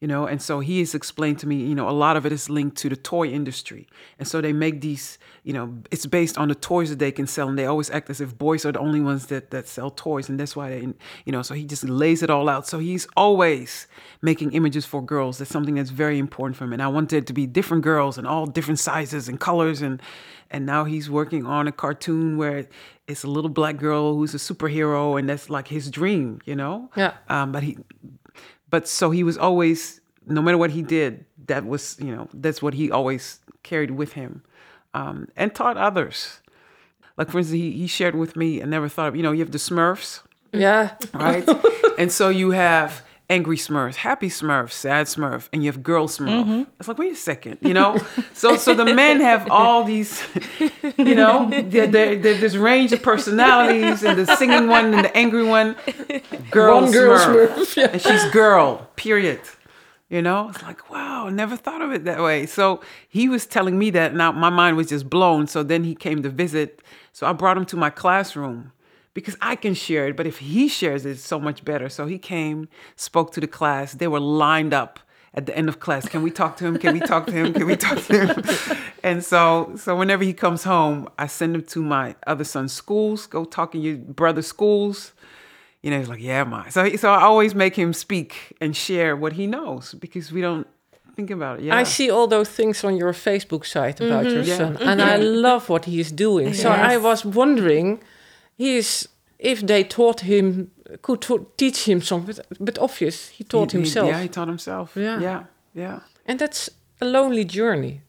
you 0.00 0.08
know 0.08 0.26
and 0.26 0.42
so 0.42 0.60
he 0.60 0.80
has 0.80 0.94
explained 0.94 1.38
to 1.38 1.46
me 1.46 1.56
you 1.56 1.74
know 1.74 1.88
a 1.88 1.96
lot 2.04 2.16
of 2.16 2.26
it 2.26 2.32
is 2.32 2.50
linked 2.50 2.76
to 2.76 2.88
the 2.88 2.96
toy 2.96 3.26
industry. 3.28 3.86
And 4.18 4.28
so 4.28 4.40
they 4.40 4.52
make 4.52 4.80
these 4.80 5.18
you 5.42 5.52
know 5.52 5.78
it's 5.90 6.06
based 6.06 6.36
on 6.36 6.48
the 6.48 6.54
toys 6.54 6.90
that 6.90 6.98
they 6.98 7.12
can 7.12 7.26
sell 7.26 7.48
and 7.48 7.58
they 7.58 7.66
always 7.66 7.90
act 7.90 8.10
as 8.10 8.20
if 8.20 8.36
boys 8.36 8.64
are 8.66 8.72
the 8.72 8.78
only 8.78 9.00
ones 9.00 9.26
that 9.26 9.50
that 9.50 9.68
sell 9.68 9.90
toys 9.90 10.28
and 10.28 10.38
that's 10.38 10.54
why 10.54 10.70
they 10.70 10.80
you 11.24 11.32
know 11.32 11.42
so 11.42 11.54
he 11.54 11.64
just 11.64 11.84
lays 11.84 12.22
it 12.22 12.30
all 12.30 12.48
out. 12.48 12.66
So 12.66 12.78
he's 12.78 13.06
always 13.16 13.86
making 14.20 14.52
images 14.52 14.84
for 14.84 15.02
girls. 15.02 15.38
That's 15.38 15.50
something 15.50 15.76
that's 15.76 15.90
very 15.90 16.18
important 16.18 16.56
for 16.56 16.64
him. 16.64 16.72
And 16.72 16.82
i 16.82 16.88
wanted 16.88 17.16
it 17.16 17.26
to 17.26 17.32
be 17.32 17.46
different 17.46 17.82
girls 17.82 18.18
and 18.18 18.26
all 18.26 18.46
different 18.46 18.78
sizes 18.78 19.28
and 19.28 19.40
colors 19.40 19.80
and 19.82 20.02
and 20.50 20.64
now 20.64 20.84
he's 20.84 21.10
working 21.10 21.44
on 21.44 21.66
a 21.66 21.72
cartoon 21.72 22.36
where 22.36 22.68
it's 23.08 23.24
a 23.24 23.26
little 23.26 23.50
black 23.50 23.76
girl 23.76 24.14
who's 24.14 24.34
a 24.34 24.38
superhero 24.38 25.18
and 25.18 25.28
that's 25.28 25.48
like 25.50 25.68
his 25.68 25.90
dream 25.90 26.40
you 26.44 26.54
know? 26.54 26.90
Yeah. 26.96 27.14
um, 27.28 27.52
but 27.52 27.62
he 27.62 27.78
but 28.76 28.86
so 28.86 29.10
he 29.10 29.22
was 29.24 29.38
always 29.38 30.00
no 30.26 30.42
matter 30.42 30.58
what 30.58 30.70
he 30.78 30.82
did 30.82 31.24
that 31.46 31.64
was 31.64 31.96
you 32.06 32.12
know 32.14 32.28
that's 32.44 32.60
what 32.60 32.74
he 32.74 32.90
always 32.90 33.40
carried 33.62 33.92
with 33.92 34.12
him 34.12 34.42
um, 34.92 35.16
and 35.40 35.54
taught 35.54 35.76
others 35.88 36.40
like 37.16 37.30
for 37.30 37.38
instance 37.38 37.56
he, 37.56 37.72
he 37.72 37.86
shared 37.86 38.14
with 38.14 38.36
me 38.36 38.48
i 38.60 38.66
never 38.66 38.88
thought 38.88 39.08
of 39.08 39.16
you 39.16 39.22
know 39.22 39.32
you 39.32 39.40
have 39.40 39.52
the 39.58 39.62
smurfs 39.70 40.20
Yeah. 40.52 40.84
right 41.14 41.48
and 42.00 42.12
so 42.12 42.28
you 42.28 42.50
have 42.50 42.90
angry 43.28 43.56
smurfs 43.56 43.96
happy 43.96 44.28
smurfs 44.28 44.70
sad 44.72 45.06
smurf 45.06 45.48
and 45.52 45.64
you 45.64 45.68
have 45.70 45.82
girl 45.82 46.06
smurf. 46.06 46.28
Mm-hmm. 46.44 46.62
It's 46.78 46.86
like 46.88 46.96
wait 46.98 47.12
a 47.12 47.16
second 47.16 47.58
you 47.60 47.74
know? 47.74 47.98
So 48.34 48.56
so 48.56 48.72
the 48.74 48.84
men 48.94 49.20
have 49.20 49.50
all 49.50 49.82
these 49.82 50.22
you 50.96 51.14
know 51.16 51.48
there, 51.50 51.86
there, 51.88 52.16
there- 52.16 52.38
there's 52.38 52.56
range 52.56 52.92
of 52.92 53.02
personalities 53.02 54.04
and 54.04 54.16
the 54.18 54.26
singing 54.36 54.68
one 54.68 54.94
and 54.94 55.04
the 55.04 55.16
angry 55.16 55.44
one. 55.44 55.74
Girl 56.50 56.82
One 56.82 56.92
girl 56.92 57.18
smurf, 57.18 57.48
Smurf, 57.54 57.76
yeah. 57.76 57.88
and 57.92 58.00
she's 58.00 58.24
girl 58.30 58.88
period. 58.96 59.40
You 60.08 60.22
know? 60.22 60.50
It's 60.50 60.62
like 60.62 60.88
wow 60.88 61.28
never 61.28 61.56
thought 61.56 61.82
of 61.82 61.90
it 61.92 62.04
that 62.04 62.22
way. 62.22 62.46
So 62.46 62.80
he 63.08 63.28
was 63.28 63.44
telling 63.44 63.76
me 63.76 63.90
that 63.90 64.14
now 64.14 64.30
my 64.30 64.50
mind 64.50 64.76
was 64.76 64.86
just 64.88 65.10
blown. 65.10 65.48
So 65.48 65.64
then 65.64 65.82
he 65.82 65.96
came 65.96 66.22
to 66.22 66.28
visit. 66.28 66.80
So 67.12 67.26
i 67.26 67.32
brought 67.32 67.56
him 67.56 67.64
to 67.66 67.76
my 67.76 67.90
classroom 67.90 68.70
because 69.16 69.36
i 69.40 69.56
can 69.56 69.74
share 69.74 70.06
it 70.08 70.16
but 70.16 70.26
if 70.26 70.38
he 70.38 70.68
shares 70.68 71.04
it, 71.04 71.10
it's 71.10 71.24
so 71.24 71.40
much 71.40 71.64
better 71.64 71.88
so 71.88 72.06
he 72.06 72.18
came 72.18 72.68
spoke 72.94 73.32
to 73.32 73.40
the 73.40 73.46
class 73.48 73.94
they 73.94 74.06
were 74.06 74.20
lined 74.20 74.72
up 74.72 75.00
at 75.34 75.46
the 75.46 75.56
end 75.56 75.68
of 75.68 75.80
class 75.80 76.08
can 76.08 76.22
we 76.22 76.30
talk 76.30 76.56
to 76.56 76.64
him 76.64 76.78
can 76.78 76.92
we 76.92 77.00
talk 77.00 77.26
to 77.26 77.32
him 77.32 77.52
can 77.52 77.66
we 77.66 77.76
talk 77.76 77.98
to 78.04 78.26
him 78.26 78.78
and 79.02 79.24
so 79.24 79.72
so 79.76 79.96
whenever 79.96 80.22
he 80.22 80.32
comes 80.32 80.64
home 80.64 81.08
i 81.18 81.26
send 81.26 81.54
him 81.54 81.62
to 81.62 81.82
my 81.82 82.14
other 82.26 82.44
son's 82.44 82.72
schools 82.72 83.26
go 83.26 83.44
talk 83.44 83.74
in 83.74 83.80
your 83.80 83.96
brother's 83.96 84.46
schools 84.46 85.12
you 85.82 85.92
know, 85.92 85.98
he's 85.98 86.08
like, 86.08 86.20
yeah, 86.20 86.42
my. 86.42 86.68
So, 86.70 86.96
so 86.96 87.12
I 87.12 87.22
always 87.22 87.54
make 87.54 87.76
him 87.76 87.92
speak 87.92 88.56
and 88.60 88.74
share 88.74 89.14
what 89.14 89.34
he 89.34 89.46
knows 89.46 89.94
because 89.94 90.32
we 90.32 90.40
don't 90.40 90.66
think 91.14 91.30
about 91.30 91.60
it. 91.60 91.66
Yeah. 91.66 91.76
I 91.76 91.84
see 91.84 92.10
all 92.10 92.26
those 92.26 92.48
things 92.48 92.82
on 92.82 92.96
your 92.96 93.12
Facebook 93.12 93.64
site 93.64 94.00
about 94.00 94.24
your 94.24 94.42
mm-hmm. 94.42 94.48
Yeah. 94.48 94.56
son, 94.56 94.76
and 94.80 95.00
I 95.00 95.18
mm-hmm. 95.18 95.42
love 95.42 95.68
what 95.68 95.84
he 95.86 96.00
is 96.00 96.10
doing. 96.12 96.54
So 96.54 96.70
I 96.70 96.96
was 96.96 97.24
wondering, 97.24 98.02
he's 98.56 99.08
if 99.38 99.60
they 99.66 99.84
taught 99.84 100.20
him 100.20 100.70
could 101.02 101.26
teach 101.56 101.84
him 101.88 102.00
something, 102.00 102.34
but, 102.36 102.46
but 102.60 102.78
obvious 102.78 103.28
he 103.28 103.44
taught 103.44 103.72
He- 103.72 103.78
he- 103.78 103.82
himself, 103.84 104.08
yeah, 104.08 104.22
he 104.22 104.28
taught 104.28 104.48
himself. 104.48 104.96
Yeah. 104.96 105.20
Yeah. 105.20 105.42
Yeah. 105.74 105.98
and 106.28 106.38
that's 106.38 106.70
a 107.00 107.04
lonely 107.04 107.44
journey. 107.44 108.00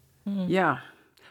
Yeah. 0.47 0.77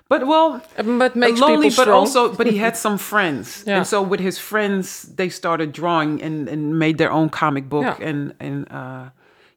But 0.08 0.26
well, 0.26 0.60
Uh, 0.78 0.98
But 0.98 1.16
makes 1.16 1.40
lonely, 1.40 1.68
people 1.70 1.76
but 1.76 1.82
strong. 1.82 1.98
also, 2.00 2.34
but 2.36 2.46
he 2.46 2.58
had 2.58 2.76
some 2.86 2.98
friends, 2.98 3.64
Yeah. 3.66 3.76
and 3.78 3.86
so 3.86 4.02
with 4.10 4.20
his 4.20 4.38
friends, 4.38 5.02
they 5.16 5.28
started 5.30 5.72
drawing 5.72 6.22
and, 6.22 6.48
and 6.48 6.78
made 6.78 6.96
their 6.98 7.10
own 7.10 7.28
comic 7.28 7.68
book, 7.68 7.84
Yeah. 7.84 8.08
and 8.08 8.32
and 8.40 8.66
uh, 8.70 9.04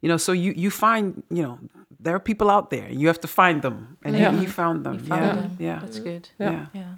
you 0.01 0.10
know, 0.10 0.18
so 0.18 0.32
you 0.32 0.53
you 0.64 0.70
find 0.72 1.24
you 1.30 1.43
know 1.43 1.57
there 2.03 2.14
are 2.16 2.20
people 2.24 2.49
out 2.49 2.70
there, 2.70 2.88
you 2.91 3.07
have 3.07 3.20
to 3.20 3.28
find 3.28 3.62
them, 3.62 3.97
and 4.03 4.16
Yeah. 4.16 4.32
he, 4.32 4.39
he 4.39 4.45
found 4.45 4.84
them. 4.84 4.97
found 4.99 5.22
yeah, 5.26 5.36
them. 5.41 5.51
yeah, 5.60 5.80
That's 5.82 5.99
good. 5.99 6.30
Yeah. 6.39 6.66
yeah. 6.74 6.93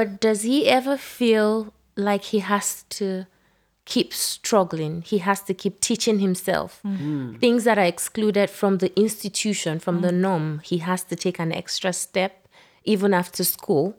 Yeah. 0.00 0.06
But 0.06 0.20
does 0.20 0.42
he 0.42 0.66
ever 0.68 0.96
feel 0.96 1.72
like 1.96 2.24
he 2.24 2.38
has 2.40 2.84
to 2.90 3.26
keep 3.84 4.14
struggling? 4.14 5.02
He 5.02 5.18
has 5.18 5.42
to 5.42 5.54
keep 5.54 5.80
teaching 5.80 6.18
himself 6.20 6.80
things 7.40 7.64
that 7.64 7.76
are 7.78 7.84
excluded 7.84 8.48
from 8.50 8.78
the 8.78 8.90
institution, 8.98 9.78
from 9.78 10.00
the 10.00 10.12
norm. 10.12 10.60
He 10.64 10.78
has 10.78 11.04
to 11.04 11.16
take 11.16 11.38
an 11.38 11.52
extra 11.52 11.92
step, 11.92 12.48
even 12.84 13.12
after 13.12 13.44
school, 13.44 13.94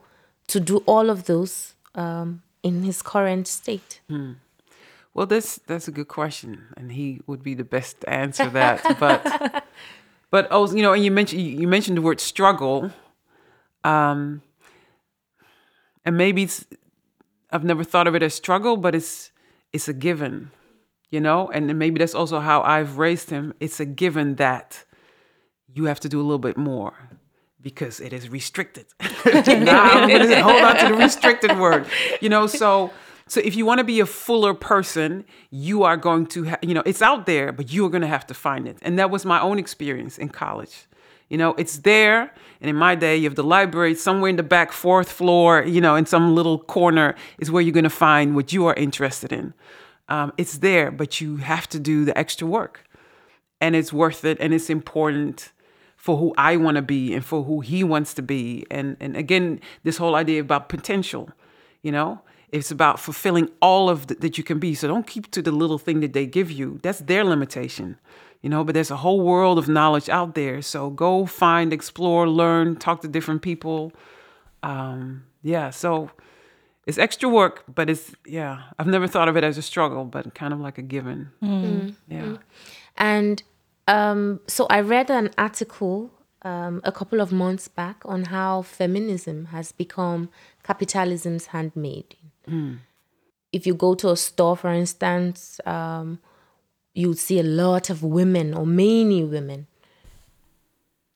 to 0.47 0.59
do 0.59 0.77
all 0.85 1.09
of 1.09 1.25
those 1.25 1.75
um, 1.95 2.41
in 2.63 2.83
his 2.83 3.01
current 3.01 3.47
state. 3.47 4.01
Well, 5.13 5.27
that's 5.27 5.59
that's 5.67 5.87
a 5.87 5.91
good 5.91 6.07
question, 6.07 6.67
and 6.77 6.91
he 6.93 7.19
would 7.27 7.43
be 7.43 7.53
the 7.53 7.65
best 7.65 8.01
to 8.01 8.09
answer 8.09 8.49
that. 8.49 8.97
but 8.99 9.65
but 10.31 10.47
oh, 10.51 10.73
you 10.73 10.81
know, 10.81 10.93
and 10.93 11.03
you 11.03 11.11
mentioned 11.11 11.41
you 11.41 11.67
mentioned 11.67 11.97
the 11.97 12.01
word 12.01 12.21
struggle, 12.21 12.91
um, 13.83 14.41
and 16.05 16.17
maybe 16.17 16.43
it's 16.43 16.65
I've 17.51 17.63
never 17.63 17.83
thought 17.83 18.07
of 18.07 18.15
it 18.15 18.23
as 18.23 18.33
struggle, 18.33 18.77
but 18.77 18.95
it's 18.95 19.31
it's 19.73 19.87
a 19.87 19.93
given, 19.93 20.51
you 21.09 21.19
know, 21.19 21.49
and 21.49 21.77
maybe 21.77 21.99
that's 21.99 22.15
also 22.15 22.39
how 22.39 22.61
I've 22.61 22.97
raised 22.97 23.29
him. 23.29 23.53
It's 23.59 23.79
a 23.79 23.85
given 23.85 24.35
that 24.35 24.85
you 25.73 25.85
have 25.85 25.99
to 26.01 26.09
do 26.09 26.19
a 26.19 26.23
little 26.23 26.39
bit 26.39 26.57
more 26.57 26.93
because 27.61 27.99
it 27.99 28.13
is 28.13 28.29
restricted. 28.29 28.85
gonna 30.29 30.43
hold 30.43 30.61
on 30.61 30.77
to 30.77 30.87
the 30.89 30.95
restricted 30.95 31.57
word, 31.59 31.85
you 32.21 32.29
know. 32.29 32.47
So, 32.47 32.91
so 33.27 33.39
if 33.41 33.55
you 33.55 33.65
want 33.65 33.77
to 33.77 33.83
be 33.83 33.99
a 33.99 34.05
fuller 34.05 34.53
person, 34.53 35.25
you 35.49 35.83
are 35.83 35.97
going 35.97 36.25
to, 36.27 36.49
ha- 36.49 36.59
you 36.61 36.73
know, 36.73 36.83
it's 36.85 37.01
out 37.01 37.25
there, 37.25 37.51
but 37.51 37.71
you 37.71 37.85
are 37.85 37.89
going 37.89 38.01
to 38.01 38.07
have 38.07 38.27
to 38.27 38.33
find 38.33 38.67
it. 38.67 38.77
And 38.81 38.97
that 38.99 39.09
was 39.09 39.25
my 39.25 39.39
own 39.39 39.59
experience 39.59 40.17
in 40.17 40.29
college. 40.29 40.87
You 41.31 41.37
know, 41.37 41.53
it's 41.57 41.77
there. 41.77 42.33
And 42.59 42.69
in 42.69 42.75
my 42.75 42.93
day, 42.93 43.15
you 43.15 43.23
have 43.23 43.35
the 43.35 43.43
library 43.57 43.95
somewhere 43.95 44.29
in 44.29 44.35
the 44.35 44.43
back, 44.43 44.73
fourth 44.73 45.09
floor, 45.09 45.63
you 45.63 45.79
know, 45.79 45.95
in 45.95 46.05
some 46.05 46.35
little 46.35 46.59
corner 46.59 47.15
is 47.39 47.49
where 47.49 47.61
you're 47.61 47.71
going 47.71 47.85
to 47.85 47.89
find 47.89 48.35
what 48.35 48.51
you 48.51 48.65
are 48.67 48.73
interested 48.73 49.31
in. 49.31 49.53
Um, 50.09 50.33
it's 50.37 50.57
there, 50.57 50.91
but 50.91 51.21
you 51.21 51.37
have 51.37 51.69
to 51.69 51.79
do 51.79 52.03
the 52.03 52.15
extra 52.17 52.45
work 52.45 52.85
and 53.61 53.77
it's 53.77 53.93
worth 53.93 54.25
it 54.25 54.37
and 54.41 54.53
it's 54.53 54.69
important 54.69 55.53
for 55.95 56.17
who 56.17 56.33
I 56.37 56.57
want 56.57 56.75
to 56.75 56.81
be 56.81 57.13
and 57.13 57.23
for 57.23 57.43
who 57.43 57.61
he 57.61 57.81
wants 57.81 58.13
to 58.15 58.21
be. 58.21 58.65
And 58.69 58.97
and 58.99 59.15
again, 59.15 59.61
this 59.83 59.97
whole 59.97 60.15
idea 60.15 60.41
about 60.41 60.67
potential, 60.67 61.29
you 61.81 61.93
know, 61.93 62.19
it's 62.51 62.71
about 62.71 62.99
fulfilling 62.99 63.49
all 63.61 63.89
of 63.89 64.07
th- 64.07 64.19
that 64.19 64.37
you 64.37 64.43
can 64.43 64.59
be. 64.59 64.75
So 64.75 64.89
don't 64.89 65.07
keep 65.07 65.31
to 65.31 65.41
the 65.41 65.51
little 65.51 65.77
thing 65.77 66.01
that 66.01 66.11
they 66.11 66.25
give 66.25 66.51
you. 66.51 66.79
That's 66.81 66.99
their 66.99 67.23
limitation, 67.23 67.97
you 68.41 68.49
know. 68.49 68.63
But 68.63 68.73
there's 68.73 68.91
a 68.91 68.97
whole 68.97 69.21
world 69.21 69.57
of 69.57 69.67
knowledge 69.67 70.09
out 70.09 70.35
there. 70.35 70.61
So 70.61 70.89
go 70.89 71.25
find, 71.25 71.73
explore, 71.73 72.27
learn, 72.27 72.75
talk 72.75 73.01
to 73.01 73.07
different 73.07 73.41
people. 73.41 73.91
Um, 74.63 75.23
yeah. 75.43 75.69
So 75.69 76.11
it's 76.85 76.97
extra 76.97 77.29
work, 77.29 77.63
but 77.73 77.89
it's 77.89 78.13
yeah. 78.25 78.63
I've 78.77 78.87
never 78.87 79.07
thought 79.07 79.27
of 79.27 79.37
it 79.37 79.43
as 79.43 79.57
a 79.57 79.61
struggle, 79.61 80.05
but 80.05 80.33
kind 80.35 80.53
of 80.53 80.59
like 80.59 80.77
a 80.77 80.83
given. 80.83 81.29
Yeah. 82.07 82.37
And 82.97 83.41
um, 83.87 84.39
so 84.47 84.67
I 84.69 84.81
read 84.81 85.09
an 85.09 85.31
article 85.37 86.11
um, 86.43 86.81
a 86.83 86.91
couple 86.91 87.21
of 87.21 87.31
months 87.31 87.67
back 87.67 88.01
on 88.05 88.25
how 88.25 88.63
feminism 88.63 89.45
has 89.45 89.71
become 89.71 90.29
capitalism's 90.63 91.47
handmaid. 91.47 92.15
If 93.51 93.67
you 93.67 93.73
go 93.73 93.95
to 93.95 94.09
a 94.09 94.17
store, 94.17 94.55
for 94.57 94.71
instance, 94.71 95.59
um, 95.65 96.19
you'll 96.93 97.15
see 97.15 97.39
a 97.39 97.43
lot 97.43 97.89
of 97.89 98.03
women 98.03 98.53
or 98.53 98.65
many 98.65 99.23
women. 99.23 99.67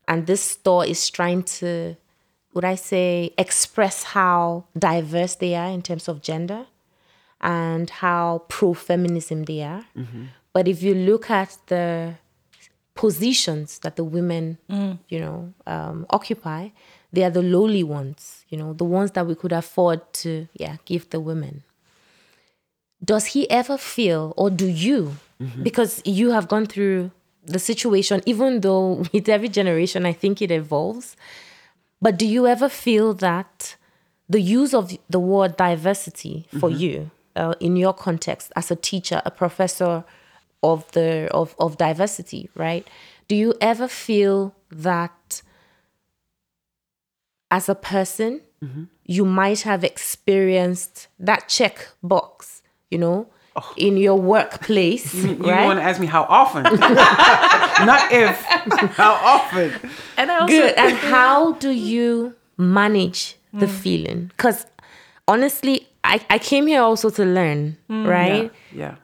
And 0.07 0.26
this 0.28 0.41
store 0.41 0.86
is 0.86 1.09
trying 1.09 1.43
to, 1.59 1.95
would 2.53 2.63
I 2.65 2.76
say, 2.76 3.34
express 3.38 4.03
how 4.03 4.65
diverse 4.78 5.36
they 5.36 5.55
are 5.55 5.69
in 5.69 5.82
terms 5.82 6.07
of 6.07 6.21
gender. 6.21 6.65
and 7.41 7.89
how 7.89 8.43
pro 8.47 8.73
feminism 8.73 9.43
they 9.43 9.61
are. 9.61 9.86
But 10.53 10.67
if 10.67 10.82
you 10.82 10.95
look 10.95 11.30
at 11.30 11.57
the 11.67 12.15
positions 12.95 13.80
that 13.80 13.97
the 13.97 14.03
women, 14.03 14.57
you 15.09 15.19
know, 15.19 15.53
um, 15.67 16.05
occupy, 16.09 16.69
they 17.11 17.23
are 17.23 17.30
the 17.30 17.41
lowly 17.43 17.84
ones, 17.84 18.45
you 18.49 18.57
know, 18.57 18.73
the 18.73 18.86
ones 18.86 19.11
that 19.11 19.28
we 19.28 19.36
could 19.36 19.51
afford 19.51 19.99
to, 20.13 20.47
yeah, 20.53 20.78
give 20.86 21.09
the 21.09 21.19
women. 21.19 21.63
Does 23.03 23.26
he 23.28 23.47
ever 23.49 23.78
feel, 23.78 24.34
or 24.38 24.49
do 24.49 24.65
you, 24.65 25.17
Mm-hmm. 25.41 25.63
because 25.63 26.01
you 26.05 26.31
have 26.31 26.47
gone 26.47 26.65
through 26.65 27.11
the 27.43 27.59
situation, 27.59 28.21
even 28.25 28.61
though 28.61 29.03
with 29.13 29.27
every 29.27 29.49
generation, 29.49 30.05
I 30.05 30.13
think 30.13 30.41
it 30.41 30.49
evolves, 30.49 31.17
but 32.01 32.17
do 32.17 32.25
you 32.25 32.47
ever 32.47 32.69
feel 32.69 33.13
that 33.15 33.75
the 34.29 34.39
use 34.39 34.73
of 34.73 34.97
the 35.09 35.19
word 35.19 35.57
diversity 35.57 36.47
for 36.59 36.69
mm-hmm. 36.69 36.79
you 36.79 37.11
uh, 37.36 37.53
in 37.59 37.75
your 37.75 37.93
context 37.93 38.51
as 38.55 38.71
a 38.71 38.75
teacher, 38.75 39.21
a 39.25 39.31
professor 39.31 40.03
of 40.63 40.89
the 40.93 41.27
of, 41.31 41.55
of 41.59 41.77
diversity, 41.77 42.49
right? 42.55 42.88
Do 43.27 43.36
you 43.36 43.53
ever 43.61 43.88
feel 43.88 44.55
that 44.71 45.41
as 47.51 47.69
a 47.69 47.75
person 47.75 48.41
mm-hmm. 48.63 48.83
you 49.05 49.25
might 49.25 49.61
have 49.61 49.83
experienced 49.83 51.07
that 51.19 51.47
check 51.47 51.89
box, 52.01 52.61
you 52.89 52.97
know, 52.97 53.27
in 53.78 53.97
your 53.97 54.16
workplace, 54.16 55.14
You, 55.14 55.30
you 55.30 55.51
right? 55.51 55.66
want 55.66 55.80
to 55.80 55.84
ask 55.84 55.99
me 55.99 56.08
how 56.08 56.24
often? 56.24 56.64
Not 57.86 58.12
if. 58.12 58.41
How 58.95 59.14
often? 59.14 59.72
And 60.18 60.32
I 60.32 60.39
also 60.39 60.53
Good. 60.53 60.74
And 60.76 60.97
how 60.97 61.53
do 61.53 61.70
you 61.70 62.36
manage 62.58 63.38
the 63.53 63.68
mm. 63.68 63.70
feeling? 63.70 64.28
Because 64.28 64.66
honestly, 65.28 65.88
I, 66.03 66.20
I 66.30 66.38
came 66.38 66.68
here 66.68 66.82
also 66.82 67.10
to 67.12 67.26
learn, 67.26 67.78
mm. 67.89 68.08
right? 68.08 68.51
Yeah. 68.74 68.95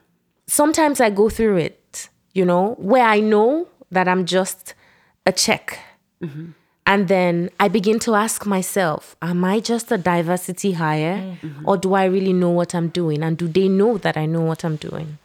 Sometimes 0.47 0.99
I 0.99 1.09
go 1.09 1.29
through 1.29 1.57
it, 1.57 2.09
you 2.33 2.45
know, 2.45 2.75
where 2.77 3.05
I 3.05 3.19
know 3.19 3.67
that 3.89 4.07
I'm 4.07 4.25
just 4.25 4.73
a 5.25 5.31
check. 5.31 5.79
Mm-hmm. 6.21 6.51
And 6.85 7.07
then 7.07 7.49
I 7.59 7.67
begin 7.67 7.99
to 7.99 8.15
ask 8.15 8.45
myself, 8.45 9.15
am 9.21 9.45
I 9.45 9.59
just 9.59 9.91
a 9.91 9.97
diversity 9.97 10.73
hire? 10.73 11.37
Mm-hmm. 11.41 11.67
Or 11.67 11.77
do 11.77 11.93
I 11.93 12.05
really 12.05 12.33
know 12.33 12.49
what 12.49 12.73
I'm 12.73 12.89
doing? 12.89 13.23
And 13.23 13.37
do 13.37 13.47
they 13.47 13.69
know 13.69 13.97
that 13.99 14.17
I 14.17 14.25
know 14.25 14.41
what 14.41 14.65
I'm 14.65 14.75
doing? 14.75 15.17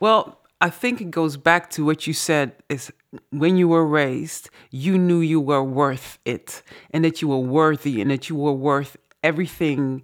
Well, 0.00 0.38
I 0.60 0.70
think 0.70 1.00
it 1.00 1.10
goes 1.10 1.36
back 1.36 1.70
to 1.70 1.84
what 1.84 2.06
you 2.06 2.12
said 2.12 2.52
is 2.68 2.92
when 3.30 3.56
you 3.56 3.68
were 3.68 3.86
raised, 3.86 4.50
you 4.70 4.98
knew 4.98 5.20
you 5.20 5.40
were 5.40 5.62
worth 5.62 6.18
it 6.24 6.62
and 6.90 7.04
that 7.04 7.22
you 7.22 7.28
were 7.28 7.38
worthy 7.38 8.00
and 8.00 8.10
that 8.10 8.28
you 8.28 8.36
were 8.36 8.52
worth 8.52 8.96
everything 9.22 10.02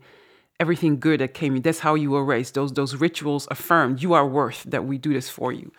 everything 0.58 1.00
good 1.00 1.20
that 1.20 1.32
came 1.32 1.56
in. 1.56 1.62
That's 1.62 1.78
how 1.78 1.94
you 1.94 2.10
were 2.10 2.24
raised. 2.24 2.54
Those 2.54 2.72
those 2.72 2.94
rituals 2.96 3.48
affirmed 3.50 4.02
you 4.02 4.12
are 4.12 4.26
worth 4.26 4.64
that 4.64 4.84
we 4.84 4.98
do 4.98 5.14
this 5.14 5.30
for 5.30 5.52
you. 5.52 5.72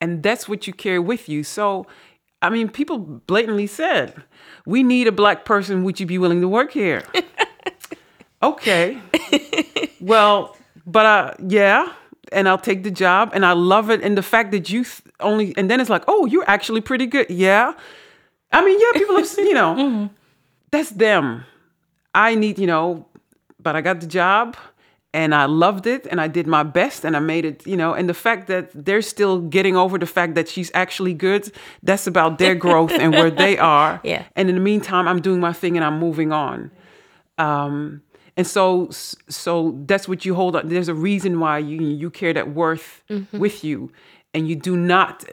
And 0.00 0.22
that's 0.22 0.48
what 0.48 0.66
you 0.66 0.72
carry 0.72 0.98
with 0.98 1.28
you. 1.28 1.44
So 1.44 1.86
I 2.44 2.50
mean, 2.50 2.68
people 2.68 2.98
blatantly 2.98 3.66
said, 3.66 4.22
"We 4.66 4.82
need 4.82 5.06
a 5.06 5.12
black 5.12 5.44
person. 5.44 5.82
Would 5.84 5.98
you 5.98 6.06
be 6.06 6.18
willing 6.18 6.40
to 6.40 6.48
work 6.48 6.72
here?" 6.72 7.02
okay. 8.42 9.00
well, 10.00 10.56
but 10.86 11.06
uh, 11.06 11.34
yeah, 11.48 11.92
and 12.32 12.48
I'll 12.48 12.58
take 12.58 12.82
the 12.82 12.90
job, 12.90 13.30
and 13.32 13.46
I 13.46 13.52
love 13.52 13.90
it. 13.90 14.02
And 14.02 14.18
the 14.18 14.22
fact 14.22 14.50
that 14.50 14.68
you 14.70 14.84
th- 14.84 15.02
only, 15.20 15.54
and 15.56 15.70
then 15.70 15.80
it's 15.80 15.90
like, 15.90 16.04
oh, 16.08 16.26
you're 16.26 16.48
actually 16.48 16.80
pretty 16.80 17.06
good. 17.06 17.30
Yeah. 17.30 17.72
I 18.52 18.64
mean, 18.64 18.78
yeah, 18.78 18.98
people 18.98 19.16
have, 19.16 19.38
you 19.38 19.54
know, 19.54 20.10
that's 20.70 20.90
them. 20.90 21.44
I 22.14 22.34
need, 22.34 22.58
you 22.58 22.66
know, 22.66 23.06
but 23.58 23.74
I 23.76 23.80
got 23.80 24.00
the 24.00 24.06
job 24.06 24.56
and 25.14 25.32
I 25.32 25.44
loved 25.46 25.86
it 25.86 26.06
and 26.10 26.20
I 26.20 26.26
did 26.26 26.48
my 26.48 26.64
best 26.64 27.04
and 27.04 27.16
I 27.16 27.20
made 27.20 27.44
it, 27.44 27.64
you 27.64 27.76
know, 27.76 27.94
and 27.94 28.08
the 28.08 28.14
fact 28.14 28.48
that 28.48 28.70
they're 28.74 29.00
still 29.00 29.40
getting 29.40 29.76
over 29.76 29.96
the 29.96 30.06
fact 30.06 30.34
that 30.34 30.48
she's 30.48 30.72
actually 30.74 31.14
good, 31.14 31.52
that's 31.84 32.08
about 32.08 32.38
their 32.38 32.54
growth 32.66 32.90
and 32.90 33.12
where 33.12 33.30
they 33.30 33.56
are. 33.56 34.00
Yeah. 34.02 34.24
And 34.34 34.48
in 34.48 34.56
the 34.56 34.60
meantime, 34.60 35.06
I'm 35.06 35.22
doing 35.22 35.38
my 35.38 35.52
thing 35.52 35.76
and 35.76 35.84
I'm 35.84 36.00
moving 36.00 36.32
on. 36.32 36.72
Um, 37.38 38.02
and 38.36 38.44
so, 38.44 38.88
so 38.90 39.80
that's 39.86 40.08
what 40.08 40.24
you 40.24 40.34
hold 40.34 40.56
on. 40.56 40.68
There's 40.68 40.88
a 40.88 40.94
reason 40.94 41.38
why 41.38 41.58
you 41.58 41.80
you 41.80 42.10
carry 42.10 42.32
that 42.32 42.50
worth 42.52 43.04
with 43.32 43.62
you, 43.62 43.92
and 44.34 44.48
you 44.48 44.56
do 44.56 44.76
not 44.76 45.24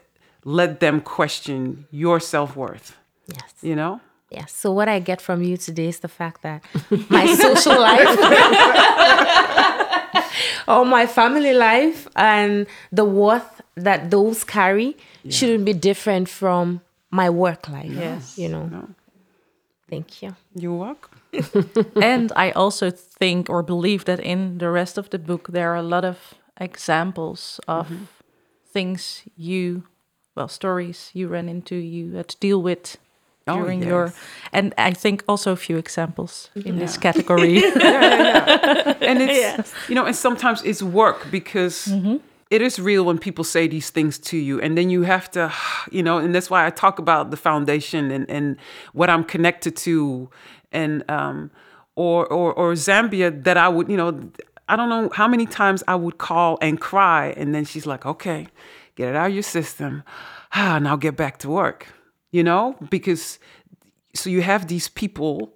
let 0.44 0.78
them 0.78 1.00
question 1.00 1.86
your 1.90 2.20
self 2.20 2.54
worth. 2.54 2.96
Yes. 3.26 3.52
You 3.60 3.74
know. 3.74 4.00
Yes. 4.32 4.52
So 4.52 4.72
what 4.72 4.88
I 4.88 4.98
get 4.98 5.20
from 5.20 5.42
you 5.42 5.56
today 5.56 5.88
is 5.88 6.00
the 6.00 6.08
fact 6.08 6.42
that 6.42 6.64
my 7.10 7.26
social 7.46 7.78
life 7.78 8.08
or 10.68 10.84
my 10.86 11.06
family 11.06 11.52
life 11.52 12.08
and 12.16 12.66
the 12.90 13.04
worth 13.04 13.60
that 13.76 14.10
those 14.10 14.44
carry 14.44 14.96
shouldn't 15.28 15.64
be 15.64 15.72
different 15.72 16.28
from 16.28 16.80
my 17.10 17.28
work 17.28 17.68
life. 17.68 17.90
Yes. 17.90 18.38
You 18.38 18.48
know. 18.48 18.88
Thank 19.88 20.22
you. 20.22 20.34
You're 20.54 20.72
welcome. 20.72 21.20
and 22.02 22.32
I 22.34 22.50
also 22.52 22.90
think 22.90 23.50
or 23.50 23.62
believe 23.62 24.06
that 24.06 24.20
in 24.20 24.58
the 24.58 24.70
rest 24.70 24.96
of 24.98 25.10
the 25.10 25.18
book 25.18 25.48
there 25.48 25.70
are 25.70 25.76
a 25.76 25.82
lot 25.82 26.04
of 26.04 26.34
examples 26.58 27.60
of 27.68 27.86
mm-hmm. 27.86 28.04
things 28.72 29.22
you, 29.36 29.84
well, 30.34 30.48
stories 30.48 31.10
you 31.12 31.28
ran 31.28 31.48
into, 31.48 31.74
you 31.74 32.14
had 32.14 32.28
to 32.28 32.36
deal 32.38 32.62
with 32.62 32.96
Oh, 33.48 33.56
during 33.56 33.82
your, 33.82 34.12
and 34.52 34.72
I 34.78 34.92
think 34.92 35.24
also 35.26 35.50
a 35.52 35.56
few 35.56 35.76
examples 35.76 36.50
in 36.54 36.78
this 36.78 36.94
Yeah. 36.94 37.00
category. 37.00 37.56
and 39.00 39.20
it's 39.22 39.72
you 39.88 39.94
know 39.94 40.04
and 40.06 40.16
sometimes 40.16 40.62
it's 40.62 40.82
work 40.82 41.30
because 41.30 41.92
it 42.50 42.60
is 42.62 42.78
real 42.78 43.04
when 43.04 43.18
people 43.18 43.44
say 43.44 43.66
these 43.68 43.90
things 43.90 44.18
to 44.18 44.36
you. 44.36 44.60
And 44.60 44.76
then 44.76 44.90
you 44.90 45.02
have 45.02 45.30
to 45.32 45.52
you 45.90 46.02
know 46.02 46.18
and 46.18 46.34
that's 46.34 46.50
why 46.50 46.66
i 46.66 46.70
talk 46.70 46.98
about 46.98 47.30
the 47.30 47.36
foundation 47.36 48.10
and 48.10 48.30
and 48.30 48.56
what 48.92 49.08
i'm 49.10 49.24
connected 49.24 49.76
to 49.76 50.28
and 50.72 51.02
um 51.10 51.50
or 51.96 52.26
or 52.26 52.52
or 52.54 52.74
zambia 52.74 53.30
that 53.44 53.56
i 53.56 53.68
would 53.68 53.88
you 53.88 53.96
know 53.96 54.10
i 54.68 54.76
don't 54.76 54.88
know 54.88 55.10
how 55.12 55.28
many 55.28 55.46
times 55.46 55.82
i 55.88 55.94
would 55.94 56.16
call 56.18 56.58
and 56.62 56.80
cry 56.80 57.34
and 57.36 57.54
then 57.54 57.64
she's 57.64 57.86
like 57.86 58.06
okay 58.06 58.46
get 58.94 59.08
it 59.08 59.16
out 59.16 59.28
of 59.28 59.34
your 59.34 59.42
system. 59.42 60.02
Ah 60.54 60.78
now 60.86 60.96
get 60.96 61.16
back 61.16 61.38
to 61.38 61.48
work 61.50 61.86
you 62.32 62.42
know? 62.42 62.76
Because 62.90 63.38
so 64.14 64.28
you 64.28 64.42
have 64.42 64.66
these 64.66 64.88
people 64.88 65.54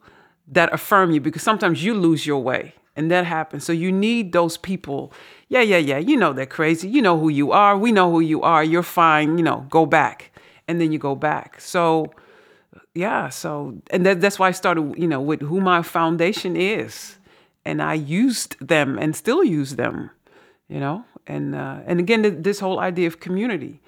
that 0.48 0.72
affirm 0.72 1.10
you 1.10 1.20
because 1.20 1.42
sometimes 1.42 1.84
you 1.84 1.94
lose 1.94 2.26
your 2.26 2.40
way 2.42 2.74
and 2.94 3.10
that 3.10 3.26
happens. 3.26 3.64
So 3.64 3.72
you 3.72 3.90
need 3.92 4.32
those 4.32 4.56
people. 4.56 5.12
Yeah 5.48 5.60
yeah 5.62 5.78
yeah 5.78 5.98
you 5.98 6.16
know 6.16 6.32
they're 6.32 6.46
crazy. 6.46 6.88
You 6.88 7.02
know 7.02 7.18
who 7.18 7.28
you 7.28 7.52
are. 7.52 7.76
We 7.76 7.92
know 7.92 8.10
who 8.10 8.20
you 8.20 8.42
are. 8.42 8.62
You're 8.62 8.84
fine 8.84 9.38
you 9.38 9.44
know 9.44 9.66
go 9.70 9.86
back. 9.86 10.32
And 10.68 10.80
then 10.80 10.92
you 10.92 10.98
go 10.98 11.14
back. 11.16 11.60
So 11.60 12.12
yeah 12.94 13.28
so 13.28 13.76
and 13.90 14.06
that, 14.06 14.20
that's 14.20 14.38
why 14.38 14.48
i 14.48 14.52
started 14.52 14.94
you 14.98 15.06
know 15.06 15.20
with 15.20 15.40
who 15.42 15.60
my 15.60 15.82
foundation 15.82 16.56
is. 16.56 17.16
And 17.64 17.82
i 17.82 17.94
used 17.94 18.56
them 18.60 18.98
and 18.98 19.16
still 19.16 19.42
use 19.44 19.76
them 19.76 20.10
you 20.68 20.80
know? 20.80 21.04
And 21.26 21.54
uh, 21.54 21.80
and 21.86 21.98
again 22.00 22.22
th- 22.22 22.36
this 22.38 22.60
whole 22.60 22.78
idea 22.78 23.06
of 23.08 23.20
community. 23.20 23.80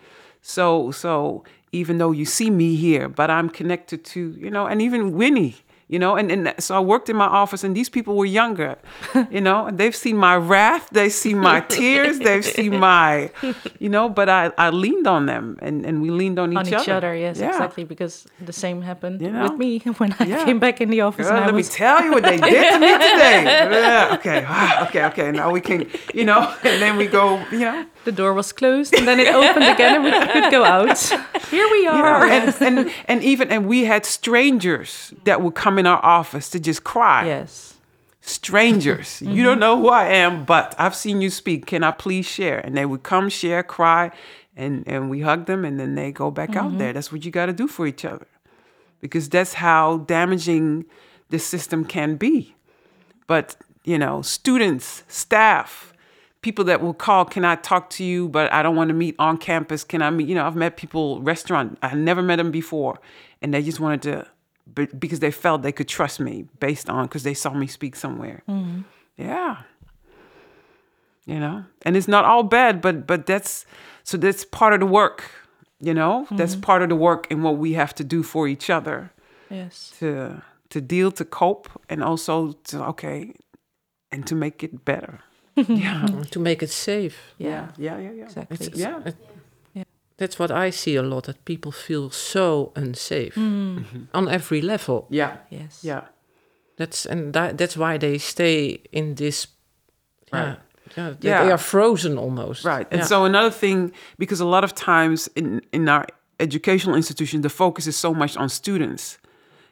So 0.42 0.90
so 0.90 1.44
even 1.72 1.98
though 1.98 2.12
you 2.12 2.24
see 2.24 2.50
me 2.50 2.74
here 2.76 3.08
but 3.08 3.30
i'm 3.30 3.48
connected 3.48 4.04
to 4.04 4.20
you 4.38 4.50
know 4.50 4.66
and 4.66 4.80
even 4.82 5.12
winnie 5.12 5.56
you 5.90 5.98
know 5.98 6.16
and, 6.16 6.30
and 6.30 6.54
so 6.58 6.76
i 6.76 6.80
worked 6.80 7.08
in 7.08 7.16
my 7.16 7.26
office 7.26 7.64
and 7.64 7.74
these 7.74 7.88
people 7.88 8.14
were 8.14 8.26
younger 8.26 8.76
you 9.30 9.40
know 9.40 9.66
and 9.66 9.78
they've 9.78 9.96
seen 9.96 10.16
my 10.16 10.36
wrath 10.36 10.88
they've 10.92 11.12
seen 11.12 11.38
my 11.38 11.60
tears 11.60 12.18
they've 12.18 12.44
seen 12.44 12.78
my 12.90 13.30
you 13.78 13.88
know 13.88 14.06
but 14.08 14.28
i 14.28 14.50
i 14.58 14.68
leaned 14.68 15.06
on 15.06 15.24
them 15.26 15.56
and 15.62 15.86
and 15.86 16.02
we 16.02 16.10
leaned 16.10 16.38
on 16.38 16.52
each 16.52 16.58
other. 16.58 16.66
on 16.68 16.74
other 16.76 16.82
each 16.82 16.88
other. 16.98 17.14
Yes, 17.16 17.38
Yeah. 17.38 17.48
exactly. 17.48 17.84
Because 17.84 18.26
the 18.44 18.52
same 18.52 18.82
happened 18.82 19.20
You 19.22 19.30
know? 19.32 19.44
with 19.44 19.56
me 19.58 19.78
when 20.00 20.12
I 20.20 20.24
Yeah. 20.24 20.44
came 20.44 20.58
back 20.58 20.80
in 20.80 20.90
the 20.90 21.00
office. 21.00 21.26
Girl, 21.26 21.40
let 21.40 21.54
was, 21.54 21.68
me 21.70 21.72
tell 21.82 21.98
you 22.04 22.10
what 22.12 22.22
they 22.24 22.36
did 22.38 22.64
to 22.74 22.78
me 22.78 22.92
today. 23.08 23.42
Yeah, 23.44 24.14
okay, 24.16 24.44
ah, 24.46 24.84
okay, 24.86 25.04
okay. 25.10 25.28
Now 25.32 25.50
we 25.56 25.60
can, 25.60 25.80
you 26.12 26.24
know, 26.24 26.40
and 26.68 26.76
then 26.82 26.96
we 26.96 27.06
go, 27.06 27.24
you 27.50 27.60
know, 27.60 27.86
the 28.04 28.12
door 28.12 28.34
was 28.34 28.52
closed 28.52 28.94
and 28.94 29.06
then 29.06 29.20
it 29.20 29.28
opened 29.34 29.64
again 29.64 29.96
and 29.96 30.04
we 30.04 30.10
could 30.32 30.50
go 30.50 30.64
out. 30.64 30.98
Here 31.50 31.68
we 31.70 31.82
you 31.82 31.90
are. 31.90 32.26
know, 32.26 32.32
and, 32.32 32.54
and 32.60 32.92
and 33.06 33.22
even 33.22 33.50
and 33.50 33.66
we 33.66 33.84
had 33.84 34.06
strangers 34.06 35.12
that 35.24 35.42
would 35.42 35.54
come 35.54 35.78
in 35.78 35.86
our 35.86 36.04
office 36.04 36.50
to 36.50 36.60
just 36.60 36.84
cry. 36.84 37.26
yes. 37.26 37.74
Strangers, 38.20 39.22
you 39.22 39.28
mm-hmm. 39.28 39.42
don't 39.42 39.58
know 39.58 39.80
who 39.80 39.88
I 39.88 40.04
am, 40.08 40.44
but 40.44 40.74
I've 40.78 40.94
seen 40.94 41.22
you 41.22 41.30
speak. 41.30 41.64
Can 41.64 41.82
I 41.82 41.92
please 41.92 42.26
share? 42.26 42.58
And 42.58 42.76
they 42.76 42.84
would 42.84 43.02
come, 43.02 43.30
share, 43.30 43.62
cry, 43.62 44.10
and 44.54 44.86
and 44.86 45.08
we 45.08 45.22
hug 45.22 45.46
them, 45.46 45.64
and 45.64 45.80
then 45.80 45.94
they 45.94 46.12
go 46.12 46.30
back 46.30 46.54
out 46.54 46.68
mm-hmm. 46.68 46.78
there. 46.78 46.92
That's 46.92 47.10
what 47.10 47.24
you 47.24 47.30
got 47.30 47.46
to 47.46 47.54
do 47.54 47.66
for 47.66 47.86
each 47.86 48.04
other, 48.04 48.26
because 49.00 49.30
that's 49.30 49.54
how 49.54 49.98
damaging 49.98 50.84
the 51.30 51.38
system 51.38 51.86
can 51.86 52.16
be. 52.16 52.54
But 53.26 53.56
you 53.84 53.96
know, 53.96 54.20
students, 54.20 55.04
staff, 55.08 55.87
people 56.42 56.64
that 56.66 56.80
will 56.80 56.94
call, 56.94 57.24
"Can 57.24 57.44
I 57.44 57.56
talk 57.56 57.90
to 57.90 58.04
you?" 58.04 58.28
But 58.28 58.52
I 58.52 58.62
don't 58.62 58.76
want 58.76 58.88
to 58.88 58.94
meet 58.94 59.14
on 59.18 59.38
campus. 59.38 59.84
Can 59.84 60.02
I 60.02 60.10
meet? 60.10 60.28
You 60.28 60.34
know, 60.34 60.46
I've 60.46 60.56
met 60.56 60.76
people 60.76 61.20
restaurant. 61.22 61.78
I 61.82 61.94
never 61.94 62.22
met 62.22 62.36
them 62.36 62.50
before, 62.50 62.98
and 63.42 63.52
they 63.52 63.62
just 63.62 63.80
wanted 63.80 64.02
to, 64.02 64.26
but 64.72 64.98
because 64.98 65.20
they 65.20 65.30
felt 65.30 65.62
they 65.62 65.72
could 65.72 65.88
trust 65.88 66.20
me 66.20 66.46
based 66.60 66.88
on 66.88 67.04
because 67.06 67.22
they 67.22 67.34
saw 67.34 67.52
me 67.52 67.66
speak 67.66 67.96
somewhere. 67.96 68.42
Mm-hmm. 68.48 68.82
Yeah. 69.16 69.62
you 71.26 71.38
know 71.38 71.64
and 71.82 71.96
it's 71.96 72.08
not 72.08 72.24
all 72.24 72.42
bad 72.42 72.80
but 72.80 73.06
but 73.06 73.26
that's 73.26 73.66
so 74.04 74.16
that's 74.16 74.44
part 74.44 74.72
of 74.72 74.80
the 74.80 74.86
work 74.86 75.30
you 75.80 75.92
know 75.92 76.26
that's 76.30 76.52
mm-hmm. 76.52 76.62
part 76.62 76.82
of 76.82 76.88
the 76.88 76.96
work 76.96 77.26
and 77.30 77.42
what 77.44 77.58
we 77.58 77.74
have 77.74 77.94
to 77.94 78.04
do 78.04 78.22
for 78.22 78.48
each 78.48 78.70
other 78.70 79.10
Yes. 79.50 79.92
to 79.98 80.42
to 80.70 80.80
deal 80.80 81.10
to 81.12 81.24
cope 81.24 81.68
and 81.88 82.02
also 82.02 82.52
to 82.68 82.84
okay 82.84 83.34
and 84.12 84.26
to 84.26 84.34
make 84.34 84.62
it 84.62 84.84
better 84.84 85.20
yeah 85.68 86.06
mm. 86.06 86.30
to 86.30 86.40
make 86.40 86.62
it 86.64 86.70
safe. 86.70 87.14
yeah 87.38 87.66
yeah 87.78 87.98
yeah 88.00 88.12
yeah 88.12 88.24
Exactly. 88.24 88.66
It's- 88.66 88.80
yeah 88.80 89.00
it- 89.08 89.16
Yeah. 89.74 89.84
That's 90.16 90.36
what 90.38 90.50
I 90.50 90.70
see 90.72 90.96
a 90.98 91.02
lot. 91.02 91.24
That 91.24 91.44
people 91.44 91.72
feel 91.72 92.10
so 92.10 92.72
unsafe 92.76 93.34
mm. 93.36 93.78
mm-hmm. 93.78 94.02
on 94.14 94.28
every 94.28 94.60
level. 94.62 95.06
yeah 95.10 95.36
Yes. 95.50 95.80
yeah 95.84 96.00
That's 96.76 97.06
and 97.10 97.32
that, 97.32 97.56
that's 97.58 97.76
why 97.76 97.98
they 97.98 98.18
stay 98.18 98.78
in 98.92 99.14
this. 99.14 99.46
Yeah, 100.32 100.44
Right. 100.48 100.58
yeah, 100.96 101.14
they, 101.20 101.28
Yeah. 101.28 101.44
they 101.44 101.50
are 101.52 101.58
frozen 101.58 102.18
almost. 102.18 102.64
Right. 102.64 102.86
And 102.92 103.00
Yeah. 103.00 103.08
so 103.08 103.24
another 103.24 103.50
thing, 103.58 103.92
because 104.18 104.42
a 104.44 104.48
lot 104.48 104.64
of 104.64 104.72
times 104.74 105.28
in 105.34 105.60
in 105.72 105.88
our 105.88 106.04
educational 106.40 106.96
institution, 106.96 107.42
the 107.42 107.48
focus 107.50 107.86
is 107.86 107.96
so 108.00 108.14
much 108.14 108.36
on 108.36 108.48
students, 108.48 109.18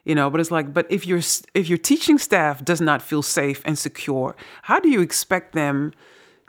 you 0.06 0.14
know. 0.14 0.30
But 0.30 0.40
it's 0.40 0.50
like, 0.50 0.72
but 0.72 0.86
if 0.88 1.06
your 1.06 1.20
if 1.54 1.68
your 1.68 1.78
teaching 1.90 2.18
staff 2.18 2.64
does 2.64 2.80
not 2.80 3.02
feel 3.02 3.22
safe 3.22 3.60
and 3.66 3.78
secure, 3.78 4.34
how 4.62 4.80
do 4.80 4.88
you 4.88 5.02
expect 5.02 5.52
them 5.52 5.92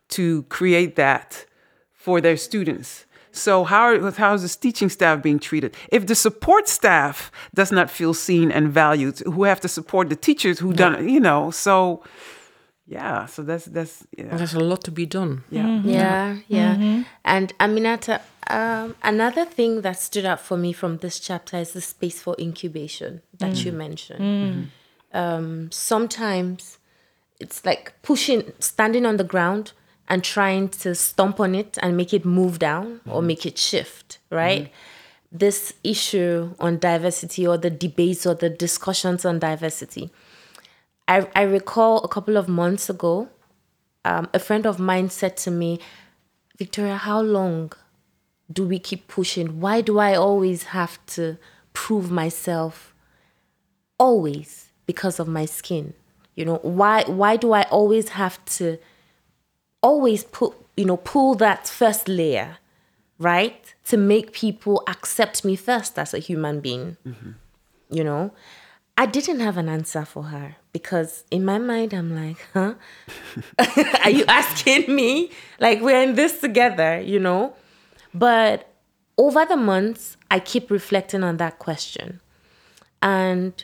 to 0.09 0.43
create 0.43 0.95
that 0.95 1.45
for 1.91 2.21
their 2.21 2.37
students? 2.37 3.05
So 3.31 3.63
how 3.65 4.11
how 4.11 4.33
is 4.33 4.41
this 4.41 4.55
teaching 4.55 4.89
staff 4.89 5.21
being 5.21 5.39
treated? 5.39 5.75
If 5.91 6.05
the 6.07 6.15
support 6.15 6.67
staff 6.67 7.31
does 7.53 7.71
not 7.71 7.89
feel 7.91 8.13
seen 8.13 8.51
and 8.51 8.71
valued, 8.71 9.19
who 9.19 9.43
have 9.43 9.59
to 9.61 9.67
support 9.67 10.09
the 10.09 10.15
teachers 10.15 10.59
who 10.59 10.73
done, 10.73 11.07
you 11.09 11.19
know, 11.19 11.51
so 11.51 12.03
yeah, 12.87 13.25
so 13.25 13.43
that's 13.43 13.65
that's 13.65 14.07
yeah, 14.17 14.35
There's 14.37 14.53
a 14.55 14.59
lot 14.61 14.83
to 14.85 14.91
be 14.91 15.05
done. 15.05 15.43
yeah. 15.49 15.63
Mm-hmm. 15.63 15.89
Yeah, 15.89 16.37
yeah. 16.47 16.75
Mm-hmm. 16.75 17.01
And 17.25 17.53
Aminata, 17.59 18.21
um, 18.49 18.95
another 19.03 19.45
thing 19.45 19.81
that 19.81 19.99
stood 19.99 20.25
out 20.25 20.39
for 20.39 20.57
me 20.57 20.73
from 20.73 20.97
this 20.97 21.19
chapter 21.19 21.57
is 21.57 21.73
the 21.73 21.81
space 21.81 22.21
for 22.21 22.35
incubation 22.39 23.21
that 23.39 23.65
you 23.65 23.71
mentioned. 23.71 24.69
Um, 25.13 25.71
sometimes 25.71 26.77
it's 27.39 27.65
like 27.65 27.93
pushing, 28.01 28.51
standing 28.59 29.05
on 29.05 29.17
the 29.17 29.23
ground 29.23 29.73
and 30.09 30.23
trying 30.23 30.69
to 30.69 30.95
stomp 30.95 31.39
on 31.39 31.55
it 31.55 31.77
and 31.81 31.97
make 31.97 32.13
it 32.13 32.25
move 32.25 32.59
down 32.59 33.01
or 33.09 33.21
make 33.21 33.45
it 33.45 33.57
shift, 33.57 34.19
right? 34.29 34.71
This 35.31 35.73
issue 35.83 36.53
on 36.59 36.79
diversity 36.79 37.45
or 37.45 37.57
the 37.57 37.69
debates 37.69 38.25
or 38.25 38.33
the 38.33 38.49
discussions 38.49 39.25
on 39.25 39.39
diversity. 39.39 40.09
I, 41.07 41.27
I 41.35 41.41
recall 41.43 41.99
a 42.03 42.07
couple 42.07 42.37
of 42.37 42.47
months 42.47 42.89
ago, 42.89 43.29
um, 44.05 44.29
a 44.33 44.39
friend 44.39 44.65
of 44.65 44.79
mine 44.79 45.09
said 45.09 45.35
to 45.37 45.51
me, 45.51 45.79
Victoria, 46.57 46.95
how 46.95 47.21
long 47.21 47.71
do 48.51 48.65
we 48.65 48.79
keep 48.79 49.07
pushing? 49.07 49.59
Why 49.59 49.81
do 49.81 49.99
I 49.99 50.15
always 50.15 50.63
have 50.63 51.03
to 51.07 51.37
prove 51.73 52.09
myself? 52.11 52.93
Always 53.99 54.71
because 54.85 55.19
of 55.19 55.27
my 55.27 55.45
skin. 55.45 55.93
You 56.35 56.45
know, 56.45 56.59
why 56.61 57.03
why 57.07 57.35
do 57.35 57.51
I 57.53 57.63
always 57.63 58.09
have 58.09 58.43
to 58.57 58.77
always 59.81 60.23
put, 60.23 60.53
you 60.75 60.85
know, 60.85 60.97
pull 60.97 61.35
that 61.35 61.67
first 61.67 62.07
layer, 62.07 62.57
right? 63.19 63.73
To 63.85 63.97
make 63.97 64.33
people 64.33 64.83
accept 64.87 65.43
me 65.43 65.55
first 65.55 65.97
as 65.97 66.13
a 66.13 66.19
human 66.19 66.59
being. 66.59 66.97
Mm-hmm. 67.05 67.31
You 67.89 68.03
know? 68.03 68.31
I 68.99 69.05
didn't 69.05 69.41
have 69.41 69.57
an 69.57 69.69
answer 69.69 70.05
for 70.05 70.23
her 70.23 70.55
because 70.73 71.23
in 71.29 71.45
my 71.45 71.59
mind 71.59 71.93
I'm 71.93 72.15
like, 72.15 72.37
huh? 72.53 72.73
Are 74.03 74.09
you 74.09 74.25
asking 74.27 74.93
me? 74.93 75.31
Like 75.59 75.81
we're 75.81 76.01
in 76.01 76.15
this 76.15 76.39
together, 76.39 76.99
you 76.99 77.19
know? 77.19 77.55
But 78.13 78.73
over 79.17 79.45
the 79.45 79.57
months, 79.57 80.17
I 80.29 80.39
keep 80.39 80.69
reflecting 80.71 81.23
on 81.23 81.37
that 81.37 81.59
question. 81.59 82.19
And 83.01 83.63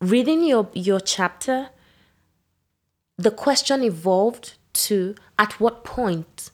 reading 0.00 0.44
your 0.44 0.68
your 0.72 1.00
chapter, 1.00 1.70
the 3.16 3.30
question 3.30 3.82
evolved 3.82 4.54
to 4.72 5.14
at 5.38 5.60
what 5.60 5.84
point 5.84 6.50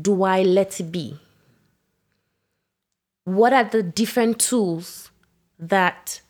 do 0.00 0.22
I 0.22 0.42
let 0.42 0.80
it 0.80 0.90
be? 0.92 1.18
What 3.24 3.52
are 3.52 3.64
the 3.64 3.82
different 3.82 4.40
tools 4.40 5.10
that 5.58 6.20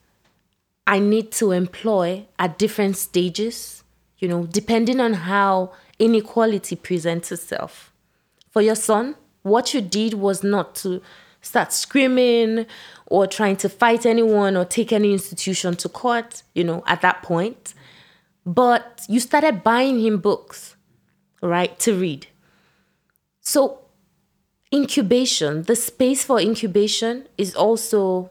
I 0.86 0.98
need 0.98 1.30
to 1.32 1.52
employ 1.52 2.26
at 2.38 2.58
different 2.58 2.96
stages, 2.96 3.82
you 4.18 4.28
know, 4.28 4.46
depending 4.46 5.00
on 5.00 5.14
how 5.14 5.72
inequality 5.98 6.76
presents 6.76 7.30
itself. 7.32 7.92
For 8.50 8.60
your 8.60 8.74
son, 8.74 9.16
what 9.42 9.74
you 9.74 9.80
did 9.80 10.14
was 10.14 10.42
not 10.42 10.74
to 10.76 11.02
start 11.40 11.72
screaming 11.72 12.66
or 13.06 13.26
trying 13.26 13.56
to 13.56 13.68
fight 13.68 14.06
anyone 14.06 14.56
or 14.56 14.64
take 14.64 14.92
any 14.92 15.12
institution 15.12 15.74
to 15.76 15.88
court, 15.88 16.42
you 16.54 16.64
know, 16.64 16.82
at 16.86 17.00
that 17.02 17.22
point. 17.22 17.74
But 18.46 19.02
you 19.08 19.20
started 19.20 19.62
buying 19.62 20.00
him 20.00 20.18
books, 20.18 20.76
right, 21.42 21.78
to 21.80 21.98
read. 21.98 22.26
So, 23.40 23.80
incubation, 24.72 25.62
the 25.64 25.76
space 25.76 26.24
for 26.24 26.40
incubation 26.40 27.28
is 27.36 27.54
also 27.54 28.30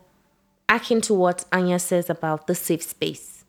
akin 0.67 1.01
to 1.01 1.13
what 1.13 1.45
Anja 1.51 1.79
says 1.79 2.09
about 2.09 2.47
the 2.47 2.55
safe 2.55 2.83
space. 2.83 3.43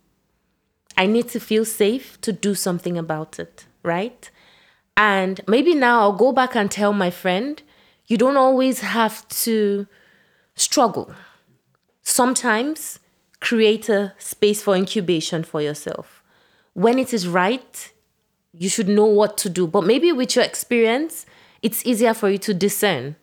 I 0.97 1.07
need 1.07 1.29
to 1.31 1.41
feel 1.41 1.65
safe 1.65 2.21
to 2.21 2.33
do 2.33 2.55
something 2.55 2.99
about 2.99 3.39
it, 3.39 3.67
right? 3.83 4.31
And 4.97 5.41
maybe 5.49 5.75
now 5.75 6.01
I'll 6.01 6.13
go 6.13 6.33
back 6.33 6.55
and 6.55 6.71
tell 6.71 6.93
my 6.93 7.11
friend, 7.11 7.63
you 8.07 8.17
don't 8.17 8.37
always 8.37 8.81
have 8.81 9.27
to 9.29 9.87
struggle. 10.55 11.13
Sometimes 12.03 12.99
create 13.41 13.89
a 13.89 14.15
space 14.19 14.63
for 14.63 14.77
incubation 14.77 15.43
for 15.43 15.61
yourself. 15.61 16.23
When 16.75 16.99
it 16.99 17.13
is 17.13 17.27
right, 17.27 17.93
you 18.57 18.69
should 18.69 18.89
know 18.89 19.05
what 19.07 19.37
to 19.39 19.51
do. 19.51 19.67
But 19.67 19.85
maybe 19.85 20.13
with 20.13 20.37
your 20.37 20.45
experience, 20.45 21.27
it's 21.63 21.85
easier 21.87 22.15
for 22.15 22.29
you 22.29 22.39
to 22.39 22.55
discern, 22.55 23.17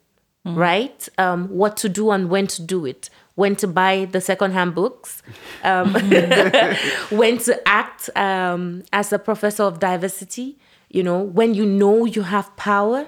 right? 0.45 1.07
Um, 1.17 1.49
what 1.49 1.77
to 1.77 1.89
do 1.89 2.11
and 2.11 2.29
when 2.29 2.47
to 2.47 2.61
do 2.61 2.85
it. 2.85 3.09
When 3.35 3.55
to 3.57 3.67
buy 3.67 4.05
the 4.11 4.19
secondhand 4.19 4.75
books, 4.75 5.23
um, 5.63 5.93
when 7.09 7.37
to 7.39 7.67
act 7.67 8.09
um, 8.17 8.83
as 8.91 9.13
a 9.13 9.19
professor 9.19 9.63
of 9.63 9.79
diversity, 9.79 10.57
you 10.89 11.03
know, 11.03 11.21
when 11.21 11.53
you 11.53 11.65
know 11.65 12.05
you 12.05 12.23
have 12.23 12.55
power 12.55 13.07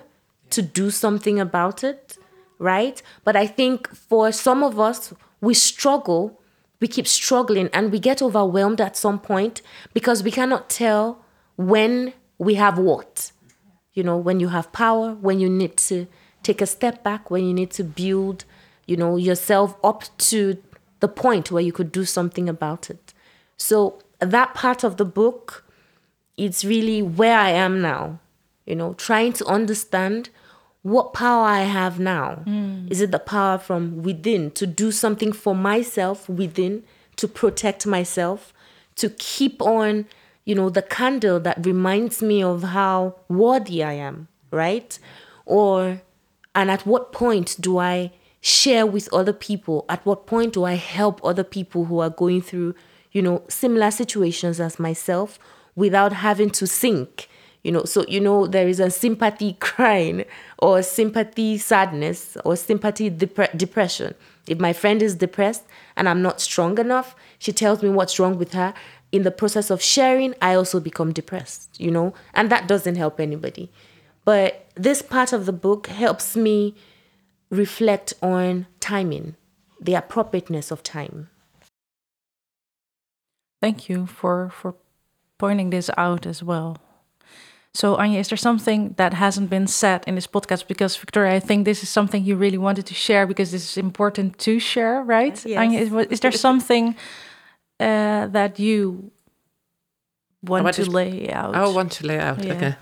to 0.52 0.62
do 0.62 0.92
something 0.92 1.40
about 1.40 1.84
it, 1.84 2.18
right? 2.60 3.02
But 3.24 3.36
I 3.36 3.48
think 3.48 3.90
for 3.94 4.32
some 4.32 4.64
of 4.64 4.80
us, 4.80 5.14
we 5.42 5.54
struggle, 5.54 6.40
we 6.80 6.88
keep 6.88 7.08
struggling, 7.08 7.70
and 7.74 7.92
we 7.92 8.00
get 8.00 8.22
overwhelmed 8.22 8.80
at 8.80 8.96
some 8.96 9.20
point 9.20 9.62
because 9.94 10.24
we 10.24 10.32
cannot 10.32 10.70
tell 10.70 11.26
when 11.58 12.14
we 12.38 12.56
have 12.56 12.78
what. 12.78 13.32
You 13.94 14.04
know, 14.04 14.18
when 14.18 14.40
you 14.40 14.50
have 14.50 14.72
power, 14.72 15.14
when 15.16 15.40
you 15.40 15.50
need 15.50 15.78
to 15.78 16.08
take 16.44 16.62
a 16.62 16.66
step 16.66 17.04
back, 17.04 17.30
when 17.30 17.46
you 17.46 17.54
need 17.54 17.72
to 17.72 17.84
build, 17.84 18.46
you 18.86 18.96
know, 18.96 19.18
yourself 19.18 19.76
up 19.84 20.04
to 20.18 20.58
the 21.00 21.08
point 21.08 21.52
where 21.52 21.64
you 21.64 21.74
could 21.74 21.92
do 21.92 22.06
something 22.06 22.48
about 22.48 22.90
it. 22.90 23.14
So 23.58 24.00
that 24.20 24.54
part 24.54 24.84
of 24.84 24.98
the 24.98 25.06
book, 25.06 25.66
it's 26.42 26.66
really 26.66 27.04
where 27.04 27.38
I 27.38 27.52
am 27.52 27.82
now, 27.82 28.20
you 28.66 28.76
know, 28.76 28.96
trying 28.96 29.32
to 29.34 29.46
understand 29.46 30.30
what 30.82 31.14
power 31.14 31.46
I 31.46 31.62
have 31.62 32.00
now. 32.00 32.42
Mm. 32.48 32.90
Is 32.90 33.00
it 33.00 33.12
the 33.12 33.20
power 33.20 33.60
from 33.60 34.02
within 34.02 34.50
to 34.52 34.66
do 34.66 34.92
something 34.92 35.34
for 35.34 35.54
myself 35.54 36.28
within, 36.28 36.84
to 37.18 37.28
protect 37.28 37.86
myself, 37.86 38.54
to 38.96 39.12
keep 39.12 39.62
on, 39.62 40.08
you 40.44 40.56
know, 40.56 40.72
the 40.72 40.82
candle 40.82 41.40
that 41.42 41.64
reminds 41.64 42.24
me 42.24 42.42
of 42.42 42.64
how 42.64 43.18
worthy 43.30 43.84
I 43.84 43.94
am, 43.94 44.28
right? 44.50 44.98
Or, 45.46 46.02
and 46.56 46.72
at 46.72 46.88
what 46.88 47.12
point 47.12 47.56
do 47.60 47.78
I 47.78 48.14
share 48.42 48.88
with 48.88 49.14
other 49.14 49.34
people? 49.34 49.86
At 49.88 50.04
what 50.08 50.26
point 50.26 50.54
do 50.54 50.64
I 50.64 50.74
help 50.74 51.24
other 51.24 51.44
people 51.44 51.86
who 51.86 52.00
are 52.00 52.10
going 52.10 52.42
through, 52.42 52.74
you 53.12 53.22
know, 53.22 53.44
similar 53.48 53.92
situations 53.92 54.60
as 54.60 54.80
myself 54.80 55.38
without 55.76 56.14
having 56.14 56.50
to 56.52 56.68
sink? 56.68 57.28
You 57.64 57.72
know, 57.72 57.84
so 57.84 58.06
you 58.08 58.20
know 58.20 58.48
there 58.48 58.68
is 58.68 58.80
a 58.80 58.90
sympathy 58.90 59.54
crying 59.60 60.26
or 60.58 60.82
sympathy 60.82 61.58
sadness 61.58 62.38
or 62.44 62.56
sympathy 62.56 63.10
depre- 63.10 63.56
depression. 63.58 64.16
If 64.48 64.60
my 64.60 64.74
friend 64.74 65.02
is 65.02 65.16
depressed 65.16 65.64
and 65.96 66.10
I'm 66.10 66.22
not 66.22 66.42
strong 66.42 66.80
enough, 66.80 67.16
she 67.38 67.52
tells 67.52 67.84
me 67.84 67.90
what's 67.90 68.20
wrong 68.20 68.38
with 68.38 68.54
her. 68.54 68.74
In 69.12 69.24
the 69.24 69.32
process 69.32 69.70
of 69.70 69.82
sharing, 69.82 70.34
I 70.42 70.56
also 70.56 70.80
become 70.80 71.12
depressed, 71.12 71.80
you 71.80 71.92
know, 71.92 72.14
and 72.34 72.50
that 72.50 72.68
doesn't 72.68 72.96
help 72.96 73.20
anybody. 73.20 73.70
But 74.24 74.68
this 74.76 75.02
part 75.02 75.34
of 75.34 75.46
the 75.46 75.54
book 75.54 75.88
helps 75.88 76.36
me 76.36 76.76
reflect 77.50 78.14
on 78.22 78.68
timing, 78.80 79.36
the 79.80 79.96
appropriateness 79.96 80.72
of 80.72 80.82
time. 80.82 81.30
Thank 83.62 83.90
you 83.90 84.08
for 84.08 84.50
for 84.50 84.76
pointing 85.42 85.72
this 85.72 85.90
out 85.98 86.26
as 86.26 86.40
well. 86.44 86.72
So, 87.74 87.96
Anja, 87.98 88.20
is 88.20 88.28
there 88.28 88.38
something 88.50 88.94
that 88.96 89.14
hasn't 89.14 89.50
been 89.50 89.68
said 89.68 90.00
in 90.08 90.16
this 90.16 90.28
podcast? 90.28 90.68
Because, 90.68 91.00
Victoria, 91.00 91.36
I 91.38 91.40
think 91.48 91.66
this 91.66 91.82
is 91.84 91.90
something 91.90 92.26
you 92.30 92.36
really 92.40 92.58
wanted 92.58 92.86
to 92.86 92.94
share 92.94 93.26
because 93.28 93.52
this 93.52 93.64
is 93.72 93.78
important 93.78 94.38
to 94.46 94.60
share, 94.60 94.98
right? 95.18 95.46
Yes. 95.46 95.60
Anja, 95.62 95.80
is, 95.80 95.90
is 96.12 96.20
there 96.20 96.32
something 96.48 96.96
uh, 97.80 98.28
that 98.38 98.60
you 98.60 99.12
want 100.50 100.64
What 100.66 100.76
to 100.76 100.82
is- 100.82 100.88
lay 100.94 101.32
out 101.32 101.56
I 101.56 101.68
want 101.68 101.92
to 102.00 102.08
lay 102.08 102.20
out. 102.20 102.44
Yeah. 102.44 102.54
Okay. 102.56 102.74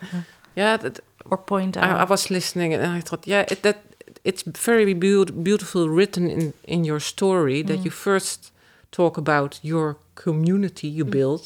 Yeah, 0.56 0.78
that, 0.78 1.00
or 1.32 1.38
point 1.38 1.78
I, 1.78 2.02
I 2.04 2.06
was 2.06 2.30
listening 2.30 2.74
and 2.74 2.84
I 2.98 3.02
thought, 3.02 3.28
yeah, 3.28 3.46
it, 3.52 3.62
that 3.62 3.78
it's 4.24 4.44
very 4.44 4.94
beau- 4.94 5.34
beautiful 5.44 5.88
written 5.90 6.30
in 6.30 6.54
in 6.64 6.86
your 6.86 7.00
story 7.00 7.64
that 7.64 7.80
you 7.86 7.92
first 7.92 8.52
talk 8.92 9.18
about 9.18 9.60
your 9.62 9.96
community 10.16 10.88
you 10.88 11.06
build, 11.06 11.42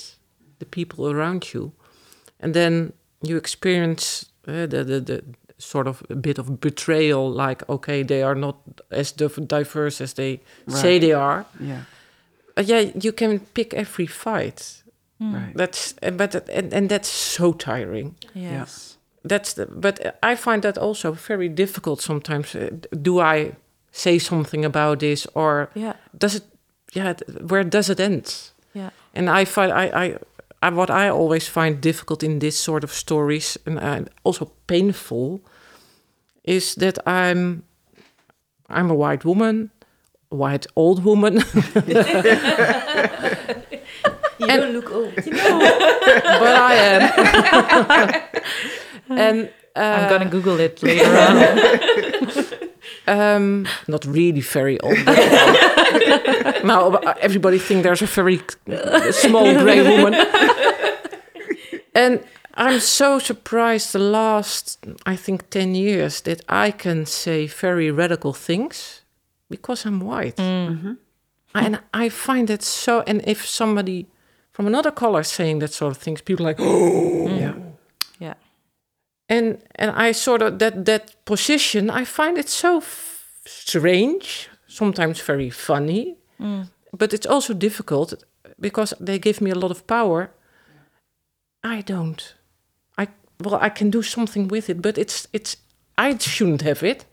the 0.60 0.66
people 0.66 1.10
around 1.12 1.54
you, 1.54 1.72
and 2.40 2.54
then 2.54 2.94
you 3.22 3.38
experience 3.38 4.26
uh, 4.48 4.68
the, 4.68 4.84
the 4.84 5.00
the 5.02 5.24
sort 5.58 5.88
of 5.88 6.04
a 6.10 6.16
bit 6.16 6.40
of 6.40 6.60
betrayal, 6.60 7.32
like 7.32 7.70
okay, 7.70 8.04
they 8.04 8.24
are 8.24 8.36
not 8.36 8.56
as 8.92 9.12
diverse 9.12 10.04
as 10.04 10.14
they 10.14 10.40
say 10.68 11.00
they 11.00 11.14
are. 11.14 11.46
Yeah. 11.60 11.82
Uh, 12.58 12.62
yeah, 12.66 12.92
you 13.04 13.12
can 13.14 13.40
pick 13.54 13.74
every 13.74 14.08
fight. 14.08 14.84
Right. 15.20 15.54
That's 15.56 15.94
but 16.18 16.50
and, 16.50 16.74
and 16.74 16.90
that's 16.90 17.08
so 17.08 17.54
tiring 17.54 18.16
yes. 18.36 18.98
that's 19.24 19.54
the, 19.54 19.66
but 19.68 20.18
I 20.22 20.36
find 20.36 20.62
that 20.64 20.78
also 20.78 21.14
very 21.14 21.48
difficult 21.50 22.02
sometimes. 22.02 22.56
Uh, 22.56 22.70
Do 23.02 23.20
I 23.22 23.54
say 23.92 24.20
something 24.20 24.66
about 24.66 25.00
this, 25.00 25.28
or 25.34 25.70
Yeah. 25.76 25.94
does 26.18 26.36
it? 26.36 26.44
Yeah, 26.94 27.14
where 27.50 27.64
does 27.64 27.90
it 27.90 28.00
end? 28.00 28.52
Yeah. 28.74 28.90
And 29.16 29.30
I 29.30 29.46
find 29.46 29.72
I, 29.72 30.06
I, 30.06 30.18
I 30.64 30.70
what 30.70 30.90
I 30.90 31.10
always 31.10 31.48
find 31.50 31.82
difficult 31.82 32.24
in 32.24 32.40
this 32.40 32.58
sort 32.58 32.84
of 32.86 32.94
stories, 32.94 33.58
and 33.66 33.80
uh, 33.80 34.06
also 34.24 34.52
painful, 34.68 35.42
is 36.46 36.76
that 36.76 36.98
I'm, 37.06 37.64
I'm 38.70 38.90
a 38.90 38.96
white 38.96 39.26
woman, 39.26 39.72
a 40.32 40.36
white 40.36 40.66
old 40.76 41.04
woman, 41.04 41.44
You 44.40 44.48
don't 44.48 44.74
look 44.74 44.92
old. 44.92 45.16
but 45.16 45.28
I 46.56 46.74
am, 46.76 47.02
and. 49.20 49.50
I'm 49.76 50.06
uh, 50.06 50.10
gonna 50.10 50.30
Google 50.30 50.60
it 50.60 50.84
later 50.84 51.18
on. 51.18 52.60
Um, 53.06 53.68
not 53.88 54.06
really 54.06 54.40
very 54.40 54.80
old. 54.80 54.98
But- 56.26 56.66
now 56.74 56.88
uh, 56.94 57.14
everybody 57.22 57.60
think 57.60 57.84
there's 57.84 58.02
a 58.02 58.06
very 58.06 58.42
small 59.12 59.54
grey 59.60 59.82
woman, 59.82 60.14
and 61.96 62.24
I'm 62.56 62.80
so 62.80 63.20
surprised. 63.20 63.94
The 63.94 64.00
last, 64.00 64.78
I 65.06 65.16
think, 65.16 65.50
ten 65.50 65.76
years 65.76 66.22
that 66.22 66.42
I 66.48 66.72
can 66.72 67.06
say 67.06 67.48
very 67.48 67.92
radical 67.92 68.34
things 68.34 69.02
because 69.50 69.86
I'm 69.86 70.00
white, 70.00 70.38
mm. 70.38 70.70
mm-hmm. 70.70 70.94
and 71.56 71.80
I 71.94 72.10
find 72.10 72.48
that 72.48 72.62
so. 72.64 73.04
And 73.08 73.22
if 73.28 73.46
somebody 73.48 74.08
from 74.52 74.68
another 74.68 74.92
color 74.92 75.24
saying 75.24 75.60
that 75.60 75.74
sort 75.74 75.96
of 75.96 76.02
things, 76.02 76.22
people 76.22 76.46
are 76.46 76.50
like, 76.50 76.60
oh, 76.60 77.28
Yeah. 77.40 77.54
yeah. 78.20 78.34
and 79.30 79.58
and 79.76 79.92
I 79.92 80.12
sort 80.14 80.42
of 80.42 80.60
that 80.60 80.86
that 80.86 81.26
position 81.26 81.90
I 81.90 82.06
find 82.06 82.38
it 82.38 82.50
so 82.50 82.78
f- 82.78 83.42
strange, 83.46 84.50
sometimes 84.74 85.22
very 85.22 85.50
funny, 85.50 86.18
but 86.98 87.14
it's 87.14 87.28
also 87.28 87.54
difficult 87.54 88.14
because 88.60 88.94
they 89.00 89.20
give 89.20 89.42
me 89.42 89.52
a 89.52 89.60
lot 89.60 89.72
of 89.72 89.86
power. 89.86 90.32
I 91.64 91.82
don't. 91.82 92.36
I 92.98 93.08
well, 93.44 93.56
I 93.56 93.70
can 93.70 93.90
do 93.92 94.02
something 94.02 94.48
with 94.50 94.70
it, 94.70 94.82
but 94.82 94.98
it's 94.98 95.28
it's 95.32 95.58
I 95.98 96.18
shouldn't 96.18 96.62
have 96.62 96.84
it. 96.84 97.06